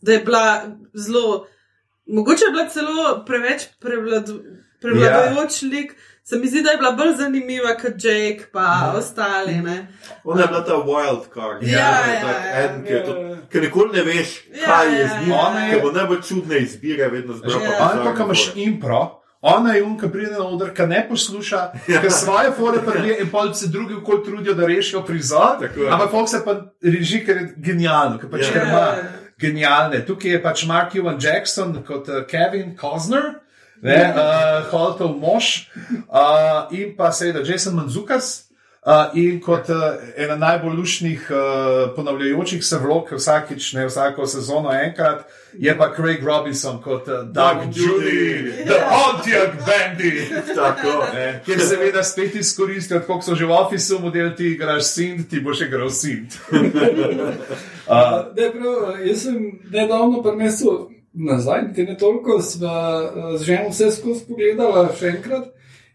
[0.00, 0.62] da je bila
[0.94, 1.44] zelo,
[2.06, 4.40] mogoče je bila celo preveč prevladu,
[4.82, 5.94] prevladujoč lik.
[6.24, 9.54] Se mi zdi, da je bila bolj zanimiva kot Jake pa ostali.
[9.54, 9.86] Ne?
[10.24, 11.62] Ona je bila ta wild card.
[11.62, 11.68] Ja,
[12.00, 12.62] Ne, ja, tak ja.
[12.62, 13.36] en, ki je to- Ja.
[13.50, 15.30] Ker nikoli ne veš, Ja, kaj je ja, z njim.
[15.30, 15.58] ja.
[15.58, 17.62] Je- Ker bo najbolj čudne izbire, vedno zbral.
[17.62, 17.70] Ja.
[17.80, 19.00] Ali pa, ko imaš impro,
[19.40, 23.54] ona je unka pride na oder, ki ne posluša, ki svoje fore prije in pol
[23.54, 25.58] se drugi okoli trudijo, da rešijo prizor.
[25.76, 25.90] Je.
[25.90, 28.52] Ampak Fox se pa reži, ker je genialno, ker pač Ja.
[28.52, 28.96] ker ima Ja.
[29.42, 30.02] Genialne.
[30.06, 33.42] Tukaj je pač Mark Ewan Jackson kot uh, Kevin Costner.
[33.82, 35.66] Ne, uh, Holtov mož
[36.06, 38.51] uh, in pa seveda Jason Manzukas.
[38.86, 39.76] Uh, in kot uh,
[40.18, 41.36] ena najbolj lušnih, uh,
[41.96, 45.22] ponavljajočih se vlog, vsakič, ne vsako sezono enkrat,
[45.54, 48.50] je pa Craig Robinson kot uh, Doug Judy.
[48.66, 50.10] The Pontiac Bandy.
[50.54, 51.14] Tako.
[51.14, 55.40] Ne, Kjer seveda spet izkoristijo, kot so že v ofisu, model ti igraš sint, ti
[55.40, 56.34] boš igral sint.
[56.50, 56.58] Uh,
[58.34, 64.26] da, prav, jaz sem nedavno prinesel nazaj, niti ne toliko, sva z ženo vse skozi
[64.26, 65.52] pogledala še enkrat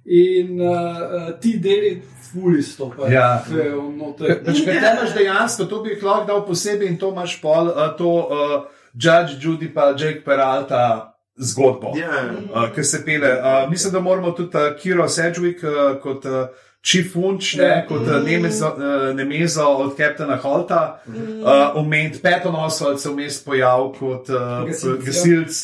[0.08, 1.98] in uh, ti deli
[2.32, 3.12] fuli stopajo.
[3.14, 3.44] Ja.
[3.44, 7.72] Pač, Če te imaš dejansko, to bi jih lahko dal posebej in to imaš pol,
[7.72, 8.58] uh, to uh,
[8.94, 11.94] Judge Judy pa Jake Peralta zgodbo.
[11.98, 12.24] Ja.
[12.54, 13.34] Uh, ki se pele.
[13.38, 16.48] Uh, mislim, da moramo tudi uh, Kiro Sedgwick uh, kot uh,
[16.88, 18.24] Chifunč, ne, kot mm.
[18.24, 21.42] nemezo, uh, nemezo od kapitana Holta, mm.
[21.44, 25.58] uh, omeniti petonosolc se vmes pojavil kot uh, gasilc,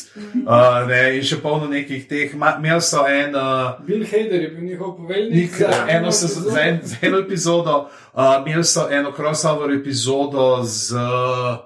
[0.44, 2.34] uh, ne, in še polno nekih teh.
[2.36, 3.32] Imeli so en.
[3.40, 5.56] Uh, Bill Hader je bil njihov poveljnik.
[5.62, 7.78] Za, eno se, za, en, za eno epizodo,
[8.12, 10.92] uh, imeli so eno crossover epizodo z.
[10.92, 11.56] Uh,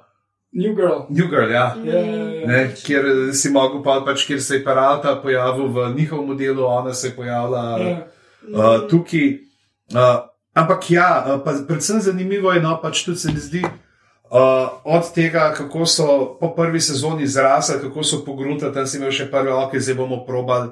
[0.52, 1.02] New Girl.
[1.10, 1.74] New Girl, ja.
[1.74, 1.88] Mm.
[1.88, 2.46] Ja, ja, ja.
[2.46, 6.94] Ne, kjer si mogel pa pač, kjer se je Peralta pojavil v njihovem modelu, ona
[6.94, 7.98] se je pojavila ja.
[8.54, 9.47] uh, tukaj.
[9.94, 15.12] Uh, ampak ja, uh, predvsem zanimivo je, no, pač tudi se mi zdi, uh, od
[15.14, 19.54] tega, kako so po prvi sezoni zrasli, kako so pogruntali, tam si imel še prve
[19.54, 20.68] oči, zdaj bomo probali,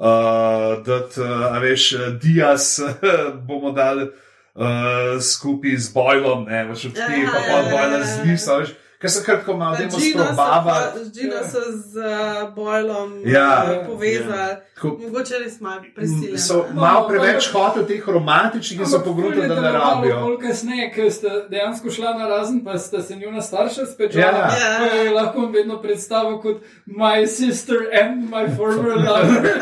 [0.00, 1.90] uh, da uh, veš,
[2.22, 2.80] Dias
[3.48, 8.62] bomo dali uh, skupaj z Bojlom, ne veš, od tega, pa pa Bojla z Lisa,
[9.04, 10.76] Ker se kratko malo demo sprobava.
[11.14, 13.64] Žino so z uh, Bojlom Ja.
[13.80, 14.56] uh, povezali.
[14.74, 16.38] Tako- Mogoče res malo prisiljeni.
[16.38, 20.20] So malo preveč hotel teh romantičnih, ki so pogruntali, da ne rabijo.
[20.20, 24.24] Bolj kasneje, ker ste dejansko šla na razen, pa ste se njuna starša spečala.
[24.24, 24.48] Ja.
[24.56, 24.78] Ja.
[24.80, 26.56] Pa jo je lahko vedno predstavil kot
[26.86, 29.44] my sister and my former lover.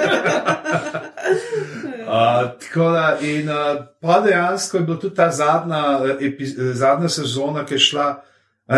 [2.03, 3.55] Uh, tako da, in uh,
[4.01, 8.09] pa dejansko je bila tudi ta zadnja, eh, epi, eh, zadnja sezona, ki je šla,
[8.09, 8.32] uh,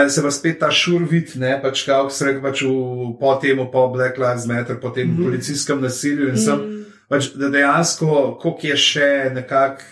[0.08, 3.88] se pa spet ta šurvit, ne pač kako se reče, pač v, po tem, po
[3.92, 5.24] Black Lives Matter, po tem mm -hmm.
[5.24, 6.84] policijskem nasilju in sem, mm.
[7.08, 9.82] pač, da dejansko, koliko je še nekako.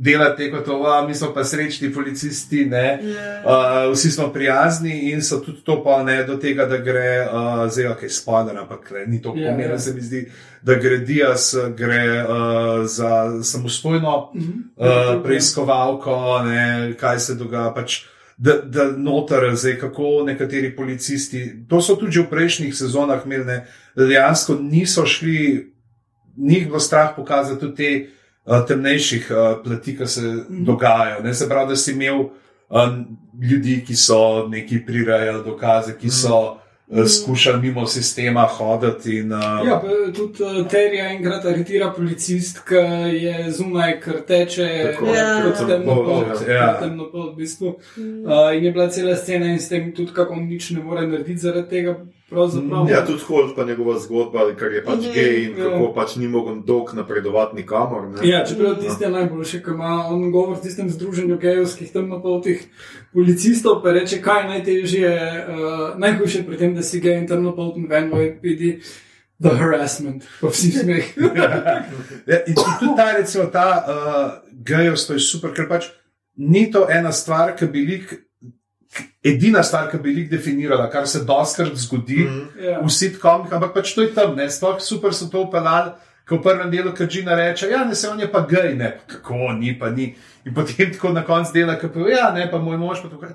[0.00, 3.00] Delate kot ova, mi smo pa srečni policisti, ne,
[3.44, 7.66] uh, vsi smo prijazni in so tudi to pa ne do tega, da gre, uh,
[7.70, 9.78] zdaj, ok, spoiler, ampak ne, ni to Ja, pomembno, ja.
[9.78, 10.30] se mi zdi,
[10.62, 17.74] da gre Dias, gre uh, za samostojno uh, preiskovalko, ne, kaj se dogaja.
[17.74, 18.04] Pač,
[18.38, 23.56] Da, da noter, zdaj, kako nekateri policisti, to so tudi v prejšnjih sezonah imeli, ne,
[23.98, 25.72] da dejansko niso šli,
[26.36, 27.88] njih bilo strah pokazati tudi te
[28.44, 31.24] uh, temnejših uh, plati, ki se dogajajo.
[31.24, 32.28] Ne, se pravi, da si imel
[32.70, 33.02] um,
[33.42, 36.67] ljudi, ki so neki prirajali dokaze, ki so uh,
[37.08, 39.16] skušali mimo sistema hoditi.
[39.16, 42.74] In, uh, Ja, pa tudi Terja enkrat aretira policist, ki
[43.16, 45.40] je zunaj, ker teče Tako, Ja.
[45.42, 46.48] proti temnopolt.
[46.48, 46.80] Ja.
[46.80, 47.66] V bistvu.
[47.66, 51.06] Uh, in je bila cela scena in s tem tudi, kako on nič ne more
[51.06, 51.96] narediti zaradi tega.
[52.28, 52.88] Pravzaprav.
[52.90, 55.64] Ja, tudi Holt, pa njegova zgodba, ker je pač gej in Ja.
[55.64, 58.08] kako pač ni mogel dolg napredovati nikamor.
[58.08, 58.28] Ne?
[58.28, 62.64] Ja, čeprav tiste je najboljše, ko ima on govor v tistem združenju gejovskih temnopoltih
[63.12, 65.12] policistov, pa reče, kaj je najtežje,
[65.48, 68.78] uh, najhujše pri tem, da si gej in temnopolten ven v epidi.
[69.40, 71.12] The harassment, pa vsi smeh.
[72.26, 75.86] Ja, in tudi tudi ta, recimo, ta uh, gejovstvo je super, ker pač
[76.36, 78.27] ni to ena stvar, ki bi lik,
[79.24, 82.44] edina stvar, ki bi lik definirala, kar se doskrat zgodi mm.
[82.64, 82.80] Ja.
[82.82, 85.96] v sitkomih, ampak pač to je tam, ne, sploh super so to upeljali.
[86.28, 89.14] Ko v prvem delu Kajina reče, ja, ne se on je pa gej, ne, pa
[89.14, 90.10] kako ni, pa ni.
[90.44, 93.32] In potem tako na koncu dela, ki pa ja, ne, pa moj mož pa tukaj.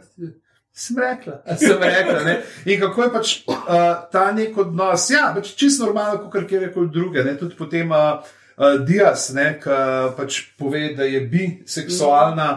[0.74, 2.20] Sem rekla, sem rekla.
[2.26, 2.36] Ne?
[2.70, 7.26] In kako je pač uh, ta nek odnos, ja, pač čisto normalno, kot kjerkoli druge.
[7.26, 7.34] Ne?
[7.38, 8.22] Tudi potem uh,
[8.58, 9.82] uh, Dias, ki
[10.18, 12.52] pač pove, da je biseksualna,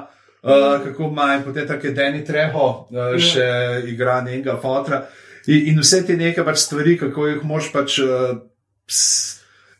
[0.47, 3.47] uh, kako ima in potem tako je Dani Treho, uh, še
[3.87, 5.03] igra njenega fotra.
[5.47, 8.39] In, in vse te neke pač stvari, kako jih moš pač, uh,
[8.87, 9.03] ps,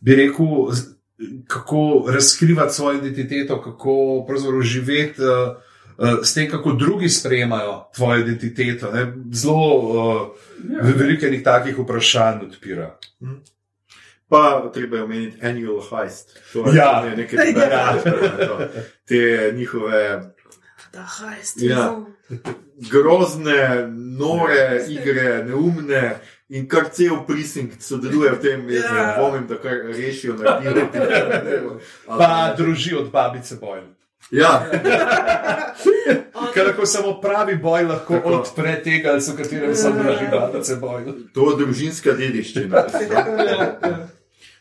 [0.01, 0.93] bi rekel, z-
[1.47, 3.95] kako razkrivati svojo identiteto, kako
[4.29, 5.23] pravzaprav živeti.
[5.23, 5.55] Uh,
[5.97, 8.91] Uh, s tem, kako drugi sprejemajo tvojo identiteto.
[8.93, 9.07] Ne?
[9.33, 10.27] Zelo uh,
[10.69, 10.83] Ja.
[10.83, 12.99] veliko enih takih vprašanj odpira.
[14.29, 16.37] Pa treba je omeniti annual heist.
[16.53, 17.01] To je Ja.
[17.01, 18.69] to je nekaj drugačnega.
[19.05, 19.21] Te
[19.57, 20.21] njihove
[20.93, 21.57] Da, hajst.
[21.63, 22.01] Ja.
[22.91, 23.87] grozne,
[24.19, 26.17] nore igre, neumne.
[26.49, 28.97] In kar cel precinct sodeluje v tem, jaz Ja.
[28.97, 29.17] ja.
[29.19, 31.81] dvomim, da kar rešijo, naredijo.
[32.07, 33.81] Pa druži od babice boj.
[34.31, 34.67] Ja,
[36.55, 38.29] Ker lahko samo pravi boj lahko Tako.
[38.31, 41.05] odpre tega, ali so katerem so druži babice boj.
[41.35, 42.85] to je družinska dediščina.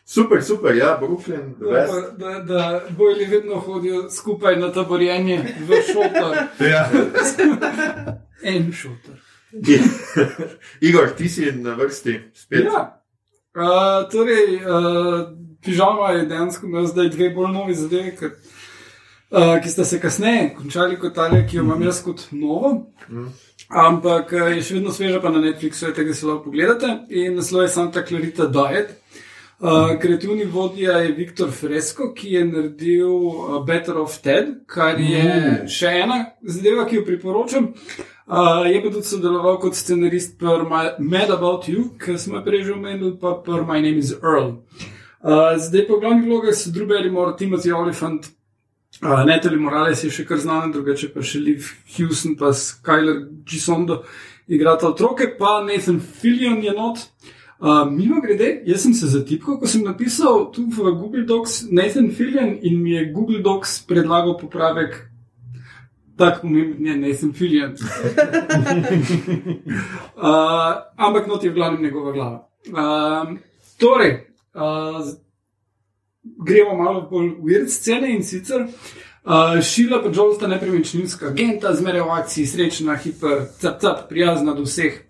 [0.08, 2.18] Super, super, ja, Brooklyn, best.
[2.18, 6.36] Da, da, bojli vedno hodijo skupaj na taborjenje v šotor.
[6.70, 6.90] Ja.
[8.42, 9.14] En šotor.
[10.88, 12.64] Igor, ti si na vrsti spet.
[12.64, 13.02] Ja.
[13.54, 15.28] Uh, torej, uh,
[15.64, 18.30] pižama je dejansko imel zdaj dve bolj novi zadevi, ki,
[19.30, 22.92] uh, ki sta se kasneje končali kot ali, ki jo imam jaz kot novo.
[23.68, 26.98] Ampak uh, je še vedno sveža, pa na Netflixu je tega se lahko pogledate.
[27.10, 28.94] In naslov je Santa Clarita Diet.
[28.94, 29.25] Uh,
[30.00, 35.68] kreativni vodja je Viktor Fresco, ki je naredil uh, Better of Ted, kar je Mm.
[35.68, 37.72] še ena zadeva, ki jo priporočam.
[38.26, 40.66] Uh, je pa tudi sodeloval kot scenarist pri
[40.98, 44.60] Mad About You, ki smo prej že omenili, pa pri My Name is Earl.
[45.22, 48.28] Uh, zdaj pa v glavnih vlogah so Drew Barrymore, Timothy Oliphant,
[49.02, 51.66] Uh, Natalie Morales je še kar znana, drugače pa še Liv
[51.98, 54.04] Houston, pa Skyler Gisondo
[54.48, 56.96] igrata otroke, pa Nathan Fillion je not.
[56.96, 57.35] Uh,
[57.90, 62.58] mimo grede, jaz sem se zatipkal, ko sem napisal tu v Google Docs Nathan Fillion
[62.62, 65.10] in mi je Google Docs predlagal popravek.
[66.16, 67.72] Tako pomemben je Nathan Fillion.
[70.16, 72.48] uh, ampak not je v glavnem njegova glava.
[72.66, 73.38] Uh,
[73.78, 75.04] torej, uh,
[76.44, 78.66] gremo malo bolj v ured scene in sicer
[79.26, 84.54] uh, Šila pa Joel sta nepremičninska agenta, zmeraj v akciji, srečna, hiper, cap, cap, prijazna
[84.54, 85.05] do vseh.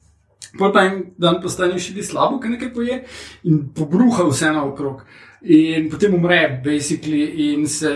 [0.59, 3.03] Pa en dan postane šili slabo, ker nekaj poje
[3.45, 5.03] in pobruha vse naokrog.
[5.43, 7.93] In potem umre, basically, in se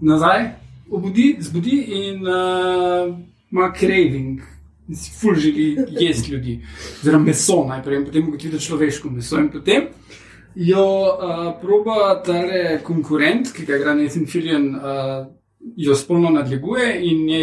[0.00, 0.50] nazaj
[0.90, 3.14] obudi, zbudi in uh,
[3.50, 4.40] ima craving.
[4.88, 6.58] In si ful želi jesti ljudi,
[7.00, 9.38] oziroma meso najprej, in potem ugotovi, da je človeško meso.
[9.38, 9.88] In potem
[10.54, 12.42] jo uh, proba ta
[12.82, 15.26] konkurent, ki ga igra Nathan Fillion, uh,
[15.76, 17.42] jo spolno nadleguje in je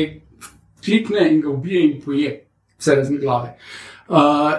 [0.84, 2.34] klikne in ga ubije in poje
[2.77, 3.56] vse razne glave.
[3.56, 3.87] Uh,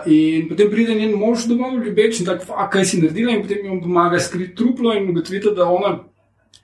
[0.07, 3.81] in potem pride njen mož domov, ljubeč in tako, kaj si naredila, in potem jim
[3.83, 5.99] pomaga skriti truplo in ugotovite, da ona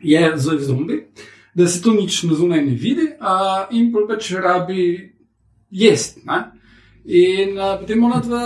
[0.01, 1.07] je zombi,
[1.55, 5.13] da se to nič na zunaj ne vidi, uh, in pač rabi
[5.71, 6.21] jesti.
[7.05, 8.45] In uh, potem ona dva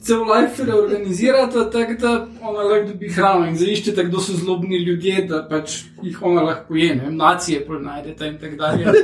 [0.00, 5.24] cel life reorganizirata tako, da ona lahko dobi hrano in zaiščete, kdo so zlobni ljudje,
[5.28, 8.86] da pač jih ona lahko je, ne nacije pol najdete in tako dalje.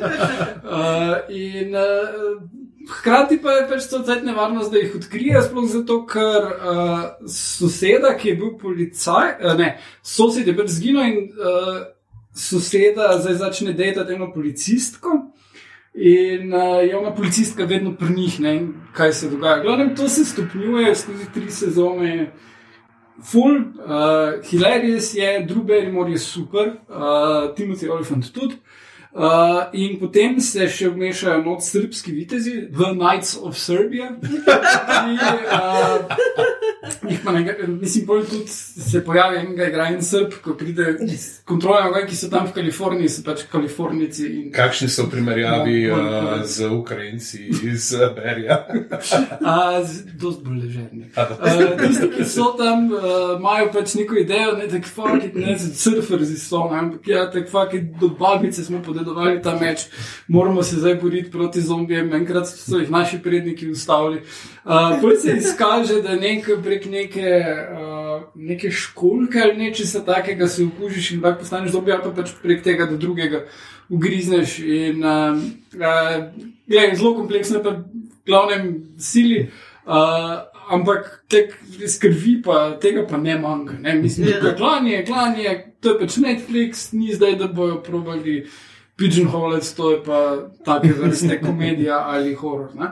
[0.67, 2.41] Uh, in uh,
[2.89, 8.15] hkrati pa je pač to cel nevarnost, da jih odkrije, sploh zato, ker uh, soseda,
[8.19, 9.77] ki je bil policaj, uh, ne,
[10.07, 11.81] sosed je pač zginil in uh,
[12.37, 15.23] soseda zdaj začne delati eno policistko.
[15.97, 18.57] In uh, je ona policistka vedno pri njih, ne
[18.93, 19.63] kaj se dogaja.
[19.63, 22.33] Glavno, to se stopnjuje skozi tri sezone.
[23.25, 28.59] Full, uh, hilarious je, drugi Berimor je super, uh, Timothy Oliphant tudi.
[28.61, 28.86] Uh,
[29.73, 34.11] in potem se še vmešajo noč srpski vitezi, The Knights of Serbia.
[37.09, 42.17] ki, uh, nekaj, mislim, tudi se pojavi en igralec srb, ko pride iz kontrole, ki
[42.17, 44.27] so tam v Kaliforniji, so pač Kalifornici.
[44.27, 44.51] In...
[44.55, 45.99] Kakšni so primerjavi uh,
[46.45, 48.61] z Ukrajinci iz Berija?
[50.21, 51.09] Dost bolj ležerni.
[51.17, 56.39] Uh, tisti, ki so tam, uh, imajo pač neko idejo, ne tako fakti, ne surferzi
[56.41, 59.87] so, ampak ja, tako fakti do babice smo podali napovedovali ta meč,
[60.29, 64.23] moramo se zdaj boriti proti zombijem, enkrat so jih naši predniki ustavili.
[64.65, 70.65] Uh, Potem se izkaže, da nek prek neke, uh, neke školke ali nečesa takega se
[70.65, 73.45] okužiš in tako postaneš zombi, ali pa pač prek tega, da drugega
[73.89, 74.59] ugrizneš.
[74.59, 75.39] In, uh,
[75.77, 76.27] uh,
[76.67, 77.85] je, zelo kompleksno, pa v
[78.27, 79.49] glavnem sili.
[79.87, 81.49] Uh, ampak te
[81.89, 83.79] skrbi, pa tega pa ne manjka.
[83.81, 83.95] Ne?
[83.95, 88.47] Mislim, da je klanje, klanje, to je pač Netflix, ni zdaj, da bojo probali
[88.97, 92.69] uh, Pigeonhole, to je pa take vrste komedija ali horor.
[92.75, 92.91] Uh,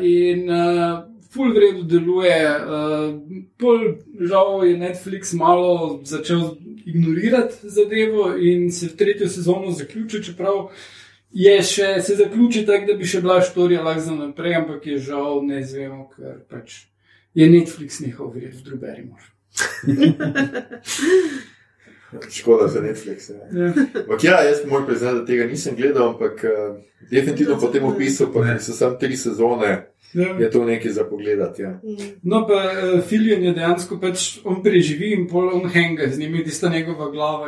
[0.00, 3.20] in uh, full vredu deluje, uh,
[3.58, 3.78] pol
[4.20, 6.56] žal je Netflix malo začel
[6.86, 10.70] ignorirati zadevo in se v tretjo sezono zaključi, čeprav
[11.30, 14.98] je še se zaključi tako, da bi še bila štorija lahko za naprej, ampak je
[14.98, 16.86] žal ne izvemo, ker pač
[17.34, 19.32] je Netflix nehal verjeti v drugeri mož.
[22.30, 23.30] Škoda za Netflix.
[23.30, 24.30] Ja.
[24.30, 26.76] ja, jaz moram priznati, da tega nisem gledal, ampak uh,
[27.10, 29.92] definitivno po tem opisu, pa so samo tri sezone.
[30.14, 30.36] Ja.
[30.38, 31.38] Je to nekaj za pogled.
[31.58, 31.80] Ja.
[32.22, 36.18] No, pa uh, eh, Filijon je dejansko pač on preživi in pol on henga z
[36.18, 37.46] njimi, tista njegova glava.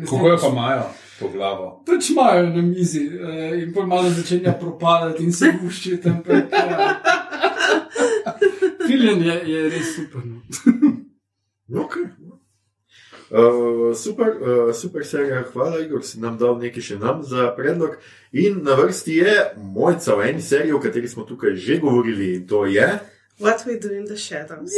[0.00, 0.82] Kako jo pa imajo
[1.20, 1.84] po glavo?
[1.86, 6.22] Pač imajo na mizi uh, in pol malo začenja propadati in se gušči tam.
[6.26, 7.00] Ja.
[8.86, 10.22] Filijon je, je res super.
[10.26, 10.42] No.
[11.82, 12.25] okay.
[13.30, 17.96] Uh, super, uh, super serija, hvala, Igor, si nam dal nekaj še nam za predlog.
[18.32, 22.46] In na vrsti je mojca v eni seriji, o kateri smo tukaj že govorili, in
[22.46, 22.86] to je.
[23.40, 24.70] What we do in the shadows.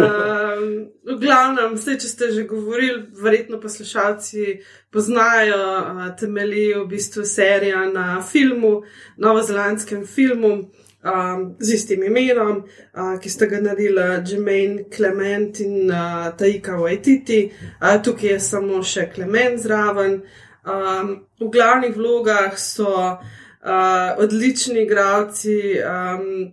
[0.00, 7.24] um, v glavnem, vse, če ste že govorili, verjetno poslušalci poznajo uh, temelji v bistvu
[7.28, 8.80] serija na filmu,
[9.20, 10.72] novozelandskem filmu
[11.04, 12.62] um, z istim imenom,
[12.94, 17.50] uh, ki sta ga naredila Jemaine Clement in uh, Taika Waititi,
[17.80, 20.22] uh, tukaj je samo še Clement zraven.
[20.62, 26.52] Um, v glavnih vlogah so uh, odlični igravci um,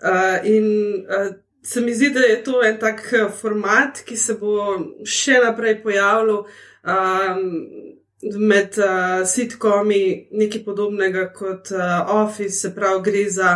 [0.00, 0.68] uh, in
[1.04, 1.34] uh,
[1.64, 3.00] se mi zdi, da je to en tak
[3.40, 6.44] format, ki se bo še naprej pojavljal.
[6.84, 7.93] Um,
[8.38, 13.50] med uh, sitkomi nekaj podobnega kot uh, Office, se pravi, gre za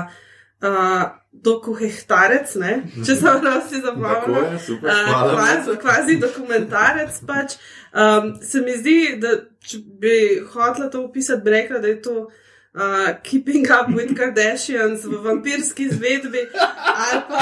[0.62, 2.82] uh, doku hektarec, ne?
[3.06, 4.52] če se prav si Tako zapomnim.
[4.52, 7.20] je, super, Uh, kvazi, kvazi dokumentarec.
[7.26, 7.56] Pač.
[7.92, 10.18] Um, se mi zdi, da če bi
[10.52, 12.28] hotela to opisati, bi rekla, da je to
[12.74, 16.42] uh, Keeping Up with Kardashians v vampirski izvedbi
[16.84, 17.38] ali pa.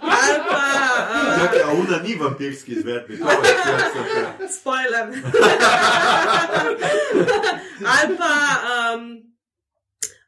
[0.00, 0.64] Ali pa
[1.12, 3.18] uh, Čakaj, a una ni vampirski izvedbi.
[3.18, 3.36] to je-
[3.92, 4.48] super.
[4.48, 5.06] spoiler.
[7.86, 8.34] ali pa,
[8.94, 9.22] um,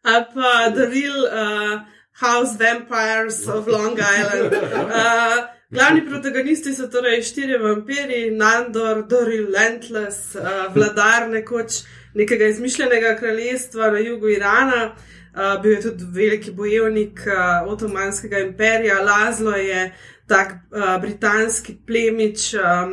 [0.02, 1.80] ali pa The Real uh,
[2.12, 4.52] House Vampires of Long Island.
[4.52, 5.38] Uh,
[5.70, 11.82] glavni protagonisti so torej štiri vampiri, Nandor, The Relentless, uh, vladar nekoč
[12.14, 14.94] nekega izmišljenega kraljestva na jugu Irana.
[15.32, 19.92] Uh, bil je tudi veliki bojevnik uh, Otomanskega imperija, Lazlo je
[20.26, 22.92] tak uh, britanski plemič, um,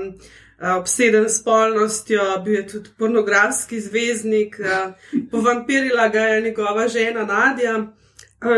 [0.62, 4.94] uh, obseden s spolnostjo, bil je tudi pornografski zvezdnik, uh,
[5.32, 7.88] povampirila ga je njegova žena Nadja.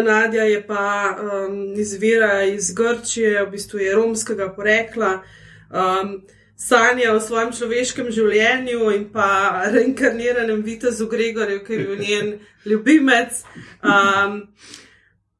[0.03, 5.21] Nadja je pa um, izvira iz Grčije, v bistvu je romskega porekla.
[5.69, 6.21] Um,
[6.61, 12.27] Sanja o svojem človeškem življenju in pa reinkarniranem vitezu Gregorju, ki je bil njen
[12.69, 13.39] ljubimec.
[13.81, 14.35] Um,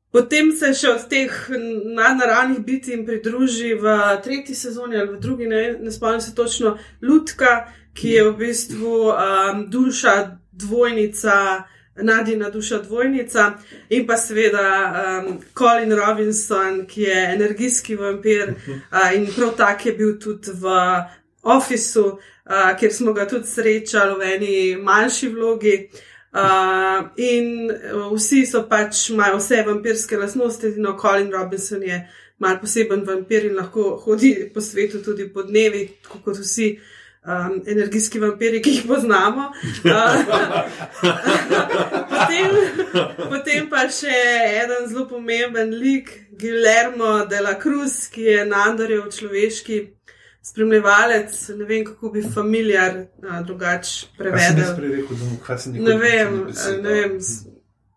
[0.10, 1.36] potem se še od teh
[2.00, 3.94] nadnaravnih bitij pridruži v
[4.26, 6.74] tretji sezoni ali v drugi, ne, ne spomnim se točno,
[7.06, 10.16] Lutka, ki je v bistvu um, duša
[10.52, 11.38] dvojnica.
[11.96, 13.54] Nadina duša dvojnica
[13.90, 14.94] in pa seveda
[15.28, 20.72] um, Colin Robinson, ki je energijski vampir uh, in prav tak je bil tudi v
[21.44, 25.90] Officeu, uh, kjer smo ga tudi srečali v eni manjši vlogi.
[26.32, 32.08] Uh, in uh, vsi so pač imajo vse vampirske lastnosti, no Colin Robinson je
[32.40, 36.78] mal poseben vampir in lahko hodi po svetu tudi po dnevi, kot vsi.
[37.22, 39.52] Um, energijski vampiri, ki jih poznamo.
[42.12, 42.56] Potem,
[43.30, 44.16] potem pa še
[44.64, 46.10] en zelo pomemben lik,
[46.42, 49.78] Guillermo de la Cruz, ki je Nandorjev človeški
[50.42, 51.36] spremljevalec.
[51.60, 54.74] Ne vem, kako bi familiar uh, drugače prevedel.
[55.78, 57.20] Ne vem, eh, ne vem,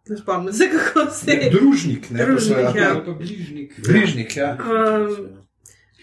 [0.09, 1.51] ne spomnim se, kako se je.
[1.51, 2.93] Družnik, ne Družnik, ja.
[3.19, 3.81] Bližnjik.
[3.89, 4.53] Bližnik, ja.
[4.61, 5.44] Um,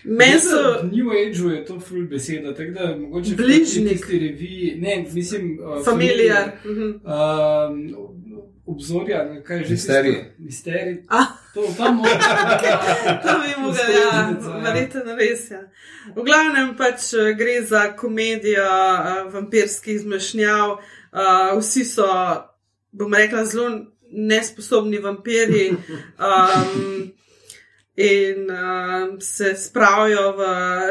[0.03, 0.83] Meni so.
[0.91, 3.89] New Ageu je to full beseda, tako da mogoče Bližnjik.
[3.89, 6.51] tisti reviji, ne, mislim, uh, Familiar.
[6.65, 6.81] Mhm.
[6.81, 7.95] Um,
[8.65, 10.33] obzorja, kaj je že Misterij.
[10.37, 11.03] Misterij.
[11.07, 11.25] Ah.
[11.53, 12.01] To tam
[13.23, 15.51] To bi mogel, ja, verjetno res.
[15.51, 15.61] Ja.
[16.15, 20.77] V glavnem pač eh, gre za komedijo uh, vampirskih zmešnjav.
[21.11, 22.07] Uh, vsi so,
[22.91, 25.69] bom rekla, zelo nesposobni vampiri.
[26.19, 27.11] Um,
[28.01, 30.45] In um, se spravijo v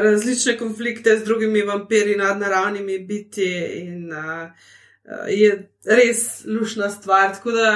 [0.05, 3.49] različne konflikte z drugimi vampiri, nadnaravnimi biti,
[3.81, 5.51] in uh, uh, je
[5.85, 7.33] res lušna stvar.
[7.35, 7.73] Tako da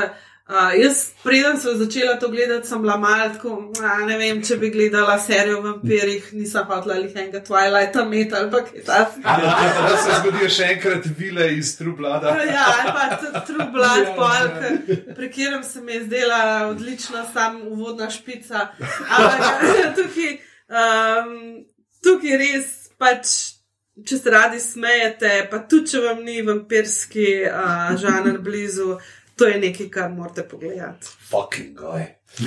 [0.49, 4.57] uh, jaz, preden sem začela to gledati, sem bila malo tako, a, ne vem, če
[4.61, 9.37] bi gledala serijo o vampirjih, nisem hotela jih enega Twilighta imeti ali kaj takega.
[9.89, 12.37] Da se zgodijo še enkrat vile iz Trublada.
[12.45, 15.15] Ja, ali pa Blood, Ja, polk, ja.
[15.15, 18.69] pri katerem se mi je zdela odlična, sam uvodna špica.
[19.09, 19.67] Ampak
[19.99, 20.39] tukaj,
[20.69, 21.35] um,
[22.05, 23.35] tukaj res pač.
[23.95, 28.97] Če se radi smejete, pa tudi če vam ni vampirski uh, žanr blizu,
[29.37, 31.07] to je nekaj, kar morate pogledati.
[31.23, 32.05] Fucking guy.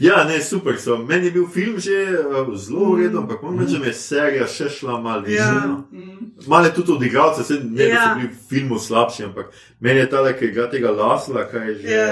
[0.00, 0.96] Ja, ne, super so.
[0.98, 1.90] Meni je bil film že
[2.20, 5.36] uh, zelo v redu, ampak moram reči, da mi je serija še šla malo više.
[5.36, 5.66] Ja.
[5.66, 5.84] no.
[6.46, 8.02] Malo je tudi od igralcev, se ne, da Ja.
[8.04, 9.46] so bili v filmu slabši, ampak
[9.80, 11.88] meni je ta le, ki igra tega Lasla, kaj je že.
[11.88, 12.06] Ja,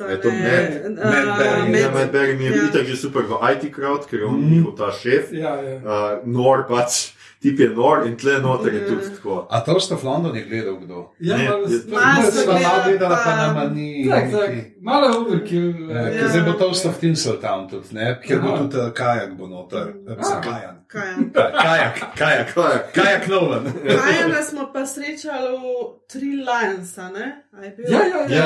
[0.00, 0.70] uh, je to Matt?
[0.96, 1.78] Matt Berry.
[1.78, 2.72] Ja, Matt Berry mi je bil ja.
[2.72, 4.50] tako že super v IT crowd, ker je on Mhm.
[4.50, 5.30] njihov ta šef.
[5.32, 5.76] Ja, ja.
[5.76, 5.84] Uh,
[6.26, 7.12] nor pač,
[7.42, 8.86] tip je nor in tle noter je Ja.
[8.86, 9.46] tudi tako.
[9.50, 10.98] A to ste v Londonu gledal kdo?
[11.20, 12.46] Ja, Ne, malo je- sem
[12.84, 14.06] gledala, pa nama ni.
[14.08, 14.50] Tak, tak,
[14.80, 15.90] malo overkill.
[15.90, 18.20] Ja, eh, Zdaj bo to vstav Tinseltown tudi, ne?
[18.20, 19.88] Ker bo tudi uh, kajak bo noter.
[20.00, 20.76] Eh, mislim, Kajan.
[20.86, 21.16] Kaj je?
[21.28, 22.48] Kaj- Kajak, kajak.
[22.54, 22.78] Kaj je?
[22.94, 23.64] Kajak Nolan.
[23.82, 25.64] Kajana smo pa srečali v
[26.06, 27.26] Three Lions, a ne?
[27.54, 27.74] Je?
[27.88, 28.44] Ja, ja, ja.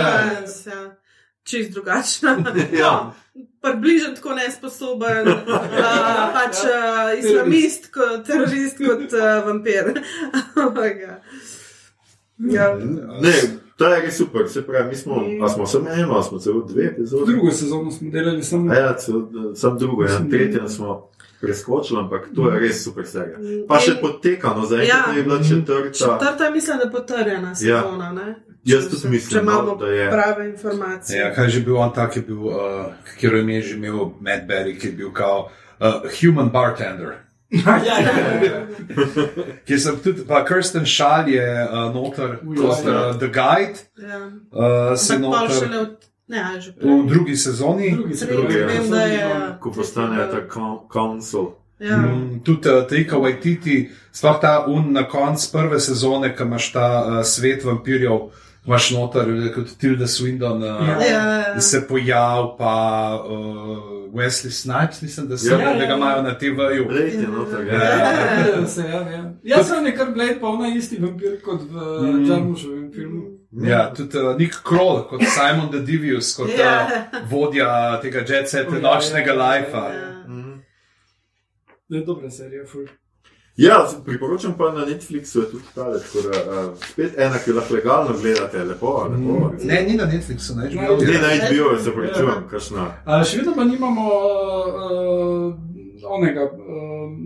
[0.67, 0.97] Ja.
[1.45, 2.37] Čist drugačna.
[2.73, 3.13] Ja.
[3.67, 5.35] No, Približno tako nesposoben, uh,
[6.33, 9.93] pač uh, islamist, kot terorist, kot uh, vampir.
[10.65, 11.21] Ampak, ja.
[12.39, 12.75] ja.
[13.21, 13.33] Ne,
[13.77, 16.63] ta je res super, se pravi, mi smo, a smo samo eno, a smo celo
[16.63, 17.33] dve epizode.
[17.33, 18.73] Drugo sezono smo delali samo.
[18.73, 21.11] A ja, celo, sam drugo, ja, tretjo smo
[21.41, 23.39] preskočili, ampak to je res super serija.
[23.69, 24.67] Pa še In- potekano, Ja.
[24.67, 26.19] zaenkrat je bila četrta.
[26.19, 28.13] Četrta, mislim, da je potrjena sezona.
[28.13, 28.35] ne?
[28.67, 30.11] Jaz tudi mislim, Če imamo no, da je.
[30.11, 31.21] prave informacije.
[31.21, 32.87] Ja, kaj je že bil on tak, je bil, uh,
[33.21, 35.49] kjer je že imel Matt Berry, ki je bil kao
[35.81, 37.15] uh, human bartender.
[37.67, 37.95] ja, ja,
[38.43, 38.67] ja.
[39.67, 43.11] Ki sem tudi, pa Kirsten Šal je uh, noter, Uj, kot ja.
[43.11, 44.19] uh, The Guide, Ja.
[44.51, 45.87] uh, se noter.
[46.29, 46.43] Ne,
[46.83, 47.93] v drugi sezoni.
[47.95, 48.67] Drugi Tretji, drugi, ja.
[48.67, 49.29] vem, da je.
[49.61, 50.41] Ko postane ta
[50.93, 51.53] council.
[51.79, 51.97] Ja.
[51.97, 56.87] Mm, Tudi uh, Trika Waititi, sploh ta un na koncu prve sezone, ki imaš ta
[56.99, 58.27] uh, svet vampirjev,
[58.67, 61.01] imaš noter, eh, kot Tilda Swindon, uh, Ja.
[61.03, 61.61] Ja.
[61.61, 62.75] se pojav, pa
[63.25, 63.79] uh,
[64.13, 65.61] Wesley Snipes, mislim, da, se, Ja.
[65.61, 66.85] ja, da ga imajo na TV-ju.
[66.85, 67.67] Blade je noter.
[67.67, 67.75] Ja.
[67.75, 68.61] Ja.
[68.61, 69.33] Ja, se, ja, ja.
[69.45, 72.17] Jaz sem nekar Blade, pa ona isti vampir kot v Mm.
[72.17, 72.31] mm.
[72.31, 73.23] Jarmušovem filmu.
[73.63, 76.89] Ja, tudi uh, Nick Kroll, kot Simon the Divius, kot Ja.
[77.13, 79.85] uh, vodja tega jet seta, Ja, nočnega ja, ja, lajfa.
[79.95, 80.25] Ja.
[80.29, 80.53] Mhm.
[81.89, 82.87] Da je dobra serija, ful.
[83.59, 87.75] Ja, priporočam pa na Netflixu je tudi tale, tako da uh, spet ena, ki lahko
[87.75, 89.17] legalno gledate, lepo, lepo.
[89.17, 90.89] Mm, Ne, ni na Netflixu, ne, že Ne,
[91.19, 92.85] na HBO, se pravičujem, kakšna.
[93.07, 94.05] A še vedno pa nimamo
[94.77, 95.55] uh,
[96.11, 96.53] onega, uh,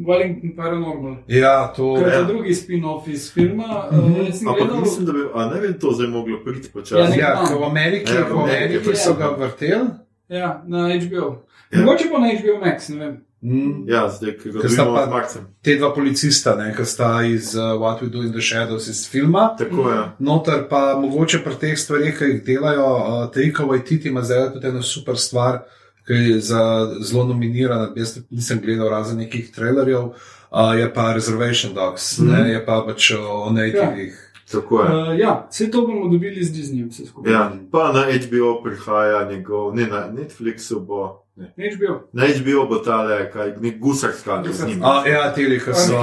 [0.06, 1.16] Wellington Paranormal.
[1.28, 2.20] Ja, to Ker je Ja.
[2.20, 3.88] to drugi spin-off iz filma.
[3.90, 6.68] Uh, jaz sem Ampak gledal- mislim, da bi, a ne vem, to zdaj moglo priti
[6.68, 7.10] Ja, počasi.
[7.10, 9.14] ne- Ja, ko v Ameriki, Ja, v ko v Ameriki Ameriki so so.
[9.14, 9.88] ga vrteli.
[10.30, 11.42] Ja, na HBO.
[11.70, 11.80] Ja.
[11.80, 13.14] Mogoče pa na HBO Max, ne vem.
[13.42, 13.88] Mm.
[13.88, 15.46] Ja, zdaj, ki ga dobimo pa- z Marcem.
[15.62, 19.08] Te dva policista, ne, ki sta iz uh, What We Do in the Shadows iz
[19.08, 19.56] filma.
[19.58, 20.00] Tako je.
[20.18, 24.66] Noter pa mogoče pri teh stvareh, ki jih delajo, uh, Trika Waititi ima zdaj tudi
[24.66, 25.62] eno super stvar,
[26.06, 27.92] ki je za zelo nominirana.
[27.96, 32.28] Jaz nisem gledal razen nekih trailerjev, uh, je pa Reservation Dogs, mm.
[32.32, 34.29] ne, je pa pač o nativih.
[34.52, 34.86] Tako je.
[34.88, 37.32] Uh, ja, vse to bomo dobili z Disneyjem, vse skupaj.
[37.32, 41.24] Ja, pa na HBO prihaja njegov, ne na Netflixu bo.
[41.36, 41.54] Ne.
[41.56, 42.00] Na HBO.
[42.12, 44.82] Na HBO bo tale, kaj, nek gusarska, z njim.
[44.84, 46.02] A, ja, te, ki so.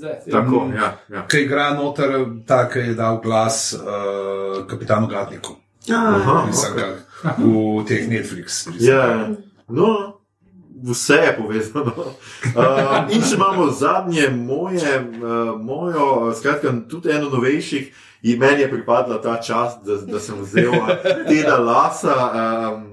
[0.00, 0.28] Death.
[0.28, 0.32] Ja.
[0.32, 0.74] Tako, Mm.
[0.74, 0.98] ja.
[1.08, 1.26] ja.
[1.26, 2.10] Ki igra noter,
[2.46, 5.56] ta, ki je dal glas uh, kapitanu Gatniku.
[5.92, 6.78] Aha, Mislim, ok.
[6.78, 8.68] ga v teh Netflix.
[8.80, 9.28] Ja,
[9.68, 10.13] no,
[10.90, 11.94] vse je povezano.
[11.96, 17.92] Uh, in če imamo zadnje moje, uh, mojo, skratka, tudi eno novejših,
[18.22, 20.92] in meni je pripadla ta čast, da, da sem vzel uh,
[21.28, 22.18] Teda Lasa.
[22.74, 22.90] Um,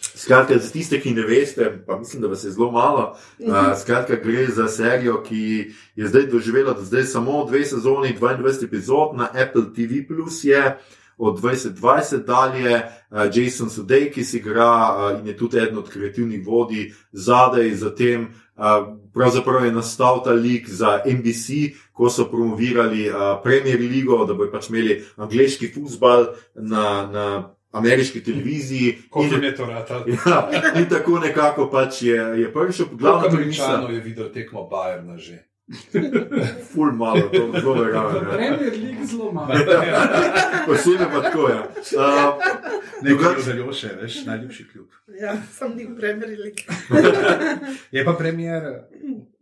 [0.00, 3.16] Skratka, za tiste, ki ne veste, pa mislim, da vas je zelo malo.
[3.38, 8.64] Uh, skratka, gre za serijo, ki je zdaj doživela do zdaj samo dve sezoni, 22
[8.64, 10.04] epizod na Apple TV,
[10.42, 10.78] je
[11.20, 12.82] od 2020 dalje.
[13.10, 18.28] Uh, Jason Sudeikis igra uh, in je tudi eden od kreativnih vodij zadaj za tem.
[18.56, 18.64] Uh,
[19.14, 23.10] pravzaprav je nastal ta lik za NBC, ko so promovirali
[23.42, 27.06] Premier League, da bodo pač imeli angliški futbal na.
[27.12, 30.04] na Ameriški televiziji, Kot je to rata.
[30.26, 34.68] ja, in tako nekako pač je, je prišel, glavno Koliko premisa, američanov je videl tekmo
[34.70, 35.49] Bayerna že?
[36.72, 38.14] Ful malo, to zelo verjamem.
[38.16, 38.30] ja.
[38.36, 39.54] Premier League zelo malo.
[40.66, 41.58] Posebej pa tako je.
[41.96, 42.34] Uh,
[43.02, 44.88] Ne, Drugač- kot zelo še, veš, najljubši klub.
[45.16, 46.50] Ja, sem nik premerili.
[47.96, 48.62] Je pa premjer.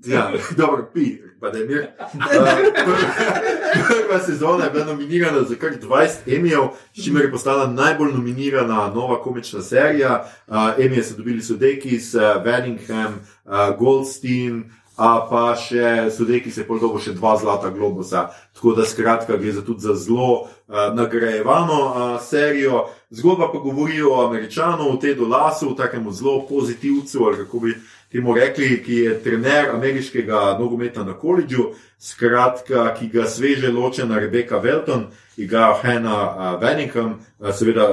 [0.07, 1.07] ja, dobro, pi,
[1.41, 1.87] pa da je mir.
[1.99, 6.63] Uh, prva sezona je bila nominirana za kar 20 Emijev,
[6.95, 10.13] s čimer je postala najbolj nominirana nova komična serija.
[10.47, 13.15] Uh, Emije so dobili Sudekis, uh, Venningham,
[13.45, 14.71] uh, Goldstein.
[14.99, 18.33] Pa še sodeki se pol dobo še dva zlata globusa.
[18.59, 22.89] Tako da skratka gre za tudi za zelo uh, nagrajevano uh, serijo.
[23.15, 27.75] Zgodba pa govori o američanu, Tedu Lasu, takemu zelo pozitivcu, ali kako bi
[28.11, 31.69] temu rekli, ki je trener ameriškega nogometa na koledžu,
[32.03, 35.07] skratka, ki ga sveže ločena Rebeka Velton,
[35.37, 37.87] igra Hanna Venningham, uh, seveda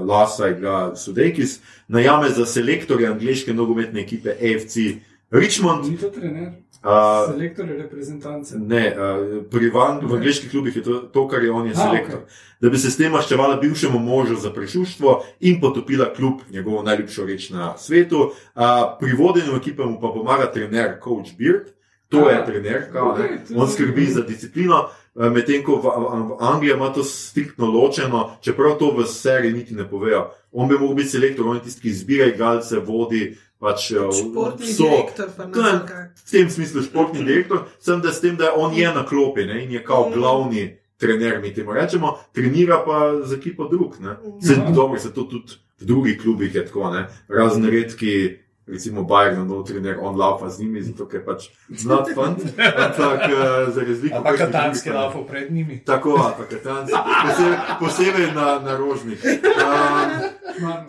[0.00, 1.58] Lasa igra Sudekis,
[1.88, 4.96] najame za selektorja angliške nogometne ekipe AFC
[5.30, 5.84] Richmond.
[5.84, 8.58] Ni to trener, Uh, selektor je reprezentance.
[8.58, 12.20] Ne, uh, pri van, v angliških klubih je to, to, kar je on, je selektor.
[12.60, 17.26] Da bi se s tem maščevala bivšemu možu za prešuštvo in potopila klub, njegovo najljubšo
[17.26, 18.30] reč na svetu.
[18.54, 18.62] Uh,
[19.00, 21.74] pri vodenju ekipe mu pa pomaga trener Coach Beard,
[22.08, 24.86] to je A, trener, kao, ne, to je on skrbi za disciplino.
[25.18, 25.90] Medtem ko v,
[26.28, 30.28] v Angliji ima to striktno ločeno, čeprav to v seriji niti ne povejo.
[30.52, 34.84] On bi lahko bil selektor, on je tisti, ki izbira igralce, vodi pač Športni vso-
[34.84, 35.72] direktor, ne
[36.16, 39.64] v tem smislu športni direktor, sem da s tem, da on je na klopi ne,
[39.64, 40.12] in je kao Mm.
[40.12, 40.62] glavni
[40.96, 43.94] trener, mi temu rečemo, trenira pa za ekipo drug.
[44.00, 44.16] ne.
[44.40, 44.70] Se, Ja.
[44.70, 47.08] dobro, se to tudi v drugih klubih je tako, ne.
[47.28, 48.38] razen redki.
[48.68, 52.36] Recimo Bayern, no, trener, on laupa z njimi, zato ker pač znat fant,
[52.76, 54.16] ampak uh, za razliko.
[54.16, 55.80] Ampak kakšnih katanski laufo pred njimi.
[55.84, 59.24] Tako, pa katanski, posebej, posebej na, na rožnik.
[59.24, 60.10] Um,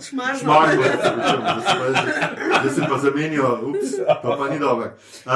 [0.01, 0.39] Šmarno.
[0.39, 3.91] Šmarno, da se pa- da se pa zamenjajo, ups,
[4.21, 4.85] to pa ni dobro.
[5.25, 5.31] Uh,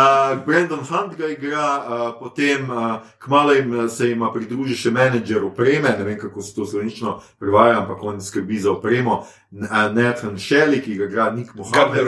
[0.46, 5.96] Brandon Hunt ga igra, uh, potem uh, kmalo jim se jim pridruži še menedžer opreme,
[5.98, 9.24] ne vem kako se to slovenčno prevaja, ampak on skrbi za opremo.
[9.52, 12.02] Uh, Nathan Shelley, ki ga igra Nick Mohammed.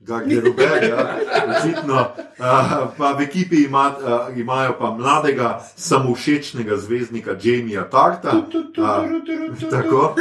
[0.00, 0.66] Garderobe.
[0.66, 0.82] Robert.
[0.82, 1.16] Garderober, ja,
[1.58, 2.06] očitno.
[2.38, 8.32] Uh, pa v ekipi ima, uh, imajo pa mladega, samovšečnega zvezdnika Jamija Tarta.
[8.32, 10.14] Uh, tako,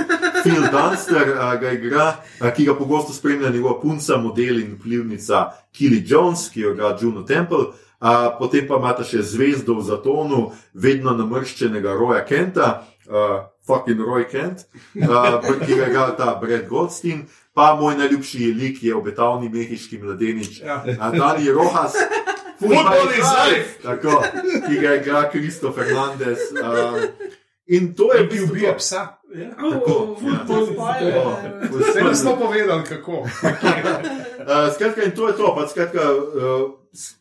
[0.43, 5.49] Phil Dunster uh, ga igra, uh, ki ga pogosto spremlja njegova punca, model in vplivnica
[5.73, 7.57] Killy Jones, ki jo igra Juno Temple.
[8.01, 14.25] Uh, potem pa imate še zvezdo v zatonu, vedno namrščenega Roja Kenta, uh, fucking Roy
[14.29, 14.65] Kent,
[14.97, 17.25] uh, ki ga igra ta Brad Goldstein.
[17.53, 20.83] Pa moj najljubši lik je obetavni mehiški mladenič, Ja.
[20.87, 21.11] ja.
[21.11, 21.93] Dani Rojas,
[22.59, 23.81] Football is life.
[23.83, 24.23] Tako,
[24.67, 26.37] ki ga igra Kristo Fernandez.
[26.53, 26.99] Um,
[27.65, 29.07] in to je bil ubija psa.
[29.59, 30.45] Tako, ja.
[30.45, 31.93] Spoiler.
[31.93, 33.11] Se nismo povedali, kako.
[33.11, 33.27] Uh,
[34.75, 35.55] skratka, in to je to.
[35.55, 36.71] Pa, skratka, uh,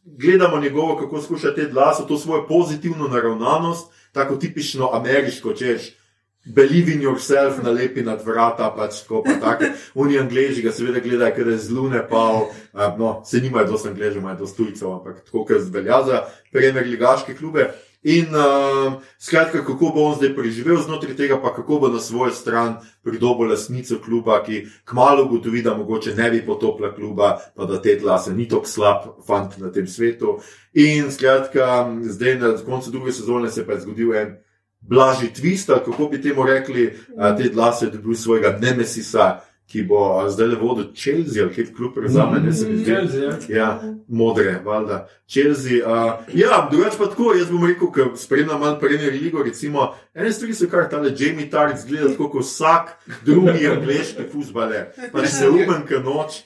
[0.04, 5.99] gledamo njegovo, kako skuša te glase, to svojo pozitivno naravnanost, tako tipično ameriško, češ.
[6.46, 9.22] Believe in yourself, nalepi nad vrata, pač tako.
[9.26, 9.68] Pa tako.
[9.94, 12.48] Oni angliži ga seveda gledajo, ker je z lune pal.
[12.72, 16.86] Uh, no, se nimajo dosti angližev, imajo dosti tujcev, ampak tako, ker velja za premier
[16.88, 17.68] ligaške klube.
[18.02, 22.32] In uh, skratka, kako bo on zdaj preživel znotraj tega, pa kako bo na svojo
[22.32, 27.82] stran pridobil lasnico kluba, ki kmalo ugotovi, da mogoče ne bi potopila kluba, pa da
[27.82, 30.38] te glase ni tako slab fant na tem svetu.
[30.72, 34.38] In skratka, zdaj na koncu druge sezone se pa je zgodil en
[34.80, 39.40] blažji twist, kako bi temu rekli, a, te glase je dobil svojega nemesisa,
[39.70, 42.84] ki bo zdaj le vodil Chelsea ali kjer klub prevzame, ne se mi zdi.
[42.90, 43.36] Chelsea, ja.
[43.48, 43.68] Ja,
[44.08, 45.06] modre, valjda.
[45.30, 45.78] Chelsea.
[45.86, 50.32] Uh, ja, drugače pa tako, jaz bom rekel, ker spremljam malo Premier League, recimo, ene
[50.32, 52.90] stvari so kar tale Jamie Tart zgleda tako kot vsak
[53.24, 54.88] drugi angliški futbaler.
[55.12, 56.40] Pač se umem, ker noč.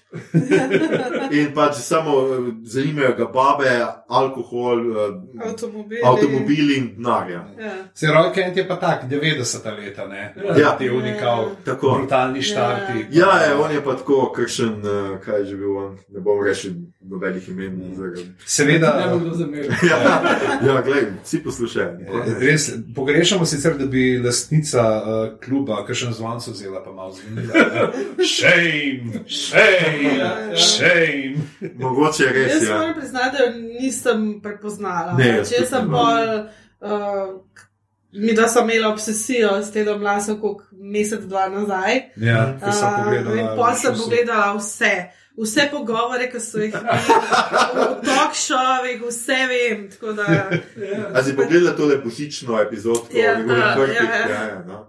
[1.33, 3.71] In pač samo eh, zanimajo ga babe,
[4.09, 6.03] alkohol, uh, Avtomobili.
[6.05, 7.41] avtomobili in denarja.
[7.59, 7.73] Ja.
[7.95, 10.35] Se Roy Kent je pa tak, 90-ta leta, ne?
[10.61, 10.77] Ja.
[10.79, 11.95] Ti unikal, Tako.
[11.99, 12.93] brutalni štarti.
[13.01, 16.41] Ja, je, on je pa tako kršen, uh, kaj je že bil on, ne bom
[16.41, 16.73] rešil
[17.03, 17.95] nobenih imen.
[17.95, 19.71] zaradi- Seveda, Ne bo kdo zameril.
[19.85, 19.99] Ja,
[20.65, 21.93] ja gled, vsi poslušajo.
[21.93, 22.39] ne.
[22.41, 22.65] res
[22.95, 25.05] pogrešamo sicer, da bi lastnica uh,
[25.41, 27.55] kluba, kakšen zvonco vzela, pa malo zvenila.
[28.27, 30.57] Shame, shame, Ja, ja.
[30.59, 31.37] shame.
[31.75, 32.53] Mogoče je res.
[32.53, 32.79] Jaz Ja.
[32.79, 33.45] moram priznati, da
[33.79, 35.13] nisem prepoznala.
[35.13, 36.29] Ne, jaz Če sem bolj.
[36.81, 37.41] Uh,
[38.15, 42.01] Mi da sem imela obsesijo s tem glasom, kot mesec, dva nazaj.
[42.17, 43.37] Ja, ko sem Uh, pogledala.
[43.37, 44.95] in pol sem pogledala vse.
[45.37, 47.15] Vse pogovore, ki so jih imeli
[47.75, 49.89] v talk showih, vse vem.
[49.91, 50.29] Tako da,
[51.15, 53.11] A si pogledala tole božično epizodko?
[53.13, 53.97] Ja, njegovih ja, prvih?
[53.97, 54.29] ja, ja.
[54.31, 54.87] ja, ja no,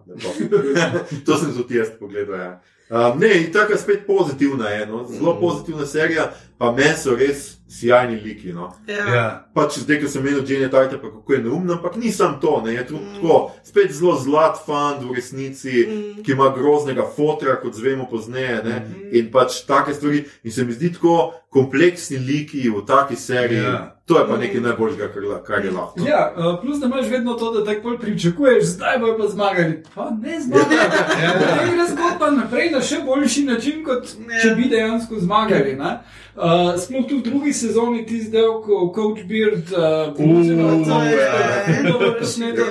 [1.26, 2.39] to sem tudi jaz pogledal.
[2.39, 2.61] Ja.
[2.89, 5.07] Um, ne, in tako spet pozitivna je, no.
[5.10, 5.41] zelo Mhm.
[5.41, 8.53] pozitivna serija, pa meni so res sjajni liki.
[8.53, 8.73] No.
[8.88, 9.06] ja.
[9.10, 9.26] Ja.
[9.53, 12.73] Pač zdaj, ko sem menil Jenny Tarta, pa kako je neumna, ampak nisem to, ne,
[12.73, 13.15] je tudi Mm.
[13.15, 16.23] tako, spet zelo zlat fant v resnici, Mm.
[16.23, 19.10] ki ima groznega fotra, kot zvemo pozneje, ne, Mhm.
[19.11, 20.26] in pač take stvari.
[20.43, 21.18] In se mi zdi tako
[21.52, 23.95] kompleksni liki v taki seriji, Ja.
[24.06, 25.07] to je pa nekaj najboljšega,
[25.43, 25.99] kar, je lahko.
[26.02, 29.84] Ja, uh, plus da imaš vedno to, da tako bolj pričakuješ, zdaj bojo pa zmagali.
[29.95, 30.76] Pa ne zmagali.
[31.23, 31.31] Ja.
[31.34, 34.39] Potem gre zgodba naprej na še boljši način, kot Ja.
[34.41, 35.76] če bi dejansko zmagali.
[35.76, 35.99] ne.
[36.35, 36.43] Uh,
[36.77, 40.13] sploh tu v drugi sezoni ti zdaj, ko Coach Beard uh,
[40.55, 42.65] Uh, To je- uh,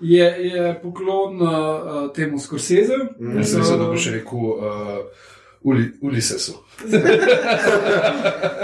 [0.00, 1.50] je, je poklon uh,
[2.10, 2.96] temu Scorsese.
[3.18, 3.36] Mm.
[3.36, 4.64] Jaz sem da boš rekel uh,
[5.62, 6.52] Uli, Ulisesu.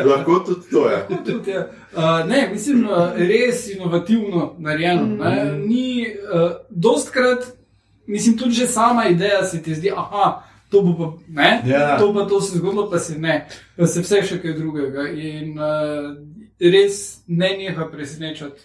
[0.06, 1.06] Lahko tudi to je.
[1.08, 1.58] Tako tudi je.
[1.92, 5.06] Uh, ne, mislim, uh, res inovativno narejeno.
[5.06, 5.44] ne.
[5.58, 7.44] Ni, uh, dostkrat,
[8.06, 11.98] mislim, tudi že sama ideja se ti zdi, aha, to bo pa ne, Ja.
[11.98, 15.08] to pa to se zgodilo, pa se ne, pa se vse še kaj drugega.
[15.10, 16.16] In uh,
[16.62, 18.60] res ne neha presenečati.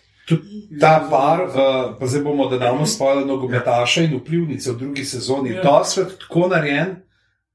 [0.75, 1.53] Ta par, uh,
[1.95, 5.55] pa zdaj bomo, da damo svoje nogometaše in vplivnice v drugi sezoni, Ja.
[5.55, 5.61] ja.
[5.63, 6.95] to svet tako narejen.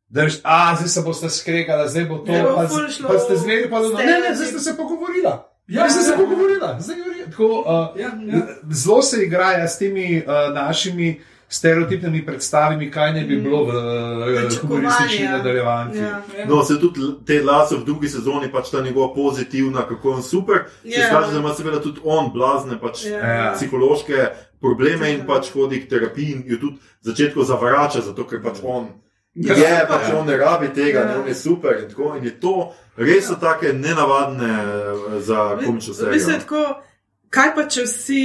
[0.08, 2.32] Da je, a zdaj se boste skregali, zdaj bo to.
[2.34, 5.22] Bo Pa, z- pa ste zvedeli, pa da ne, ne, zdaj ste se pogovorili.
[5.24, 6.16] Ja, Ja, zdaj se ja.
[6.16, 6.66] pogovorili.
[6.78, 7.64] Zdaj govori- Tako, uh,
[7.96, 8.40] Ja, ja.
[8.72, 11.20] Zelo se igrajo s temi uh, našimi
[11.50, 14.60] stereotipnimi predstavami, kaj ne bi bilo v Pričakovanja.
[14.60, 15.98] humoristični nadaljevanki.
[15.98, 16.22] Ja.
[16.46, 20.22] No, se tudi te glase v drugi sezoni, pač ta njegova pozitivna, kako je on
[20.24, 20.58] super.
[20.82, 21.10] Se Ja.
[21.10, 23.18] kaže, da ima seveda tudi on blazne pač, Ja.
[23.18, 23.52] Ja.
[23.52, 24.28] psihološke
[24.60, 25.26] probleme in Ja.
[25.26, 28.86] pač hodi k terapiji in jo tudi v začetku zavrača, zato ker pač on.
[29.34, 29.54] Ja.
[29.54, 30.16] Je, pač Ja.
[30.16, 31.04] on ne rabi tega, Ja.
[31.06, 32.14] ne, on je super in tako.
[32.16, 32.54] In je to
[32.96, 36.38] res so take nenavadne eh, za komično V bistvu je serijo.
[36.38, 36.62] tako,
[37.30, 38.24] kaj pa če vsi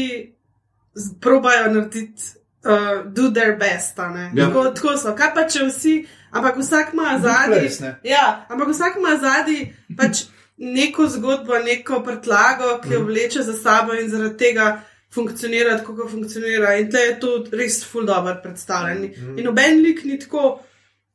[1.19, 2.23] probajo narediti,
[2.65, 2.71] uh,
[3.07, 3.99] do their best.
[3.99, 4.31] a ne?
[4.35, 4.47] Ja.
[4.47, 5.15] Tako, tako so.
[5.15, 5.95] Kaj pa če vsi,
[6.31, 7.69] ampak vsak ima zadnji.
[8.03, 9.59] Ja, ampak vsak ima zadnji
[9.97, 10.23] pač
[10.57, 13.07] neko zgodbo, neko prtlago, ki jo Mhm.
[13.07, 14.81] vleče za sabo in zaradi tega.
[15.13, 19.01] Funkcionira tako, kot funkcionira, in tle je to res ful dobro predstavljen.
[19.03, 19.37] Mhm.
[19.39, 20.59] In noben lik ni tako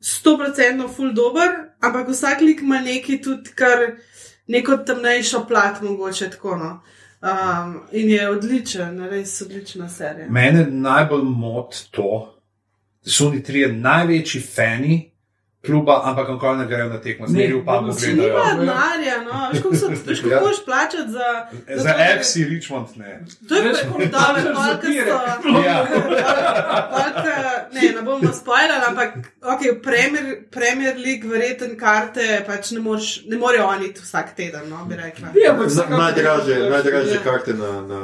[0.00, 1.48] stoprocentno full dober,
[1.80, 3.96] ampak vsak lik ima neki tudi kar
[4.48, 6.56] neko temnejšo plat, mogoče tako.
[6.56, 6.70] No.
[7.20, 10.28] Um, in je odličen, res odlična serija.
[10.30, 12.40] Mene najbolj moti to,
[13.04, 15.09] da so oni trije največji fani
[15.60, 18.60] kluba, ampak kako ne grejo na tekmo, zmeri v pubu si Nima gledajo.
[18.60, 20.40] denarja, no, veš, kako so težko Ja.
[20.40, 21.28] boš plačati za.
[21.76, 23.24] Za to- FC Richmond ne.
[23.48, 24.12] To je tako kot
[24.58, 25.12] za pire.
[25.42, 25.58] so.
[25.60, 25.86] Ja.
[27.72, 29.10] Ne, ne bomo spoilali, ampak
[29.42, 34.84] okay, Premier, Premier League, verjeten karte, pač ne, moreš, ne morejo oni vsak teden, no,
[34.86, 35.28] bi rekla.
[35.36, 37.22] Ja, ampak Na- vsekakor- Najdražje, najdražje Ja.
[37.22, 38.00] karte na, na,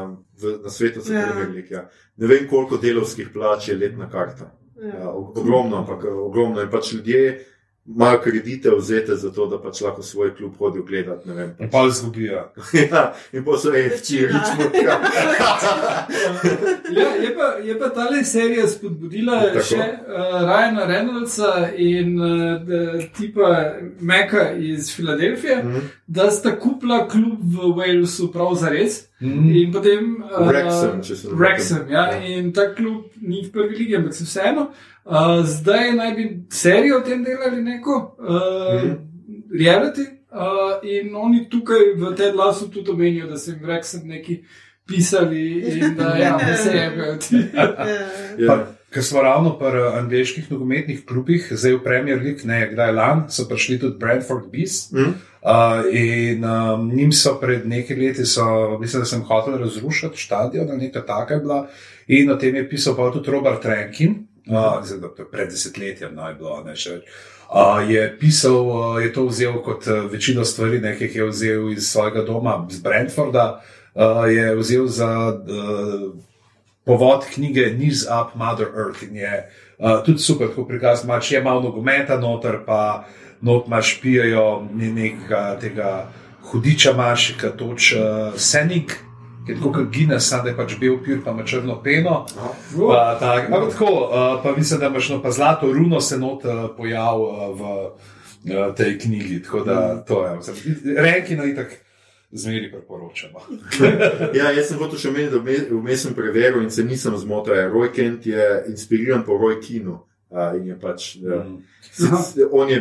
[0.62, 1.22] na svetu so Ja.
[1.24, 1.70] Premier League.
[1.70, 1.88] Ja.
[2.16, 4.52] Ne vem, koliko delovskih plač je letna karta.
[4.78, 6.60] Ja, o- ogromno, ampak eh, ogromno.
[6.62, 7.44] In pač ljudje
[7.88, 11.28] imajo kredite vzete za to, da pač lahko svoj klub hodijo gledati.
[11.28, 11.72] ne vem, In pač.
[11.72, 12.42] pa zgubijo.
[12.92, 14.28] ja, in pa so FC, Večina.
[14.28, 14.74] Richmond.
[14.76, 14.96] Ja.
[16.92, 19.60] Ja, je, pa, je pa ta serija spodbudila Tako.
[19.60, 22.60] še uh, Ryana Reynoldsa in uh,
[23.10, 23.50] tipa
[24.00, 25.78] Meka iz Filadelfije, Mhm.
[26.06, 29.04] da sta kupila klub v Walesu prav za res.
[29.20, 29.50] Mhm.
[29.50, 30.16] In potem.
[30.22, 31.38] Uh, Wrexham, če se ne motim.
[31.38, 32.26] Wrexham, ja, Ja.
[32.28, 34.70] in ta klub ni v prvi ligi, ampak se vseeno.
[35.04, 35.12] Uh,
[35.44, 38.92] zdaj naj bi serijo o tem delali neko, uh, Mhm.
[39.52, 40.04] reality.
[40.30, 40.38] Uh,
[40.84, 44.42] in oni tukaj v tej glasu tudi omenijo, da so jim Wrexham neki
[44.86, 47.36] pisali in da, ja, da se jebejo ti.
[48.96, 53.44] Ker smo ravno pri angliških nogometnih klubih, zdaj v Premier League, ne kdaj lani, so
[53.44, 54.86] prišli tudi Brentford Bees.
[54.92, 55.10] Mhm.
[55.42, 60.72] Uh, in um, njim so pred nekaj leti, so, mislim, da sem hotel razrušiti stadion,
[60.78, 61.58] nekaj takega je bila.
[62.06, 64.14] In o tem je pisal pa tudi Robert Rankin,
[64.48, 67.00] uh, zdaj, da pred desetletjem, no je bilo ne še.
[67.52, 71.92] Uh, je pisal, uh, je to vzel kot uh, večino stvari, nekaj je vzel iz
[71.92, 73.60] svojega doma, iz Brentforda,
[73.94, 76.25] uh, je vzel za uh,
[76.86, 81.42] povod knjige Knees Up Mother Earth in je uh, tudi super, ko prikaz imaš, je
[81.42, 83.04] malo nogometa noter, pa
[83.40, 86.06] not imaš pijajo ne- nekega tega
[86.50, 88.94] hudiča maš, ki toč uh, senik,
[89.46, 92.26] ki je tako kot Guinness, samo da je pač bel pir, pa ima črno peno.
[92.76, 96.44] Pa, tak, ampak tako, uh, pa mislim, da imaš no, pa zlato runo se not
[96.44, 100.38] uh, pojav uh, v uh, tej knjigi, tako da to je.
[101.02, 101.85] Renki na itak
[102.32, 103.40] zmeri priporočamo.
[104.34, 107.54] Ja, jaz sem hotel še omeniti, da vme- vmes sem preveril in se nisem zmotil.
[107.54, 110.00] Ja, Roy Kent je inspiriran po Roy Kinu.
[110.30, 111.62] A, in je pač, ja, Mm.
[112.52, 112.80] on je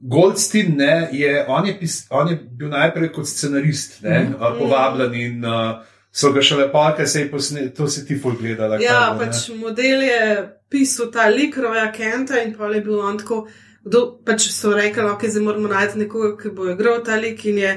[0.00, 4.58] Goldstein ne, je, on, je pis, on je bil najprej kot scenarist ne, mm.
[4.58, 5.80] povabljen in uh,
[6.12, 8.78] so ga šele ker se je posnel, to si ti ful gledala.
[8.82, 9.26] Ja, kaj bo, ne.
[9.26, 10.20] pač model je
[10.68, 13.46] pisal ta lik Roja Kenta in pa je bil on tako,
[13.84, 17.58] kdo, pač so rekli, ok, zdaj moramo najti nekoga, ki bo igral ta lik in
[17.58, 17.72] je,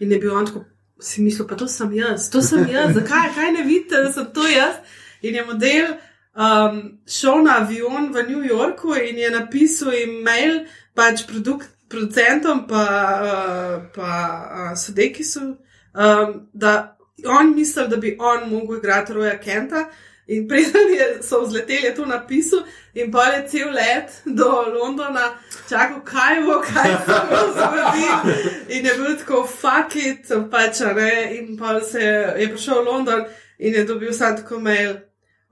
[0.00, 0.64] in je bil on tako,
[1.00, 4.26] si mislil, pa to sem jaz, to sem jaz, zakaj, kaj ne vidite, da sem
[4.34, 4.80] to jaz.
[5.22, 5.94] In je model
[6.36, 10.64] um, šel na avion v New Yorku in je napisal e-mail
[10.94, 12.84] pač produkt, producentom, pa,
[13.22, 15.54] uh, pa uh, sodekisu,
[15.94, 16.96] um, da
[17.26, 19.86] on misli, da bi on mogel igrati Roja Kenta.
[20.26, 22.62] In preden je, so vzleteli, je to napisal,
[22.94, 25.36] in pa je cel let do Londona,
[25.68, 28.36] čakal, kaj bo, kaj se bo zgodilo.
[28.68, 31.36] In je bil tako, fuck it, pač, ne.
[31.36, 33.26] In pa se je, je prišel v London
[33.58, 34.96] in je dobil sam tako mail.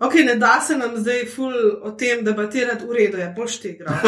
[0.02, 1.52] Ok, ne da se nam zdaj ful
[1.82, 3.94] o tem debatirati, v redu je, boš ti igral.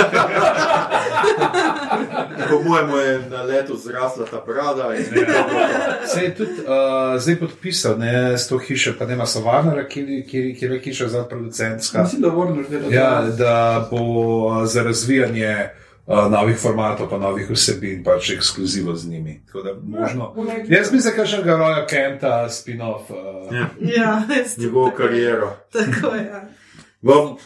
[2.50, 4.94] Po mojem je na letu zrasla ta prada.
[4.94, 5.04] In,
[6.06, 10.08] Se je tudi uh, zdaj podpisal ne, s to hišo, pa nema Savarnara, kjer
[10.72, 12.02] je hiša za producentska.
[12.02, 12.94] Mislim, da.
[12.96, 13.96] Ja, da bo
[14.46, 15.68] uh, za razvijanje
[16.06, 19.42] novih formatov, pa novih vsebin, pač ekskluzivo z njimi.
[19.46, 20.34] Tako da možno.
[20.68, 23.10] Jaz mislim, da ga roja Kenta, spin-off.
[23.10, 24.22] Uh, ja, ja,
[24.62, 25.56] njegovo kariero.
[25.72, 26.24] Tako je.
[26.24, 26.48] Ja.
[27.00, 27.36] Bom,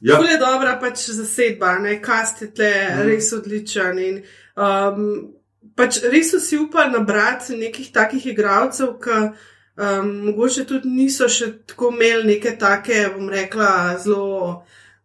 [0.00, 3.06] ja, Ful je dobra pač zasedba, ne, kast je tle mm.
[3.06, 3.98] res odličen.
[3.98, 4.20] In,
[4.56, 5.32] um,
[5.78, 11.52] pač res so si upali nabrati nekih takih igralcev, ki um, mogoče tudi niso še
[11.66, 14.62] tako imeli neke take, bom rekla, zelo.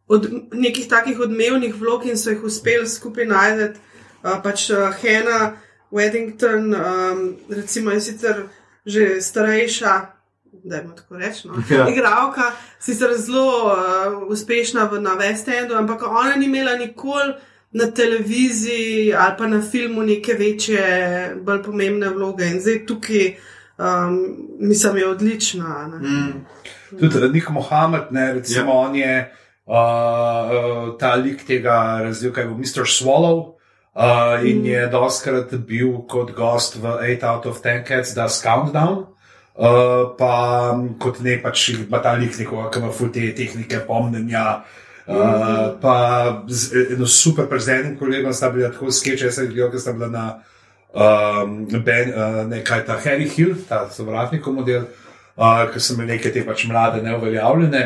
[0.08, 0.24] Od
[0.54, 3.80] nekih takih odmevnih vlog in so jih uspeli skupaj najti.
[4.24, 5.54] Uh, pač uh, Hena,
[5.92, 7.20] Weddington, um,
[7.50, 8.44] recimo je sicer
[8.86, 10.02] že starejša,
[10.64, 11.88] da je tako rečeno, Ja.
[11.90, 13.74] igralka, sicer zelo uh,
[14.30, 17.34] uspešna v, na West Endu, ampak ona ni imela nikoli
[17.72, 20.84] na televiziji ali pa na filmu neke večje,
[21.38, 22.46] bolj pomembne vloge.
[22.46, 23.36] In zdaj tukaj,
[23.78, 24.16] um,
[24.60, 25.88] mislim, je odlična.
[25.92, 25.98] Ne?
[26.00, 26.46] mm,
[27.00, 28.78] Tudi uh, Nik Mohamed, ne, recimo, Ja.
[28.80, 29.34] on je
[29.68, 32.88] uh, uh, ta lik tega razvil, kaj bo Mr.
[32.88, 33.54] Swallow.
[33.98, 34.66] Uh, in Mm.
[34.66, 39.08] je doskrat bil kot gost v 8 out of 10 cats, da Countdown.
[39.58, 43.80] Uh, pa m, kot ne pač ima ta lik nekoga, ki ima ful te tehnike
[43.88, 44.64] pomnenja,
[45.08, 45.96] Uh, pa
[46.48, 50.10] z eno super prezidentnim kolegom sta bila tako sketch, jaz sem gledal, ker sta bila
[50.12, 50.24] na
[50.92, 54.84] um, ben, uh, nekaj ta Harry Hill, ta sovražnikov model,
[55.40, 57.84] uh, ker sem imel neke te pač mlade, neuveljavljene,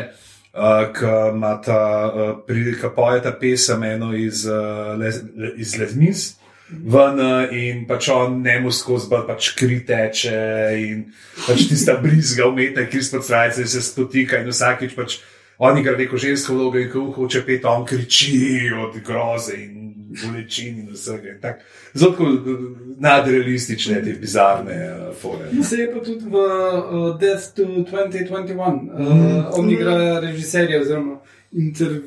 [0.52, 1.72] uh, ki
[2.12, 5.22] uh, pojeta pesem eno iz, uh, les,
[5.56, 6.30] iz Lesmis.
[6.72, 10.38] Ven uh, in pač on njemu skozi bolj pač kri teče,
[10.80, 11.04] in
[11.46, 15.20] pač tista brizga umetna, ki se spotika, se spotika in vsakič pač
[15.62, 19.91] on igra neko žensko vlogo in ko hoče pet, on kriči od groze in
[20.22, 21.34] bolečin in vsega.
[21.40, 21.60] tak.
[21.94, 22.60] Zelo uh,
[22.98, 25.50] nadrealistične, te bizarne uh, fore.
[25.62, 31.20] Se je pa tudi v uh, Death to 2021, uh, on igra režiserja oziroma
[31.52, 32.00] inter,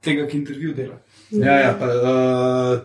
[0.00, 0.98] tega, ki intervju dela.
[1.30, 2.80] Ja, ja, pa, uh,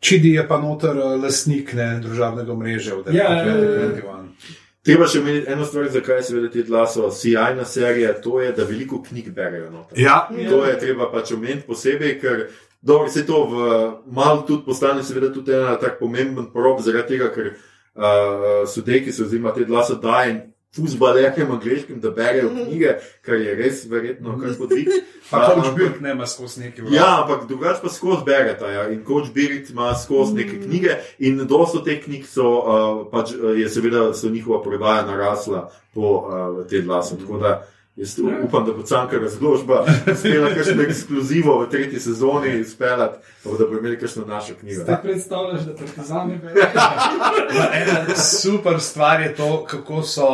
[0.00, 3.88] Čidi je pa noter lastnik ne, družabnega mreža v Ja, ja, ja, ja.
[3.98, 4.28] 2021.
[4.88, 7.10] Treba še omeniti eno stvar, zakaj se vedeti glaso.
[7.12, 9.70] Sijajna serija, to je, da veliko knjig berejo.
[9.70, 9.98] Noter.
[10.00, 12.46] Ja, To je treba pač omeniti posebej, ker
[12.80, 13.54] dobro, se to v
[14.12, 19.24] malo tudi postane, seveda, tudi ena tak pomemben prob, zaradi tega, ker uh, sodeki se
[19.24, 22.94] oziroma te glasa daje fuzbalerjem angliškim, da berejo knjige,
[23.24, 24.88] kar je res verjetno kar podvig.
[25.30, 26.92] pa ampak- Birk nema skozi neki vrh.
[26.92, 28.70] Ja, ampak drugače pa skozi bereta.
[28.70, 28.88] Ja.
[28.92, 33.56] In Coach Birit ima skozi neke knjige, in dosto teh knjig so, uh, pač, uh,
[33.58, 37.16] je seveda so njihova prodaja narasla po uh, te glasu.
[37.16, 37.66] Tako da
[37.98, 43.50] jaz u- upam, da bo Canka razložba uspela kakšno ekskluzivo v tretji sezoni izpeljati, pa
[43.50, 44.82] da bo imeli kakšno našo knjigo.
[44.82, 46.66] Zdaj predstavljaš, da partizani berejo.
[47.54, 50.30] Ja, Ena super stvar je to, kako so,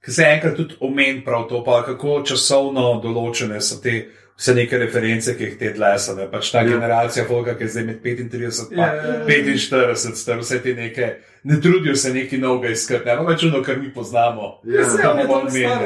[0.00, 3.96] ki se enkrat tudi omenj prav to, pa kako časovno določene so te.
[4.36, 6.64] Vse neke reference, ki jih te dlesane, pač ta Ja.
[6.64, 6.70] ja.
[6.70, 9.24] generacija, Volga, ki je zdaj med 35 in Ja, ja, ja.
[9.26, 11.06] 45, star, vse te neke,
[11.42, 14.60] ne trudijo se neki novega iskati, ne pa več ono, kar mi poznamo.
[14.64, 14.84] Ja.
[14.84, 15.80] Se Tam bomo stvar,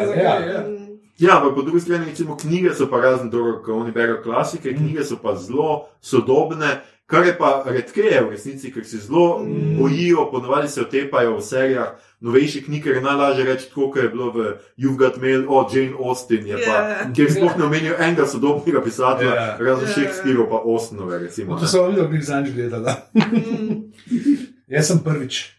[1.20, 1.36] ja.
[1.36, 5.04] ampak po drugi strani, recimo, knjige so pa razen dobro, ko oni berijo klasike, knjige
[5.04, 9.78] so pa zelo sodobne, kar je pa redkeje v resnici, ker se zelo Mm.
[9.78, 11.88] bojijo, ponovadi se otepajo v serijah.
[12.20, 14.38] Novejših knjig ker je najlažje reči, tako kot je bilo v
[14.78, 17.12] You've Got Mail, o Jane Austen, je pa, Ja.
[17.12, 19.56] kjer sploh ne omenijo enega sodobnega pisatelja, Ja.
[19.58, 19.92] razen Ja.
[19.92, 21.56] Shakespearea pa Austenove, recimo.
[21.56, 21.68] To ne.
[21.68, 22.96] sem videl, bi zanj gledala.
[23.14, 23.92] Mm.
[24.68, 25.56] Jaz sem prvič.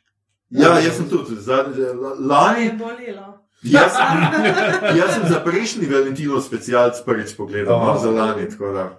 [0.49, 1.35] Ja, jaz sem tudi,
[2.19, 2.71] lani.
[3.63, 3.91] Jaz,
[4.99, 7.88] jaz sem za prejšnji Valentinov specialc prvič pogledal, Oh.
[7.88, 8.47] no, za lani,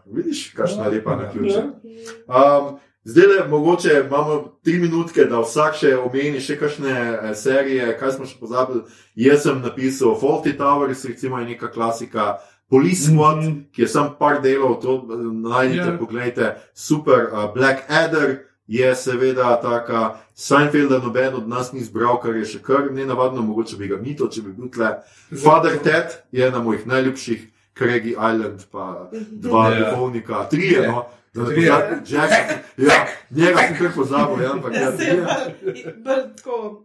[0.07, 1.63] vidiš, kakšna lepa na ključe.
[1.83, 2.59] Ja.
[2.59, 7.99] Um, zdaj le, mogoče imamo tri minutke, da vsak še omeni še kakšne eh, serije,
[7.99, 8.83] kaj smo še pozabili.
[9.15, 12.39] Jaz sem napisal Faulty Towers, recimo je neka klasika.
[12.73, 13.43] Police Squad, mm.
[13.43, 13.65] -hmm.
[13.73, 15.87] ki je sam par delov, to eh, najdete, Ja.
[15.87, 15.99] yeah.
[15.99, 17.29] pogledajte, super.
[17.33, 22.61] Uh, Black Adder je seveda taka, Seinfelda noben od nas ni izbral, kar je še
[22.65, 24.95] kar ne navadno, mogoče bi ga mito, če bi bil tle.
[25.43, 29.75] Father Ted je ena mojih najljubših, Craigie Island, pa dva Ja.
[29.75, 29.91] yeah.
[29.91, 30.79] duhovnika, trije.
[30.79, 30.89] Trije.
[30.89, 31.05] No.
[31.35, 36.83] Da ne pozabim, Jackson, ja, njega sem kar pozabil, ja, ampak ja, Ja, je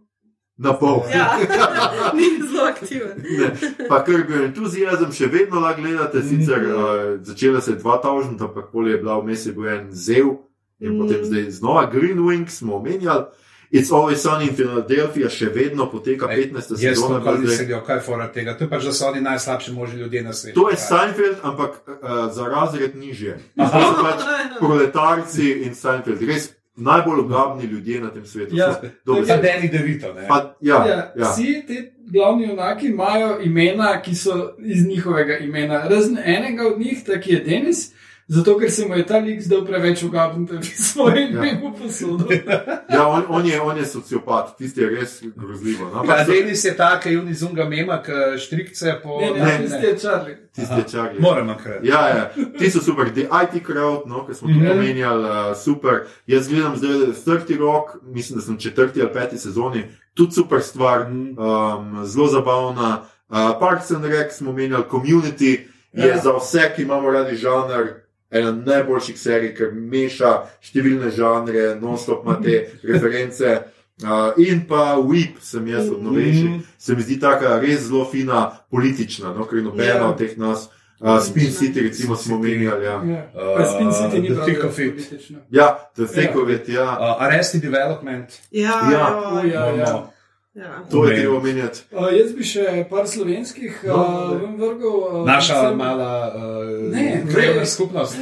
[0.58, 1.02] na pol.
[1.14, 1.38] Ja,
[2.18, 3.22] ni zelo aktiven.
[3.38, 3.50] Ne,
[3.88, 6.80] pa ker bil entuzijazem, še vedno lahko gledate, sicer uh,
[7.22, 10.34] začela se je 2000, ampak pol je bila vmes je bil en zel
[10.80, 10.98] in Mhm.
[11.00, 13.24] potem zdaj znova Green Wing smo omenjali.
[13.70, 16.70] It's always sunny in Philadelphia še vedno poteka 15.
[16.72, 16.96] Jaz sezona.
[17.08, 18.54] sem pa pa zdaj- mislil, kaj fora tega.
[18.54, 20.54] To je pač, da so oni najslabši možni ljudje na svetu.
[20.56, 20.76] To je.
[20.78, 21.92] Seinfeld, ampak uh,
[22.32, 23.38] za razred nižje.
[23.56, 24.20] To so pač
[24.58, 28.56] proletarci in Seinfeld, res najbolj obrabni ljudje na tem svetu.
[28.56, 28.72] Ja.
[28.74, 29.26] So dobri.
[29.26, 30.28] Pa Danny DeVito, ne?
[30.28, 31.24] Pa, ja, Ja, ja.
[31.26, 35.88] Vsi ti glavni junaki imajo imena, ki so iz njihovega imena.
[35.88, 37.90] Razen enega od njih, ta, ki je Denis,
[38.28, 41.28] zato ker se mu je ta lik zdel preveč ugaben, da bi svoje Ja.
[41.28, 41.72] ime ja.
[41.72, 42.26] posodil.
[42.90, 45.84] ja on, on, je, on je sociopat, tisti je res grozljivo.
[45.86, 46.04] No?
[46.06, 49.20] Ja, Denis je tak, ki je unizunga mema, ki štrikce po...
[49.20, 50.36] Ne, ne, Ne, tisti je Charlie.
[50.52, 51.20] Tisti je čarli.
[51.20, 51.84] Moram enkrat.
[51.84, 54.70] Ja, ja, ti so super, the IT crowd, no, ki smo tudi Mhm.
[54.72, 55.94] omenjali, uh, super.
[56.26, 59.84] Jaz gledam zdaj Strti Rock, mislim, da sem četrti ali peti sezoni,
[60.14, 61.38] tudi super stvar, Mhm.
[61.38, 63.00] um, zelo zabavna.
[63.28, 65.58] Uh, Parks and Rec smo omenjali, Community
[65.92, 66.18] je Ja.
[66.18, 67.86] za vse, ki imamo radi žanr.
[68.30, 70.32] Ena najboljših serij, ker meša
[70.62, 73.62] številne žanre, non-stop ima te reference.
[73.98, 76.60] Uh, in pa Weep, sem jaz od novejših, Mhm.
[76.78, 80.08] se mi zdi taka res zelo fina, politična, no, ker nobena Ja.
[80.08, 80.68] od teh nas.
[81.00, 82.84] Uh, Spin City, recimo, smo omenjali.
[82.84, 83.30] Ja, Ja.
[83.56, 84.94] Pa Spin City ni The prav Thick of It.
[84.94, 85.38] politično.
[85.50, 86.82] ja The Thick of It, ja.
[86.92, 88.28] Uh, Arrested Development.
[88.50, 89.20] Ja, Ja.
[89.34, 90.10] joj, Ja, ja.
[90.58, 90.84] Ja.
[90.90, 91.80] To je treba omenjati.
[91.92, 94.38] Uh, jaz bi še par slovenskih No, uh, ne.
[94.42, 94.90] ven vrgel.
[94.90, 97.66] Uh, Naša predvsem mala uh, Ne, krajovna ne.
[97.66, 98.16] skupnost.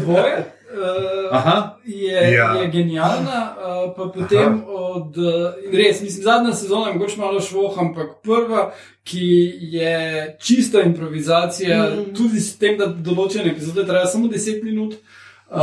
[0.00, 0.36] Dvoje.
[0.74, 1.78] uh, Aha.
[1.84, 2.52] je, Ja.
[2.54, 7.78] je genialna, uh, pa potem od, uh, res, mislim, zadnja sezona je mogoče malo švoh,
[7.78, 8.72] ampak prva,
[9.04, 9.28] ki
[9.72, 12.14] je čista improvizacija, mm.
[12.14, 15.58] tudi s tem, da določene epizode trajajo samo 10 minut, uh,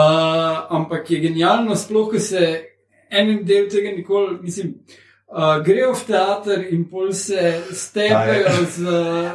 [0.69, 2.61] ampak je genialno, sploh, ko se
[3.09, 4.73] en del tega nikoli, mislim.
[4.73, 5.01] Uh,
[5.59, 7.35] grejo v teater in pol se
[7.71, 8.79] stepejo z,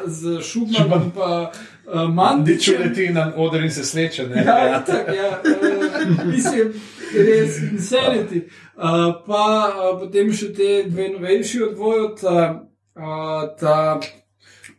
[0.06, 1.50] z šumom pa
[1.84, 2.74] uh, Ni mandičem.
[2.76, 4.28] čudeti na oder in se sleče.
[4.28, 4.44] ne?
[4.46, 6.72] Ja, itak, ja, uh, mislim,
[7.12, 8.46] res insanity.
[8.72, 8.82] Uh,
[9.26, 12.62] pa uh, potem še te dve novejši odvoji, ta,
[12.96, 14.00] uh, ta,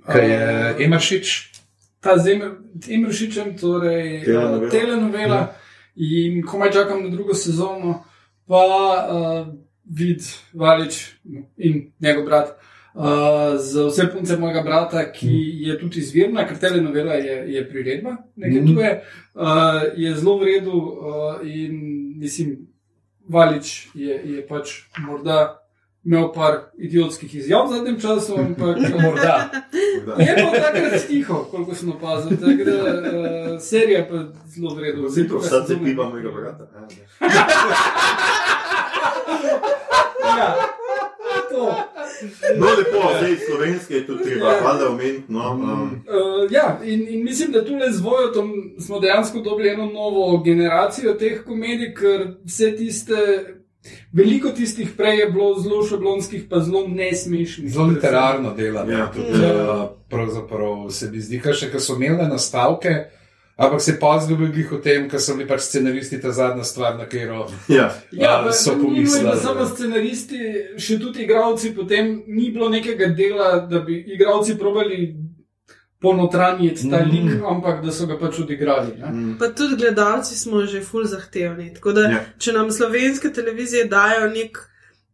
[0.04, 0.46] Kaj je
[0.80, 1.28] Emaršič?
[2.00, 2.58] ta z Em-
[2.90, 4.58] Emršičem, torej Telenovela.
[4.58, 5.42] uh, telenovela,
[5.96, 8.04] in komaj čakam na drugo sezono,
[8.48, 9.48] pa uh,
[9.92, 10.22] vid
[10.54, 11.20] Valič
[11.58, 12.58] in njegov brat.
[12.94, 18.18] Uh, z vse punce mojega brata, ki je tudi izvirna, ker telenovela je, je priredba,
[18.36, 18.70] nekaj Mhm.
[18.70, 19.04] tuje,
[19.36, 19.44] uh,
[19.96, 21.72] je zelo v redu uh, in
[22.18, 22.68] mislim,
[23.24, 25.58] Valič je, je pač morda
[26.04, 29.50] imel par idiotskih izjav v zadnjem času, ampak Morda.
[30.18, 32.34] je pa takrat tiho, koliko sem opazil.
[32.34, 35.08] Tako da uh, serija pa zelo v redu.
[35.08, 36.68] Zdi se, da se Sezona- piva mojega brata.
[40.32, 40.56] Ja,
[41.50, 41.76] to.
[42.58, 44.60] No, lepo, zdaj slovenske je tudi treba, Ja.
[44.64, 45.24] valjda omeniti.
[45.28, 49.86] No, um, Uh, ja, in, in mislim, da tukaj z Vojotom smo dejansko dobili eno
[49.86, 53.16] novo generacijo teh komedij, ker vse tiste,
[54.14, 57.72] veliko tistih prej je bilo zelo šablonskih, pa zelo nesmešnih.
[57.72, 58.86] Zelo literarno dela.
[58.90, 59.12] Ja.
[59.12, 59.74] tudi, Ja.
[59.74, 62.90] uh, Pravzaprav se mi zdi, kar še, ko so imeli nastavke,
[63.58, 67.06] ampak se pa zdobili v tem, ker so bili pač scenaristi ta zadnja stvar, na
[67.06, 67.48] katero.
[67.70, 67.92] ja.
[68.12, 70.38] Ja, A, pa, so pomislili, da- samo scenaristi,
[70.78, 75.16] še tudi igravci, potem ni bilo nekega dela, da bi igravci probali
[76.00, 77.10] ponotranjiti ta Mhm.
[77.12, 78.98] lik, ampak da so ga pač odigrali.
[78.98, 79.08] Ne?
[79.08, 79.38] Mm.
[79.38, 81.74] Pa tudi gledalci smo že full zahtevni.
[81.74, 82.10] Tako da, Ja.
[82.10, 82.26] ja.
[82.38, 84.58] če nam slovenske televizije dajo nek,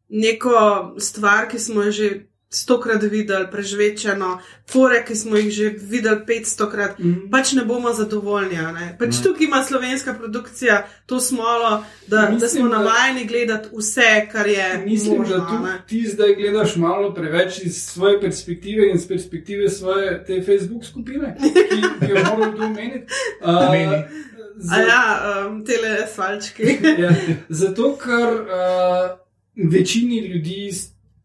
[0.10, 0.56] neko
[0.98, 2.10] stvar, ki smo jo že
[2.50, 7.30] stokrat videli, prežvečeno, fore, ki smo jih že videli petstokrat, Mhm.
[7.30, 8.56] pač ne bomo zadovoljni.
[8.58, 8.96] a Ne?
[9.00, 9.24] Pač Mm.
[9.24, 10.76] tukaj ima slovenska produkcija
[11.06, 11.70] to smolo,
[12.08, 14.02] da, da Mislim, smo da- navajeni gledati vse,
[14.32, 15.38] kar je Mislim, možno.
[15.38, 15.82] da tudi ne.
[15.88, 21.38] ti zdaj gledaš malo preveč iz svoje perspektive in iz perspektive svoje te Facebook skupine,
[21.40, 21.50] ki,
[22.00, 23.06] ki jo moram tu omeniti.
[23.42, 24.28] Uh.
[24.70, 25.04] A ja,
[25.46, 26.64] um, tele svalčki.
[26.98, 27.10] ja,
[27.50, 29.18] zato, ker uh,
[29.66, 30.72] večini ljudi,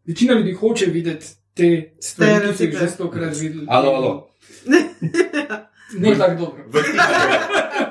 [0.07, 1.69] večina ljudi hoče videti te
[2.01, 3.66] stvari, ki so jih že stokrat videli.
[3.69, 4.29] Alo, alo.
[5.99, 6.65] Ne tako dobro.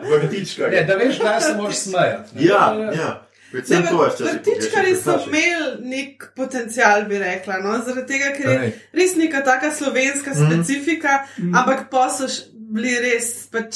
[0.03, 0.71] Vrtičkar.
[0.71, 2.35] Ne, da veš, da se moraš smejati.
[2.35, 2.45] ne.
[2.45, 3.27] Ja, ja.
[3.51, 7.57] Predvsem to če se Vrtičkari so imeli nek potencial, bi rekla.
[7.57, 7.73] No?
[7.85, 10.45] Zaradi tega, ker je res neka taka slovenska Mhm.
[10.47, 11.55] specifika, Mhm.
[11.55, 13.75] ampak pa so bili res pač,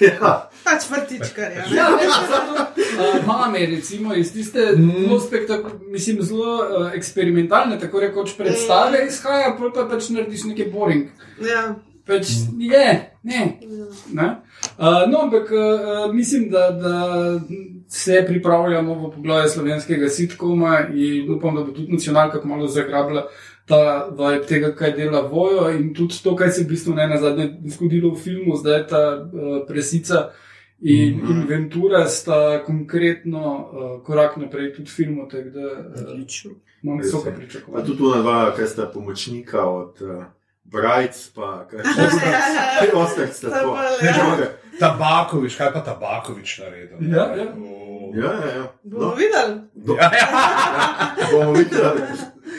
[0.00, 1.54] Ja, pač vrtičkari.
[1.58, 1.76] a ne.
[1.76, 4.90] Ja, uh, mame, recimo, iz tiste Mm.
[5.04, 10.70] zelo spektakularne, mislim, zelo uh, eksperimentalne, tako rekoč, predstave izhaja, pol pa pač narediš nekaj
[10.70, 11.08] boring.
[11.40, 11.74] Ja.
[12.06, 13.58] Pač je, ne.
[14.12, 14.28] ne?
[14.78, 17.40] Uh, no, ampak uh, mislim, da, da
[17.88, 23.26] se pripravlja novo poglavje slovenskega sitkoma in upam, da bo tudi nacionalka malo zagrabila
[23.64, 23.80] ta
[24.10, 27.46] vibe tega, kaj dela vojo in tudi to, kaj se v bistvu ne na zadnje
[27.66, 29.28] zgodilo v filmu, zdaj je ta uh,
[29.64, 30.30] presica.
[30.82, 31.30] In, Mhm.
[31.32, 33.62] in Ventura sta konkretno uh,
[34.02, 35.66] korak naprej tudi v filmu, tako da
[36.04, 37.36] uh, imam visoka je.
[37.36, 37.84] Pričakovanja.
[37.84, 40.24] tudi tu na dva, kaj sta pomočnika od uh,
[40.64, 42.40] Brajc, pa kaj še Ja,
[42.80, 43.68] kaj ostar sta tako.
[43.70, 44.50] bolj, Ne, ja.
[44.80, 46.96] Tabakovič, kaj pa Tabakovič naredil?
[47.00, 47.08] ne?
[47.10, 47.46] Ja, ja.
[48.14, 48.64] Ja, ja, ja.
[48.82, 49.54] Bomo No, videli.
[49.76, 50.26] do, Ja, ja.
[51.30, 52.00] bomo videli.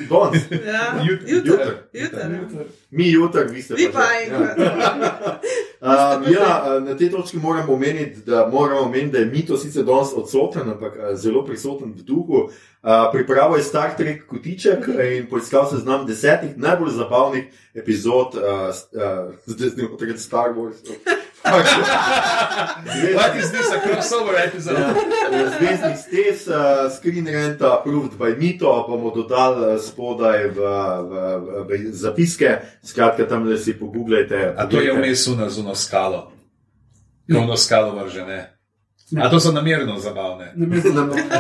[0.10, 0.44] Danes.
[0.52, 1.04] Ja.
[1.04, 1.32] Jutri.
[1.32, 1.54] Jutri.
[1.94, 2.20] Jutri.
[2.20, 2.66] ja.
[2.92, 4.32] Mi jutri, vi ste Vi pa že.
[4.32, 4.58] enkrat.
[5.84, 10.14] Um, ja, na tej točki moram omeniti, da, moramo omeniti, da je mito sicer danes
[10.16, 12.48] odsoten, ampak zelo prisoten v duhu.
[12.84, 14.88] Uh, Pripravo je Star Trek Kotiček
[15.18, 17.44] in poiskal se znam desetih najbolj zabavnih
[17.74, 20.80] epizod uh, uh, znotraj Star Wars.
[21.44, 24.80] What is this, a crossover episode?
[24.80, 24.94] Ja,
[25.58, 30.60] Zvezdnih stez, uh, screen renta, approved by Mito, bomo dodali uh, spodaj v,
[31.10, 31.14] v,
[31.68, 34.56] v, v zapiske, skratka tam le si pogooglejte.
[34.58, 36.32] A to je vmes na zuno skalo.
[37.32, 38.50] Kovno skalo vržene.
[39.20, 40.54] A to so namerno zabavne.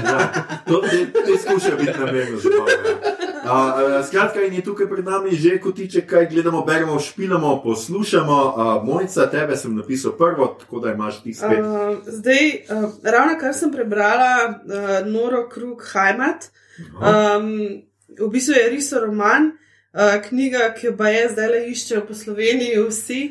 [0.03, 3.12] Ja, to te, te skuša biti namerno zabavno.
[3.43, 8.37] Uh, uh, skratka, in je tukaj pred nami že kotiček, kaj gledamo, beremo, špilamo, poslušamo.
[8.57, 11.59] Uh, Mojca, tebe sem napisal prvo, tako da imaš ti spet.
[11.59, 16.51] Uh, zdaj, uh, ravno kar sem prebrala, uh, Noro Krug Heimat.
[16.79, 17.83] Um,
[18.19, 19.51] v bistvu je riso roman,
[19.93, 23.21] uh, knjiga, ki jo pa je zdaj le iščejo po Sloveniji vsi.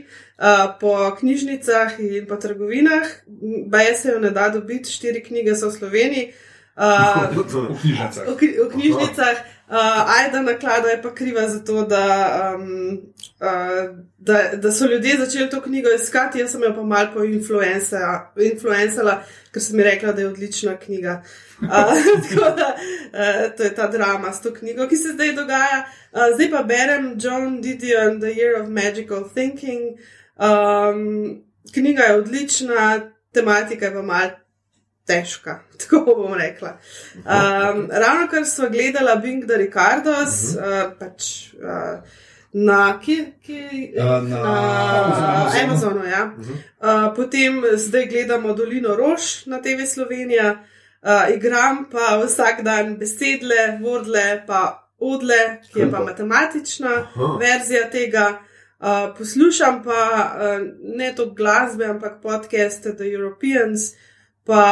[0.43, 3.06] uh, po knjižnicah in po trgovinah.
[3.66, 6.32] Baje se jo ne da dobiti, štiri knjige so v Sloveniji.
[6.76, 8.24] Uh, v knjižnicah.
[8.28, 9.36] v, v knjižnicah.
[9.73, 9.78] Uh,
[10.19, 12.99] Ajda naklada je pa kriva za to, da, um,
[13.40, 19.23] uh, da, da so ljudje začeli to knjigo iskati, jaz sem jo pa malo poinfluencala,
[19.53, 21.23] ker sem rekla, da je odlična knjiga.
[21.62, 21.69] Uh,
[22.28, 25.85] tako da uh, to je ta drama s to knjigo, ki se zdaj dogaja.
[26.12, 29.99] Uh, zdaj pa berem John Didion, The Year of Magical Thinking.
[30.36, 31.43] Um,
[31.74, 34.31] knjiga je odlična, tematika je pa malo
[35.07, 36.77] težka, tako bom rekla.
[37.16, 40.87] Um, ravno kar smo gledali Bing the Ricardos, uh -huh.
[40.87, 41.53] uh, pač.
[41.55, 42.03] Uh,
[42.55, 44.43] Na, ki, ki, Uh, na na
[45.62, 45.65] Amazonu.
[45.65, 46.05] Amazonu.
[46.05, 46.33] Ja.
[46.81, 50.65] Uh, potem zdaj gledamo Dolino Rož na TV Slovenija,
[51.03, 57.37] uh, igram pa vsak dan besedle, vodle, pa odle, ki je pa matematična Aha.
[57.41, 58.39] verzija tega.
[58.81, 60.03] Uh, poslušam pa
[60.37, 60.66] uh,
[60.97, 63.95] ne toliko glasbe, ampak podcaste The Europeans,
[64.44, 64.64] pa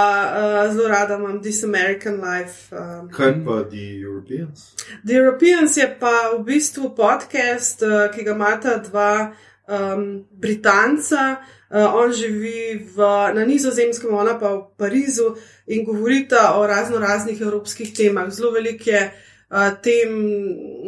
[0.66, 2.74] uh, zelo rada imam This American Life.
[2.76, 4.74] Um, Kaj pa The Europeans?
[5.05, 9.30] The Europeans je pa v bistvu podcast, uh, ki ga imata dva
[9.68, 11.36] um, Britanca.
[11.70, 12.98] Uh, on živi v,
[13.34, 15.36] na Nizozemskem, ona pa v Parizu
[15.70, 18.26] in govorita o razno raznih evropskih temah.
[18.30, 20.10] Zelo velik je uh, tem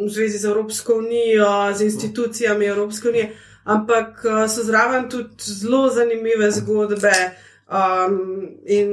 [0.03, 3.31] v zvezi z Evropsko unijo, z institucijami Evropske unije,
[3.63, 7.15] ampak uh, so zraven tudi zelo zanimive zgodbe.
[7.73, 8.89] Um, in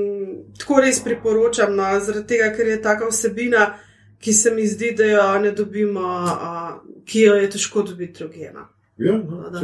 [0.59, 3.74] tako res priporočam, no, zaradi tega, ker je taka vsebina,
[4.19, 6.70] ki se mi zdi, da jo ne dobimo, uh,
[7.05, 8.52] ki jo je težko dobiti drugje.
[8.55, 8.66] No.
[8.97, 9.61] Ja, no, Da.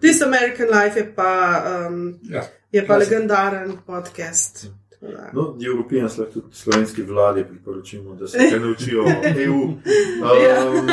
[0.00, 2.42] This American Life je pa, um, Ja.
[2.72, 3.10] je pa Klasik.
[3.12, 4.66] legendaren podcast.
[5.32, 9.04] No, The Europeans lahko tudi slovenski vladi priporočimo, da se kaj naučijo
[9.38, 9.60] EU.
[10.18, 10.88] Um,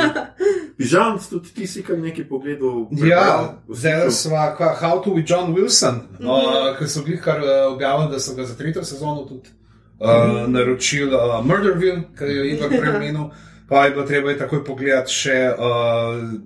[0.77, 2.87] Pižam, tudi ti si kar nekaj pogledal.
[3.01, 3.25] Ja,
[3.69, 4.35] zdaj smo,
[4.75, 6.27] How to with John Wilson, Mhm.
[6.27, 6.35] uh,
[6.79, 9.49] ki so bili kar uh, objavili, da so ga za tretjo sezono tudi
[9.99, 10.07] uh,
[10.47, 12.81] naročili uh, Murderville, ki je Ivan Ja.
[12.81, 13.23] premenil.
[13.69, 16.39] Pa je bilo treba je takoj pogledati še uh,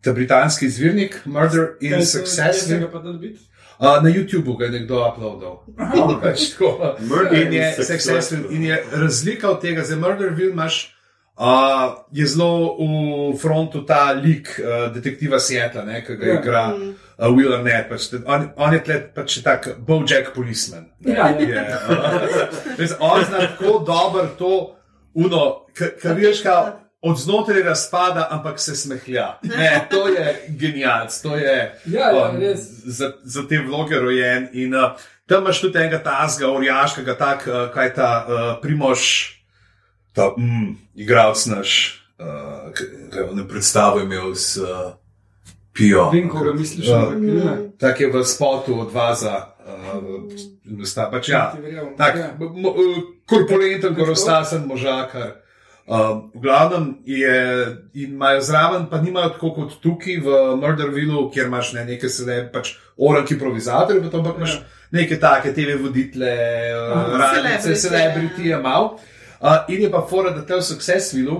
[0.00, 2.36] ta britanski izvirnik Murder in Kaj Success.
[2.36, 3.40] kje se ga pa da dobiti?
[3.84, 5.62] Uh, na YouTubu ga je nekdo uploadal.
[7.42, 7.74] In je,
[8.50, 10.90] in je razlika od tega, za Murderville imaš.
[11.36, 11.44] Uh,
[12.12, 12.76] je zelo
[13.34, 16.40] v frontu ta lik uh, detektiva Seatla, ne, ki ga Ja.
[16.40, 17.88] igra uh, Will Arnett.
[17.88, 20.86] Pač, on, on je tle pač tak Bojack policeman.
[21.00, 21.38] Ne, Ja, ja.
[21.40, 24.76] je, uh, res, on zna tako dobro to,
[25.14, 29.38] uno, kar veš, kaj od znotraj razpada, ampak se smehlja.
[29.42, 31.56] Ne, to je genialc, to je
[31.86, 32.60] Ja, ja, um, res.
[32.86, 34.48] za, za te vloge rojen.
[34.54, 39.04] In uh, tam imaš tudi enega tazga, orjaškega, tak, uh, kaj ta uh, primož,
[40.12, 41.70] ta mm, igralec naš,
[42.16, 42.84] uh, ki
[43.32, 44.96] ne predstavlja imel s uh,
[45.72, 46.08] pijo.
[46.10, 46.98] Vem, koga misliš, Ja.
[46.98, 47.56] ampak ne.
[47.76, 49.52] Tak je v spotu od vaza.
[49.60, 50.28] Uh,
[50.84, 51.52] sta, pač, ja,
[51.96, 52.32] tak, Ja.
[52.34, 52.76] m- uh,
[53.26, 55.43] korpulenten, gorostasen možakar.
[55.84, 61.74] Um, v glavnem je, imajo zraven, pa nimajo tako kot tukaj v Murdervillu, kjer imaš
[61.76, 64.62] ne, neke sele, pač oranki improvizatorje, pa tam pa imaš
[64.96, 66.32] neke take TV voditele,
[66.72, 67.18] Aha.
[67.20, 68.94] radice, Celebrity, celebrity je mal.
[69.40, 71.36] Uh, in je pa fora, da te v Successvillu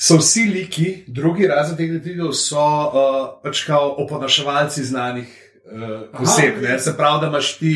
[0.00, 5.28] so vsi liki, drugi razen teh detektivov, so uh, pač kao oponaševalci znanih
[5.68, 6.56] uh, oseb.
[6.56, 6.74] Aha, ne.
[6.78, 6.86] ok.
[6.88, 7.74] Se pravi, da imaš ti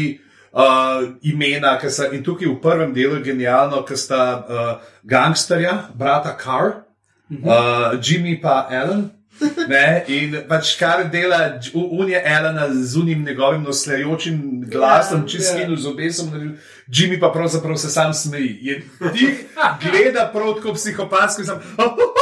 [0.54, 4.72] uh, imena, ki so in tukaj v prvem delu je genialno, ker sta uh,
[5.02, 6.84] gangsterja, brata Carr,
[7.42, 9.10] uh, Jimmy pa Alan.
[9.66, 15.52] Ne, in pač kar dela Unija Elena z unim njegovim nosljajočim glasom, Ja, čez ja.
[15.52, 16.30] skinu z obesom,
[16.86, 18.58] Jimmy pa pravzaprav se sam smeji.
[18.62, 18.82] Je
[19.12, 19.44] tih
[19.82, 21.58] gleda prav tako psihopatsko in sam.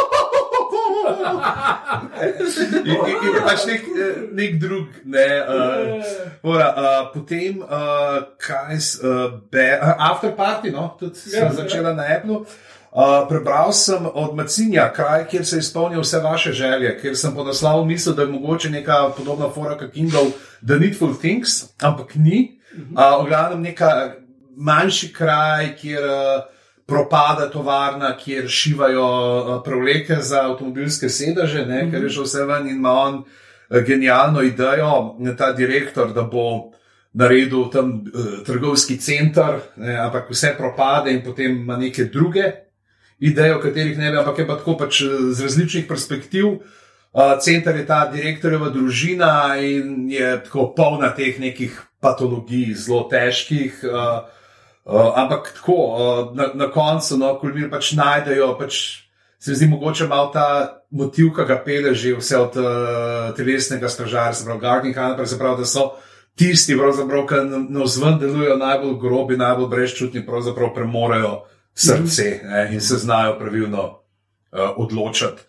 [2.22, 5.26] In, in, in je pač nek, eh, nek drug, ne.
[5.40, 6.10] Uh,
[6.42, 11.52] Ora, uh, potem, uh, kaj s, uh, be, uh, after party, no, tudi sem Ja,
[11.52, 12.44] začela na Apple.
[12.92, 17.44] Uh, prebral sem od Macinja, kraj, kjer se izpolnijo vse vaše želje, ker sem po
[17.44, 22.58] naslovu mislil, da je mogoče neka podobna fora kot Kindle, The Needful Things, ampak ni.
[22.72, 23.92] Uh, v glavnem neka
[24.56, 26.51] manjši kraj, kjer uh,
[26.86, 32.68] propada tovarna, kjer šivajo uh, prevleke za avtomobilske sedeže, ne, ker je šel vse ven
[32.68, 36.72] in ima on uh, genialno idejo, ta direktor, da bo
[37.12, 42.52] naredil tam uh, trgovski center, ne, ampak vse propade in potem ima neke druge
[43.22, 46.59] ideje, o katerih ne ve, ampak je pa tako pač eh, z različnih perspektiv.
[47.12, 53.82] Uh, center je ta direktorjeva družina in je tako polna teh nekih patologij, zelo težkih.
[53.84, 54.24] Uh,
[54.84, 59.02] uh, ampak tako, uh, na, na koncu, no, ko ljudje pač najdejo pač
[59.42, 63.88] se mi zdi mogoče malo ta motiv, ki ga pele že vse od uh, telesnega
[63.88, 65.90] stražarja, se pravi, Gardening Hunter, se pravi, da so
[66.38, 66.76] tisti,
[67.28, 71.40] ki na vzven delujejo najbolj grobi, najbolj brezčutni, pravzaprav premorejo
[71.74, 75.42] srce ne, in se znajo pravilno uh, odločati.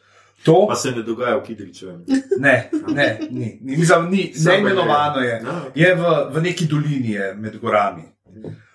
[0.44, 2.04] To, Pa se ne dogaja v Kidričevem.
[2.40, 5.42] ne, ne, ni, ni, mislim, ni neimenovano je.
[5.44, 5.62] Ja.
[5.76, 8.04] Je v, v neki dolini je med gorami.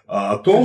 [0.09, 0.65] Uh, to,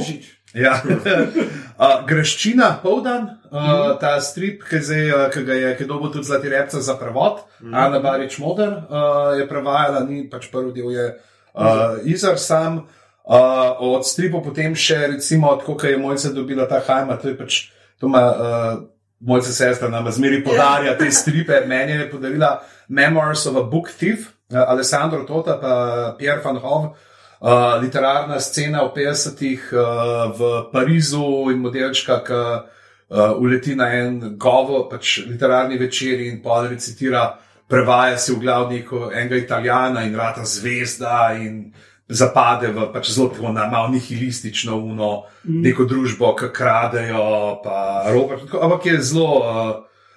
[0.56, 0.78] ja.
[0.86, 6.52] uh, greščina, povdan, uh, ta strip, ki, zdaj, ki ga je, ki dobo tudi zlati
[6.54, 7.76] repca za prevod, mm.
[7.76, 12.86] Ana Barič Moder uh, je prevajala, ni pač prvi del je uh, Izar sam.
[13.24, 17.38] Uh, od stripov potem še, recimo, tako, ki je mojca dobila ta hajma, to je
[17.40, 17.60] pač,
[18.00, 18.82] to ima uh,
[19.24, 22.58] mojca sestra, nam zmeri podarja te stripe, meni je podarila
[22.92, 25.74] Memoirs of a Book Thief, uh, Alessandro Tota pa
[26.20, 26.96] Pierre van Hove.
[27.44, 34.38] Uh, literarna scena v 50-ih uh, v Parizu in modelčka, ki uh, uleti na en
[34.40, 37.36] govor, pač literarni večer in pol recitira,
[37.68, 41.74] prevaja si v glav neko enega italijana in rata zvezda in
[42.08, 45.62] zapade v pač zelo tako na malo nihilistično uno, mm.
[45.68, 48.40] neko družbo, ki kradejo, pa ropa.
[48.40, 49.46] tako, Ampak je zelo uh,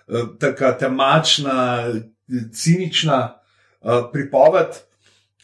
[0.06, 1.90] uh, taka temačna,
[2.54, 3.34] cinična
[3.82, 4.86] uh, pripoved.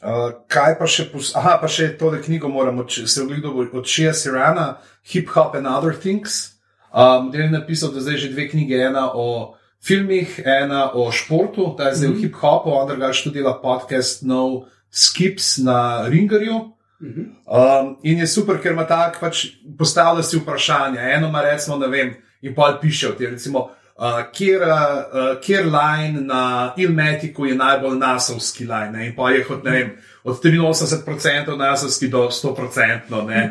[0.03, 3.87] Uh, kaj pa še, pos Aha, pa še tole knjigo moramo, če se ogledamo od
[3.87, 4.81] Shea Sirana,
[5.13, 6.57] Hip Hop and Other Things.
[6.91, 11.71] Um, del je napisal, da zdaj že dve knjige, ena o filmih, ena o športu,
[11.79, 12.19] ta je zdaj mm -hmm.
[12.19, 16.73] v hip hopu, on drugače tudi dela podcast No Skips na Ringerju.
[17.03, 19.47] Um, in je super, ker ima tak, pač
[19.79, 21.01] postavlja si vprašanja.
[21.01, 23.71] Eno ima, recimo, ne vem, in pol piše o tem, recimo,
[24.03, 25.05] uh, kjer, uh,
[25.39, 26.43] kjer line na
[26.77, 28.91] Ilmetiku je najbolj nasovski line.
[28.93, 29.07] Ne?
[29.07, 29.93] In pa je kot, ne vem,
[30.25, 33.23] od 83% nasovski do 100%.
[33.27, 33.45] Ne?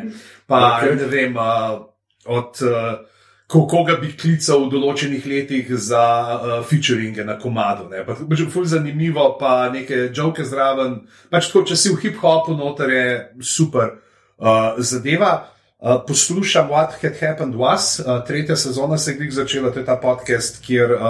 [0.46, 0.92] Pa Ok.
[1.00, 1.80] ne vem, uh,
[2.26, 2.60] od.
[2.60, 3.08] Uh,
[3.46, 7.84] ko- Koga bi klical v določenih letih za uh, featuringe na komadu.
[7.90, 8.00] Ne?
[8.06, 11.02] Pa, pač ful zanimivo, pa neke joke zraven.
[11.28, 13.08] Pač tako, če si v hip-hopu noter, je
[13.44, 13.90] super
[14.40, 15.51] uh, zadeva.
[15.82, 19.84] Uh, poslušam What Had Happened Was, uh, tretja sezona se je glih začela, to je
[19.84, 21.00] ta podcast, kjer uh,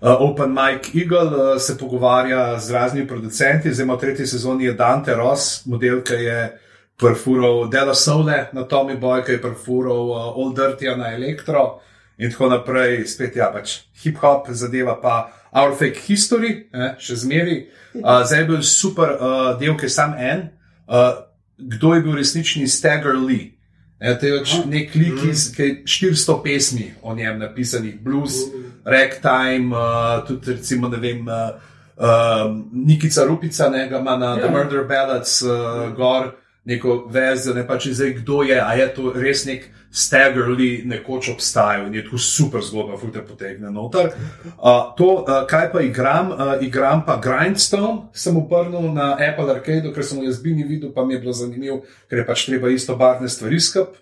[0.00, 3.74] uh, Open Mike Eagle uh, se pogovarja z raznimi producenti.
[3.74, 6.58] Zdaj ima v tretji sezoni je Dante Ross, model, ki je
[7.00, 11.80] perfural Dela Sole na Tommy Boy, ki je perfural uh, Old Dirty na Elektro
[12.18, 13.06] in tako naprej.
[13.06, 17.68] Spet ja, pač hip-hop zadeva pa Our Fake History, eh, še zmeri.
[17.94, 20.48] Uh, zdaj je bil super uh, del, ki je sam en.
[20.90, 21.22] Uh,
[21.58, 23.59] kdo je bil resnični Stagger Lee?
[24.00, 25.18] Ja, to je pač nek lik,
[25.56, 28.38] ki je 400 pesmi o njem napisanih, blues,
[28.84, 31.26] ragtime, uh, tudi recimo ne vem.
[31.28, 31.68] Uh,
[32.00, 34.46] Uh, Nikica Rupica, ne ga ima na ja.
[34.46, 36.30] The Murder Ballads, uh, gor
[36.70, 41.32] neko vezo, ne pa če zdaj kdo je, a je to res nek staggerly nekoč
[41.32, 44.12] obstajal in je tu super zgodba, fulte potegne noter.
[44.54, 49.90] Uh, to, uh, kaj pa igram, uh, igram pa Grindstone, sem obrnil na Apple Arcade,
[49.90, 52.94] ker sem v jazbini videl, pa mi je bilo zanimivo, ker je pač treba isto
[52.94, 53.98] barvne stvari skup.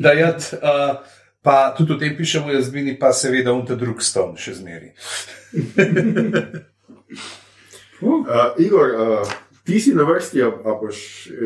[0.00, 1.04] Uh,
[1.44, 4.96] pa tudi o tem pišemo v jazbini, pa seveda unte drug stone še zmeri.
[7.98, 9.30] Uh, Igor, uh,
[9.68, 10.98] ti si na vrsti, a, boš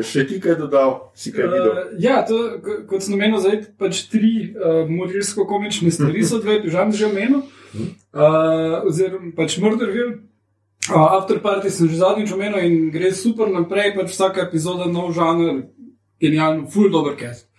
[0.07, 1.71] še ti kaj dodal, si kaj videl?
[1.71, 2.37] Uh, ja, to,
[2.87, 7.43] kot sem omenil, zdaj pač tri uh, morilsko-komične stvari so dve, žal že omenil.
[7.75, 10.23] Uh, oziroma pač Murderville.
[10.87, 15.11] Uh, After Party sem že zadnjič omenil in gre super naprej, pač vsaka epizoda nov
[15.11, 15.67] žanr,
[16.23, 17.51] genialno, full dobro cast.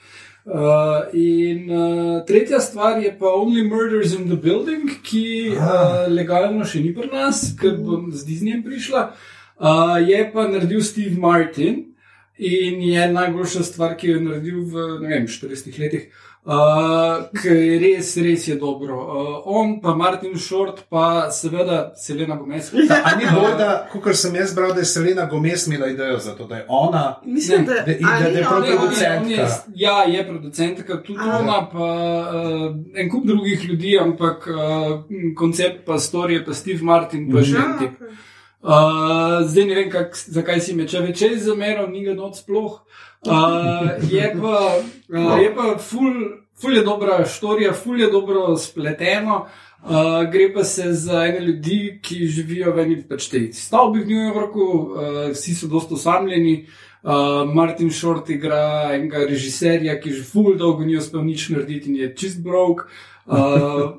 [0.45, 6.65] Uh, in uh, tretja stvar je pa Only Murders in the Building, ki uh, legalno
[6.65, 9.09] še ni pri nas, ker bom z Disneyjem prišla.
[9.13, 9.33] Uh,
[10.01, 11.85] je pa naredil Steve Martin
[12.37, 16.09] in je najboljša stvar, ki jo je naredil v vem, 40 letih.
[16.45, 16.53] Uh,
[17.81, 18.95] res, res je dobro.
[18.95, 22.69] Uh, on, pa Martin Short, pa seveda Selena Gomez.
[23.05, 26.35] A ni bolj, da, kot sem jaz bral, da je Selena Gomez imela idejo za
[26.35, 27.17] to, da je ona.
[27.25, 29.49] Mislim, Ne, da, da- da- da je prav producentka.
[29.75, 31.39] Ja, je producentka, tudi A.
[31.39, 31.89] ona, pa
[32.35, 35.01] uh, en kup drugih ljudi, ampak uh,
[35.35, 37.97] koncept, pa storije, pa Steve Martin, pa že en Ja, tip.
[37.97, 38.17] okej.
[38.65, 42.79] Uh, zdaj ne vem, kak, zakaj si me če več zameral, ni ga noč sploh.
[43.25, 46.17] Uh, je pa, uh, je pa ful,
[46.61, 49.45] ful je dobra štorija, ful je dobro spleteno.
[49.85, 54.09] Uh, gre pa se za ene ljudi, ki živijo v eni pač tej stavbi v
[54.09, 56.63] New Yorku, uh, vsi so dosta osamljeni.
[56.65, 56.94] Uh,
[57.55, 62.15] Martin Short igra enega režiserja, ki že ful dolgo ni uspel nič narediti in je
[62.17, 62.87] čist brok.
[63.25, 63.37] Uh,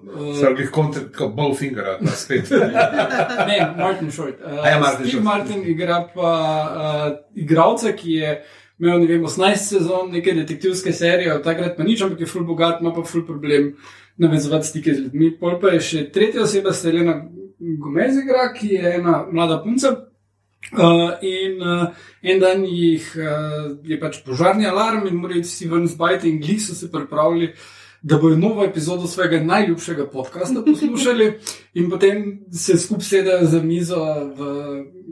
[0.05, 2.49] uh, Srbih kontr, kot Bowfinger, da spet.
[3.49, 4.41] Ne, Martin Short.
[4.41, 5.25] Uh, ja, Martin Steve Short.
[5.25, 6.31] Martin igra pa
[6.65, 8.35] uh, igralca, ki je
[8.79, 12.81] imel vem, 18 sezon neke detektivske serije, od takrat pa nič, ampak je ful bogat,
[12.81, 13.73] ima pa ful problem
[14.17, 15.31] navezovati stike z ljudmi.
[15.39, 17.21] Pol pa je še tretja oseba, Stelena
[17.59, 19.95] Gomez, igra, ki je ena mlada punca.
[20.73, 25.87] Uh, in uh, en dan jih uh, je pač požarni alarm, in morajo vsi ven
[25.87, 27.53] zbajati, in glih so se pripravili,
[28.01, 31.31] da bojo novo epizodo svojega najljubšega podcasta poslušali,
[31.79, 34.01] in potem se skupaj sedajo za mizo
[34.37, 34.49] v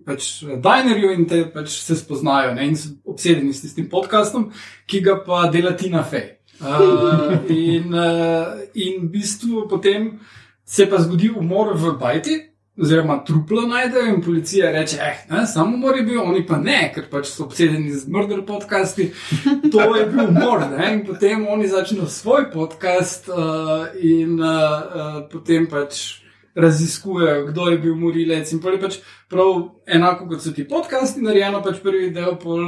[0.05, 2.67] pač, Dinerju in te pač se spoznajo, ne?
[2.67, 4.51] in so obsedeni s tem podcastom,
[4.85, 6.37] ki ga pa dela Tina Fey.
[6.61, 10.19] Uh, in, uh, in v bistvu potem
[10.65, 12.39] se pa zgodi umor v Bajti.
[12.81, 16.91] Oziroma, truplo najdejo in policija reče: eh, ne, samo umor je bil, oni pa ne,
[16.95, 19.11] ker pač so obsedeni z mrder podcasti.
[19.71, 20.65] To je bil umor.
[20.71, 20.93] Ne?
[20.93, 26.23] In potem oni začnejo svoj podcast uh, in uh, uh, potem pač
[26.55, 28.51] raziskujejo, kdo je bil morilec.
[28.53, 28.97] In pol je pač
[29.29, 29.53] prav
[29.85, 32.61] enako kot so ti podcasti, narejeno pač prvi del, pol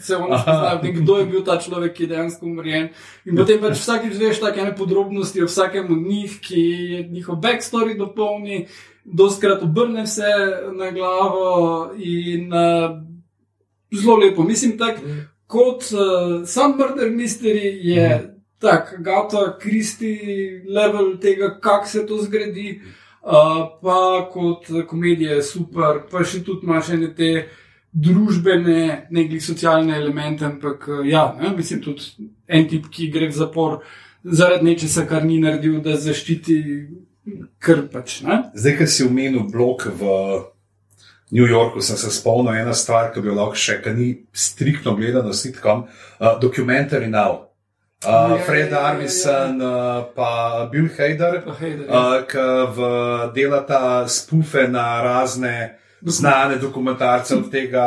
[0.00, 2.90] se oni spoznajo, kdo je bil ta človek, ki je dejansko umorjen.
[3.24, 6.64] In potem pač vsakeč veš take ene podrobnosti o vsakem od njih, ki
[7.12, 8.66] njihov backstory dopolni,
[9.04, 10.32] doskrat obrne vse
[10.76, 12.98] na glavo in uh,
[14.02, 14.42] zelo lepo.
[14.42, 15.00] Mislim, tak,
[15.46, 18.08] kot uh, sam murder mystery je.
[18.08, 18.36] Mm.
[18.60, 20.18] Tak, gata, kristi
[20.68, 22.80] level tega, kako se to zgodi.
[23.22, 23.32] Uh,
[23.82, 27.30] pa kot komedija je super, pa še tudi imaš ene te
[27.92, 33.80] družbene, nekaj socialne elemente, ampak ja, ne, mislim tudi en tip, ki gre v zapor
[34.24, 36.56] zaradi nečesa, kar ni naredil, da zaščiti
[37.58, 38.20] krpač.
[38.22, 38.42] Ne.
[38.54, 40.02] Zdaj, ker si omenil blok v
[41.30, 44.96] New Yorku, sem se spomnil ena stvar, ki bi jo lahko še, ki ni striktno
[44.98, 47.46] gledano sitkom, uh, Documentary Now.
[48.00, 52.46] Uh, Fred Armisen, uh, pa Bill Hader, uh, ki
[53.36, 57.84] delata spufe na razne znane dokumentarce od tega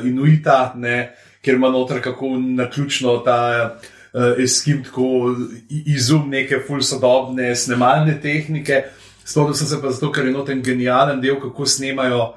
[0.00, 1.12] uh, Inuita, ne,
[1.44, 3.38] kjer ima noter kako naključno ta
[3.76, 3.90] uh,
[4.38, 5.36] eskim tako
[5.70, 8.82] izum neke fulsodobne snemalne tehnike.
[9.24, 12.32] Spomnim sem se pa zato, ker je noten genijalen del, kako snemajo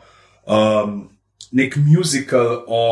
[0.46, 1.10] um,
[1.52, 2.84] nek muzikal o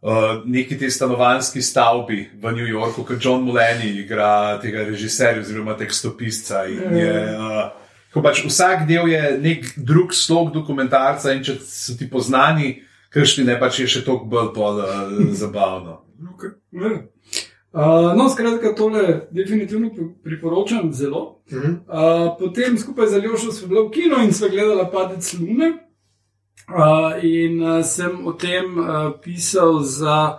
[0.00, 5.76] uh, neki te stanovanjski stavbi v New Yorku, kot John Mulaney igra tega režiserja oziroma
[5.78, 6.64] tekstopisca.
[6.66, 12.78] Uh, pač vsak del je nek drug slog dokumentarca in če so ti poznani,
[13.12, 16.00] kršni ne pač je še toliko bolj pol, uh, zabavno.
[16.34, 16.56] Okay.
[17.76, 19.90] Uh, no, skratka, tole definitivno
[20.24, 21.42] priporočam zelo.
[21.52, 25.72] Uh, potem skupaj z Aljošo smo bili v kinu in smo gledali Padec Lune.
[26.68, 30.38] Uh, in uh, sem o tem uh, pisal za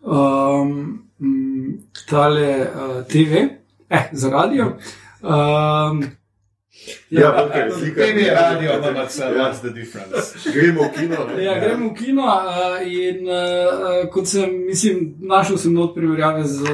[0.00, 1.04] um,
[2.08, 3.48] tale uh, TV,
[3.90, 4.78] eh, za radio.
[5.22, 6.02] Um,
[7.10, 8.94] Ja, okay, TV je radio, ampak
[9.36, 10.50] what's the difference?
[10.52, 11.24] Gremo v kino.
[11.26, 11.44] Ne?
[11.44, 16.64] Ja, gremo v kino uh, in uh, kot sem, mislim, našel sem not primerjave z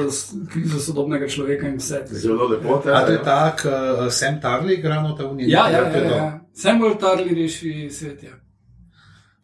[0.51, 2.03] krizo sodobnega človeka in vse.
[2.11, 2.81] Zelo lepo.
[2.85, 5.51] A to je tak, uh, Sam Tarly igra na ta uniji?
[5.51, 6.39] Ja, ja, ja, ja, ja.
[6.53, 8.23] Samuel Tarly reši svet.
[8.23, 8.35] Ja.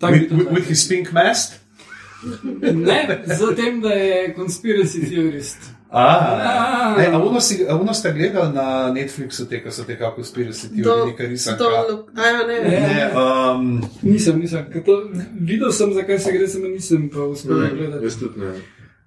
[0.02, 1.60] With, with, with his pink mask?
[2.62, 4.34] Ne, zatem, da je
[5.92, 7.70] conspiracy theorist.
[7.70, 11.28] A, a uno ste gledali na Netflixu, te, ko so te kako conspiracy theorist, nekaj
[11.28, 11.58] nisem.
[11.58, 11.70] To,
[12.18, 12.80] ja, ne, ne.
[12.80, 14.66] ne um, nisem, nisem.
[14.86, 15.10] To,
[15.40, 18.06] videl sem, zakaj se gre, sem nisem pa uspel ne, gledati.
[18.06, 18.54] Jaz tudi ne.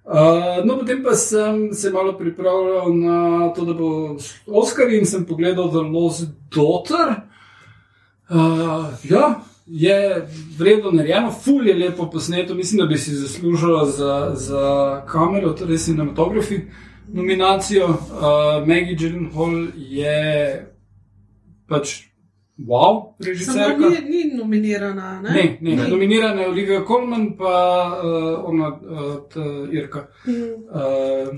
[0.04, 4.16] Uh, no, potem pa sem se malo pripravljal na to, da bo
[4.46, 7.24] Oscar in sem pogledal The Lost Daughter.
[8.28, 10.26] Uh, ja, je
[10.58, 15.78] vredno narejeno, ful je lepo posneto, mislim, da bi si zaslužila za, za kamero, torej
[15.78, 16.60] cinematografi
[17.12, 17.86] nominacijo.
[17.86, 20.66] Uh, Maggie Gyllenhaal je
[21.68, 22.02] pač
[22.58, 23.80] wow, režiserka.
[23.80, 25.30] Samo ni, ni nominirana, ne?
[25.30, 25.88] Ne, ne, ne.
[25.88, 30.08] nominirana je Olivia Colman, pa uh, ona, uh, Irka.
[30.26, 30.32] Mm.
[30.34, 31.34] Uh,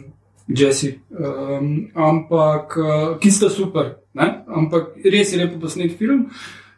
[0.48, 4.44] Jesse, um, ampak uh, ki sta super, ne?
[4.46, 6.28] ampak res je lepo posnet film.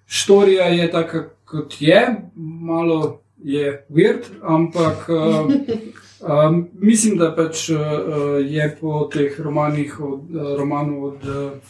[0.08, 5.50] Štorija je taka, kot je, malo je weird, ampak uh,
[6.48, 7.78] um, mislim, da pač uh,
[8.44, 11.24] je po teh romanih, od, uh, romanu od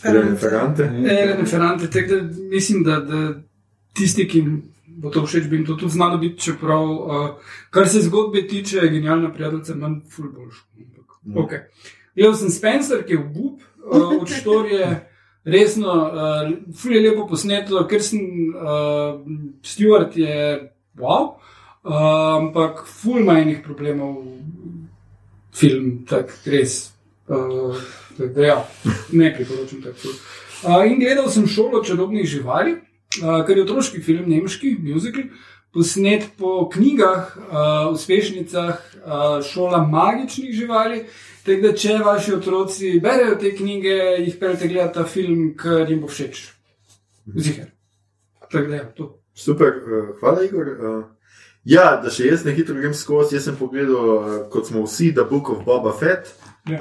[0.04, 0.82] Elene Ferrante.
[0.82, 3.34] Elene Ferrante, tako da mislim, da, da
[3.94, 4.44] tisti, ki
[4.98, 7.28] bo to všeč, bi jim to tudi znalo biti, čeprav, uh,
[7.70, 10.64] kar se zgodbe tiče, je genialna prijateljica, manj ful boljš.
[11.24, 11.36] Mm.
[11.44, 11.68] Okay.
[12.14, 14.88] Gledal sem Spencer, ki je v Bub, uh, od štorije.
[15.48, 18.20] Resno, uh, ful je lepo posneto, ker sem
[18.52, 19.20] uh,
[19.64, 20.34] Stewart je
[20.98, 21.38] wow,
[21.84, 21.94] uh,
[22.36, 24.20] ampak ful ima enih problemov,
[25.54, 26.92] film, tak res.
[27.28, 27.76] Uh,
[28.18, 28.58] tak, da, ja,
[29.12, 30.12] ne priporočam tako.
[30.62, 32.76] Uh, in gledal sem šolo čarobnih živali,
[33.22, 35.30] uh, kar je otroški film, nemški, muzikal.
[35.78, 41.04] Posnet po knjigah, uh, uspešnicah uh, šola magičnih živali.
[41.46, 46.00] Tako da, če vaši otroci berejo te knjige, jih pelete gledati ta film, ker jim
[46.02, 46.40] bo všeč.
[47.36, 47.70] Ziger.
[48.50, 49.06] Tako da, ja, to.
[49.38, 50.66] Super, uh, hvala, Igor.
[50.74, 50.98] Uh,
[51.62, 53.38] ja, da še jaz na hitro grem skozi.
[53.38, 56.34] Jaz sem pogledal, uh, kot smo vsi, The Book of Boba Fett.
[56.68, 56.76] Um,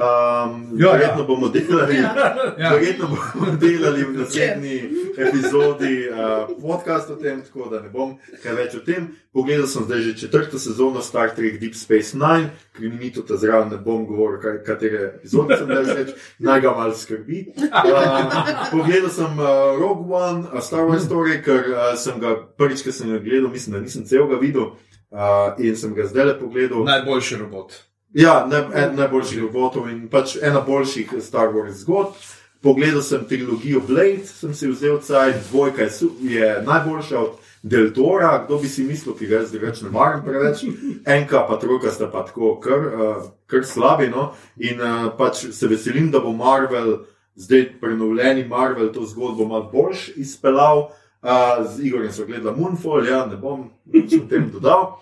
[0.79, 1.27] Ja, verjetno ja.
[1.27, 2.69] bomo delali, Ja.
[2.73, 4.77] verjetno bomo delali v naslednji
[5.17, 9.07] epizodi uh, podcast o tem, tako da ne bom kaj več o tem.
[9.33, 13.37] Pogledal sem zdaj že četrto sezono Star Trek Deep Space Nine, ker mi tu ta
[13.37, 17.45] zraven ne bom govoril, kaj, katere epizode sem dal več, naj ga malo skrbi.
[17.55, 18.27] Uh,
[18.71, 19.47] pogledal sem uh,
[19.79, 23.47] Rogue One, a Star Wars Story, ker uh, sem ga prvič, ki sem ga gledal,
[23.53, 24.73] mislim, da nisem celega videl.
[25.07, 26.83] Uh, in sem ga zdaj le pogledal.
[26.83, 27.86] Najboljši robot.
[28.13, 32.15] Ja, ne, eden najboljših robotov in pač ena boljših Star Wars zgodb.
[32.63, 38.45] Pogledal sem trilogijo Blade, sem si vzel caj, dvojka je, je najboljša od Del Tora,
[38.45, 40.63] kdo bi si mislil, ki ga jaz drugače ne maram preveč.
[41.05, 44.07] Enka pa trojka sta pa tako kar, uh, kar slabi.
[44.09, 44.31] No?
[44.57, 47.03] In uh, pač se veselim, da bo Marvel,
[47.35, 50.87] zdaj prenovljeni Marvel, to zgodbo malo boljš izpeljal.
[51.21, 54.95] Uh, z Igorjem sem gledal Moonfall, ja, ne bom nič o tem dodal.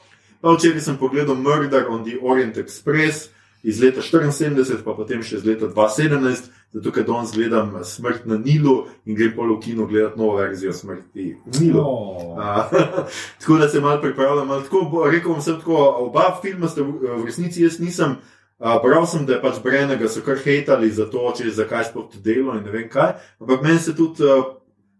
[0.46, 3.32] Pa včeraj sem pogledal Murder on the Orient Express
[3.64, 8.38] iz leta 74, pa potem še iz leta 2017, zato ker danes gledam Smrt na
[8.38, 8.76] Nilu
[9.10, 11.82] in grem pol v kino gledati novo verzijo Smrti v Nilu.
[11.82, 12.38] Oh.
[12.38, 12.70] A,
[13.42, 14.48] tako da se malo pripravljam.
[14.48, 18.20] malo Tako, bo- rekel bom sem tako, oba filma sta v, resnici jaz nisem.
[18.62, 22.06] Uh, Prav sem, da je pač Brenega so kar hejtali za to, če zakaj sploh
[22.14, 23.18] to delo in ne vem kaj.
[23.42, 24.46] Ampak meni se tudi uh,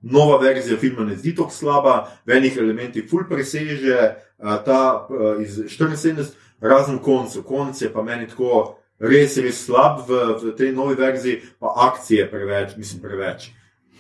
[0.06, 4.00] nova verzija filma ne zdi tako slaba, v enih elementih ful preseže
[4.38, 7.44] uh, ta uh, iz 74, razen koncu.
[7.44, 12.30] Konc je pa meni tako res, res slab v, v tej novi verziji, pa akcije
[12.32, 13.50] preveč, mislim preveč.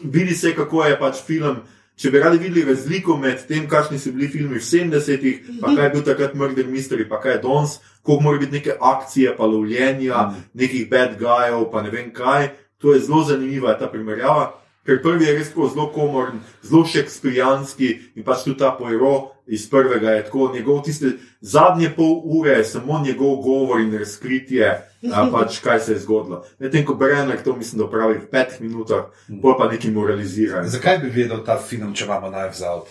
[0.04, 1.64] Vidi se, kako je pač film.
[1.96, 5.86] Če bi radi videli razliko med tem, kakšni so bili filmi v 70-ih, pa kaj
[5.86, 9.48] je bil takrat Murder Mystery, pa kaj je danes, koliko mora biti neke akcije, pa
[9.48, 10.26] lovljenja,
[10.60, 12.50] nekih bad guyov, pa ne vem kaj.
[12.84, 14.52] To je zelo zanimiva ta primerjava,
[14.86, 19.70] ker prvi je res tako zelo komoren, zelo šekspirijanski in pač tudi ta pojro iz
[19.70, 24.70] prvega je tako, njegov tiste zadnje pol ure je samo njegov govor in razkritje,
[25.14, 26.46] a, pač kaj se je zgodilo.
[26.60, 30.68] Medtem ko Brenner to mislim, da pravi v petih minutah, bolj pa neki moralizira.
[30.68, 32.88] Zakaj bi vedel ta film, če imamo Knives Out?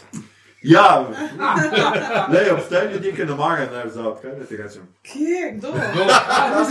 [0.65, 1.05] Ja,
[2.33, 4.83] le obstajajo ljudje, ki ne marajo najvzal, kaj da ti rečem.
[5.03, 5.69] Kje, kdo?
[5.69, 6.65] Ja.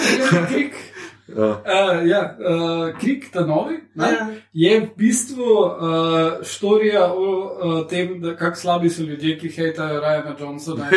[1.30, 1.56] Uh,
[2.08, 4.28] ja, uh, Krik, ta novi, ne, Ja.
[4.54, 5.70] je v bistvu uh,
[6.44, 10.88] štorija o uh, tem, da- kako slabi so ljudje, ki hejtajo Ryana Johnsona.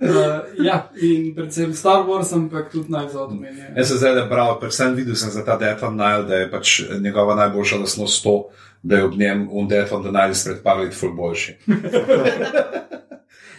[0.00, 3.48] Uh, ja, in predvsem Star Wars, ampak tudi najzadnje.
[3.76, 7.34] Jaz sem zdaj bral, predvsem videl sem za ta Deathon Nile, da je pač njegova
[7.34, 8.48] najboljša lastnost to,
[8.82, 11.56] da je ob njem un Deathon the Nile izpred par let ful boljši.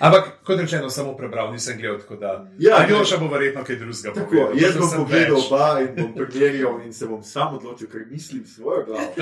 [0.02, 2.46] Ampak, kot rečeno, samo prebral, nisem gledal, tako da.
[2.60, 4.14] Ja, Joša bo verjetno kaj drugega.
[4.14, 5.46] Povedal, jaz bom pogledal več.
[5.46, 9.14] oba in bom preverjal, in se bom sam odločil, ker mislim svojo glavo.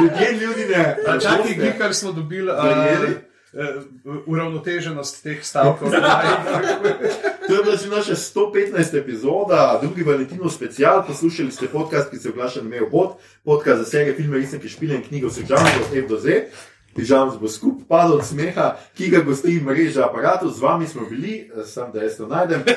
[0.00, 0.96] Ljudje, ljudi ne.
[1.04, 3.16] Čakaj, boste glihkar smo dobili verjeli?
[3.52, 5.92] uh, uravnoteženost teh stavkov.
[7.52, 8.98] To je bila že naša 115.
[8.98, 11.04] epizoda, drugi Valentinov special.
[11.06, 14.94] Poslušali ste podcast, ki se oglaša na Mejo Bot, podcast za serije filme, resnike, špile
[14.94, 16.48] in knjige, vse žanre od F do Z.
[16.96, 20.48] Pižam bo skup padel od smeha, ki ga gosti mreža aparatov.
[20.48, 22.64] Z vami smo bili, eh, sam da jaz to najdem.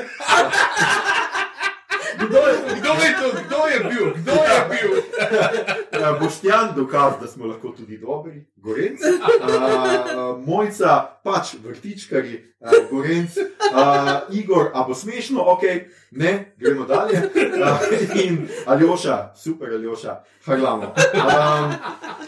[2.16, 4.92] Kdo je, kdo je to, kdo je bil, kdo je bil?
[4.98, 9.04] Uh, Boštjan, dokaz, da smo lahko tudi dobri, gorenci.
[9.06, 13.40] Uh, Mojca, pač vrtičkari, uh, gorenci.
[13.72, 15.64] Uh, Igor, a bo smešno, ok,
[16.12, 17.22] ne, gremo dalje.
[17.36, 20.94] Uh, in Aljoša, super Aljoša, harlamo.
[21.14, 21.74] Um,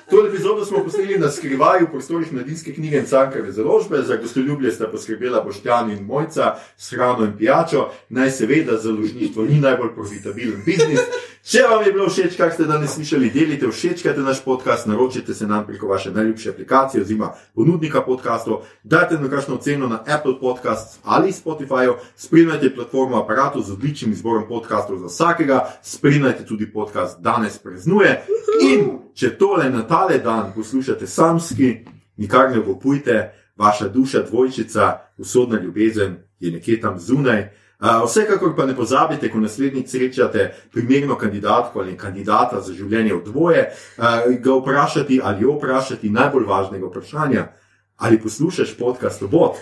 [0.10, 4.02] to epizodo smo posneli na skrivaju v prostorih mladinske knjige in cankave založbe.
[4.02, 7.90] Za gostoljubje sta poskrbela Boštjan in Mojca s hrano in pijačo.
[8.10, 11.00] Naj seveda založništvo ni najbolj profitabilen biznis.
[11.48, 15.48] Če vam je bilo všeč, kar ste danes slišali, delite, všečkajte naš podcast, naročite se
[15.48, 21.00] nam preko vaše najljubše aplikacije oziroma ponudnika podkastov, dajte nam kakšno oceno na Apple Podcasts
[21.04, 27.58] ali Spotify, spremljajte platformo aparatu z odličnim izborom podkastov za vsakega, spremljajte tudi podcast Danes
[27.58, 28.22] preznuje.
[28.72, 31.78] In če tole na tale dan poslušate samski,
[32.18, 37.50] nikar ne opujte, vaša duša dvojčica, usodna ljubezen je nekje tam zunaj.
[37.80, 43.66] Vsekakor pa ne pozabite, ko naslednjič srečate primerno kandidatko ali kandidata za življenje v dvoje,
[44.42, 47.48] ga vprašati ali jo vprašati najbolj važnega vprašanja:
[47.98, 49.62] ali poslušaš podcast Obot?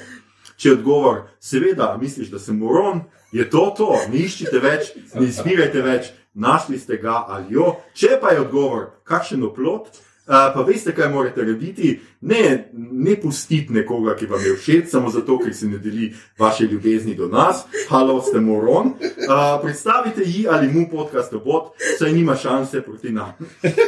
[0.56, 3.02] Če je odgovor, seveda, misliš, da sem moron,
[3.36, 7.74] je to to, ne iščite več, ne izbirajte več, našli ste ga ali jo.
[7.94, 9.92] Če pa je odgovor, kakšen oplot,
[10.26, 12.00] Uh, pa veste, kaj morate narediti?
[12.22, 16.64] Ne, ne pustiti nekoga, ki vam je všeč, samo zato, ker se ne deli vaše
[16.66, 17.66] ljubezni do nas.
[17.90, 18.88] Halo, ste moron.
[18.88, 23.34] Uh, predstavite ji ali mu podcast obot, saj nima šanse proti nam.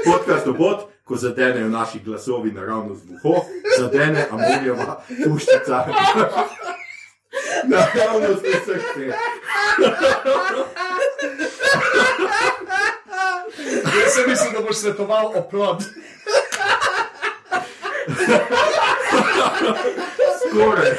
[0.06, 3.42] Podcast obot, ko zadenejo naši glasovi naravno z buho,
[3.80, 5.86] zadene Amorijeva puščica.
[7.68, 9.14] Naravno z vseh.
[14.02, 15.84] Jaz sem mislil, da boš svetoval oplod.
[20.48, 20.92] Skoraj.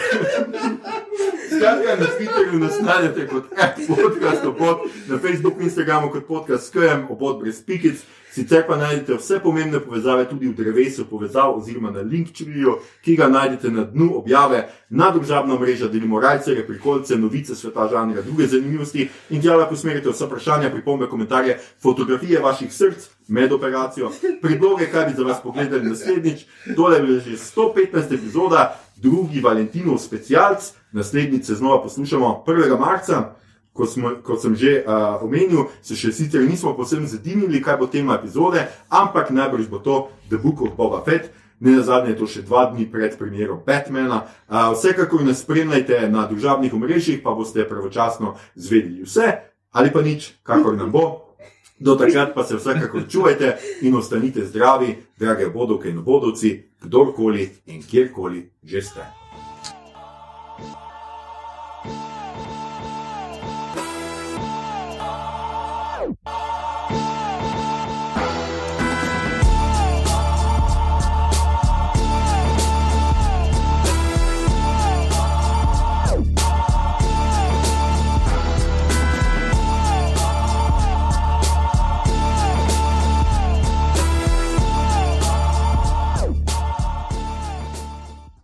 [1.58, 3.44] Skratka, na Twitterju nas najdete kot
[3.88, 4.78] podcast, obod,
[5.08, 7.98] na Facebooku, Instagramu kot podcast SKM, obod brez pikic.
[8.32, 13.28] Sicer pa najdete vse pomembne povezave tudi v drevesu povezav oziroma na linkčriju, ki ga
[13.28, 14.68] najdete na dnu objave.
[14.90, 20.12] Na družabno mrežo delimo rajce, reprikolce, novice sveta žanra, druge zanimivosti in tja lahko usmerite
[20.12, 24.10] vse vprašanja, pripombe, komentarje, fotografije vaših src med operacijo,
[24.42, 26.44] predloge, kaj bi za vas pogledali naslednjič.
[26.76, 32.78] Tole je bila že 115 epizoda, drugi Valentinov specialc, naslednjič se znova poslušamo 1.
[32.80, 33.34] marca.
[33.72, 37.86] Kot, smo, kot sem že uh, omenil, se še sicer nismo posebno zedinili, kaj bo
[37.86, 41.30] tema epizode, ampak najbrž bo to The Book of Boba Fett.
[41.60, 44.24] Ne na zadnje je to še dva dni pred premjerom Batmana.
[44.48, 49.30] Uh, vsekakor nas spremljajte na družabnih omrežjih, pa boste pravočasno zvedeli vse,
[49.70, 51.27] ali pa nič, kakor nam bo.
[51.80, 57.82] Do takrat pa se vsekakor čuvajte in ostanite zdravi, drage bodovke in bodovci, kdorkoli in
[57.82, 59.17] kjerkoli že ste.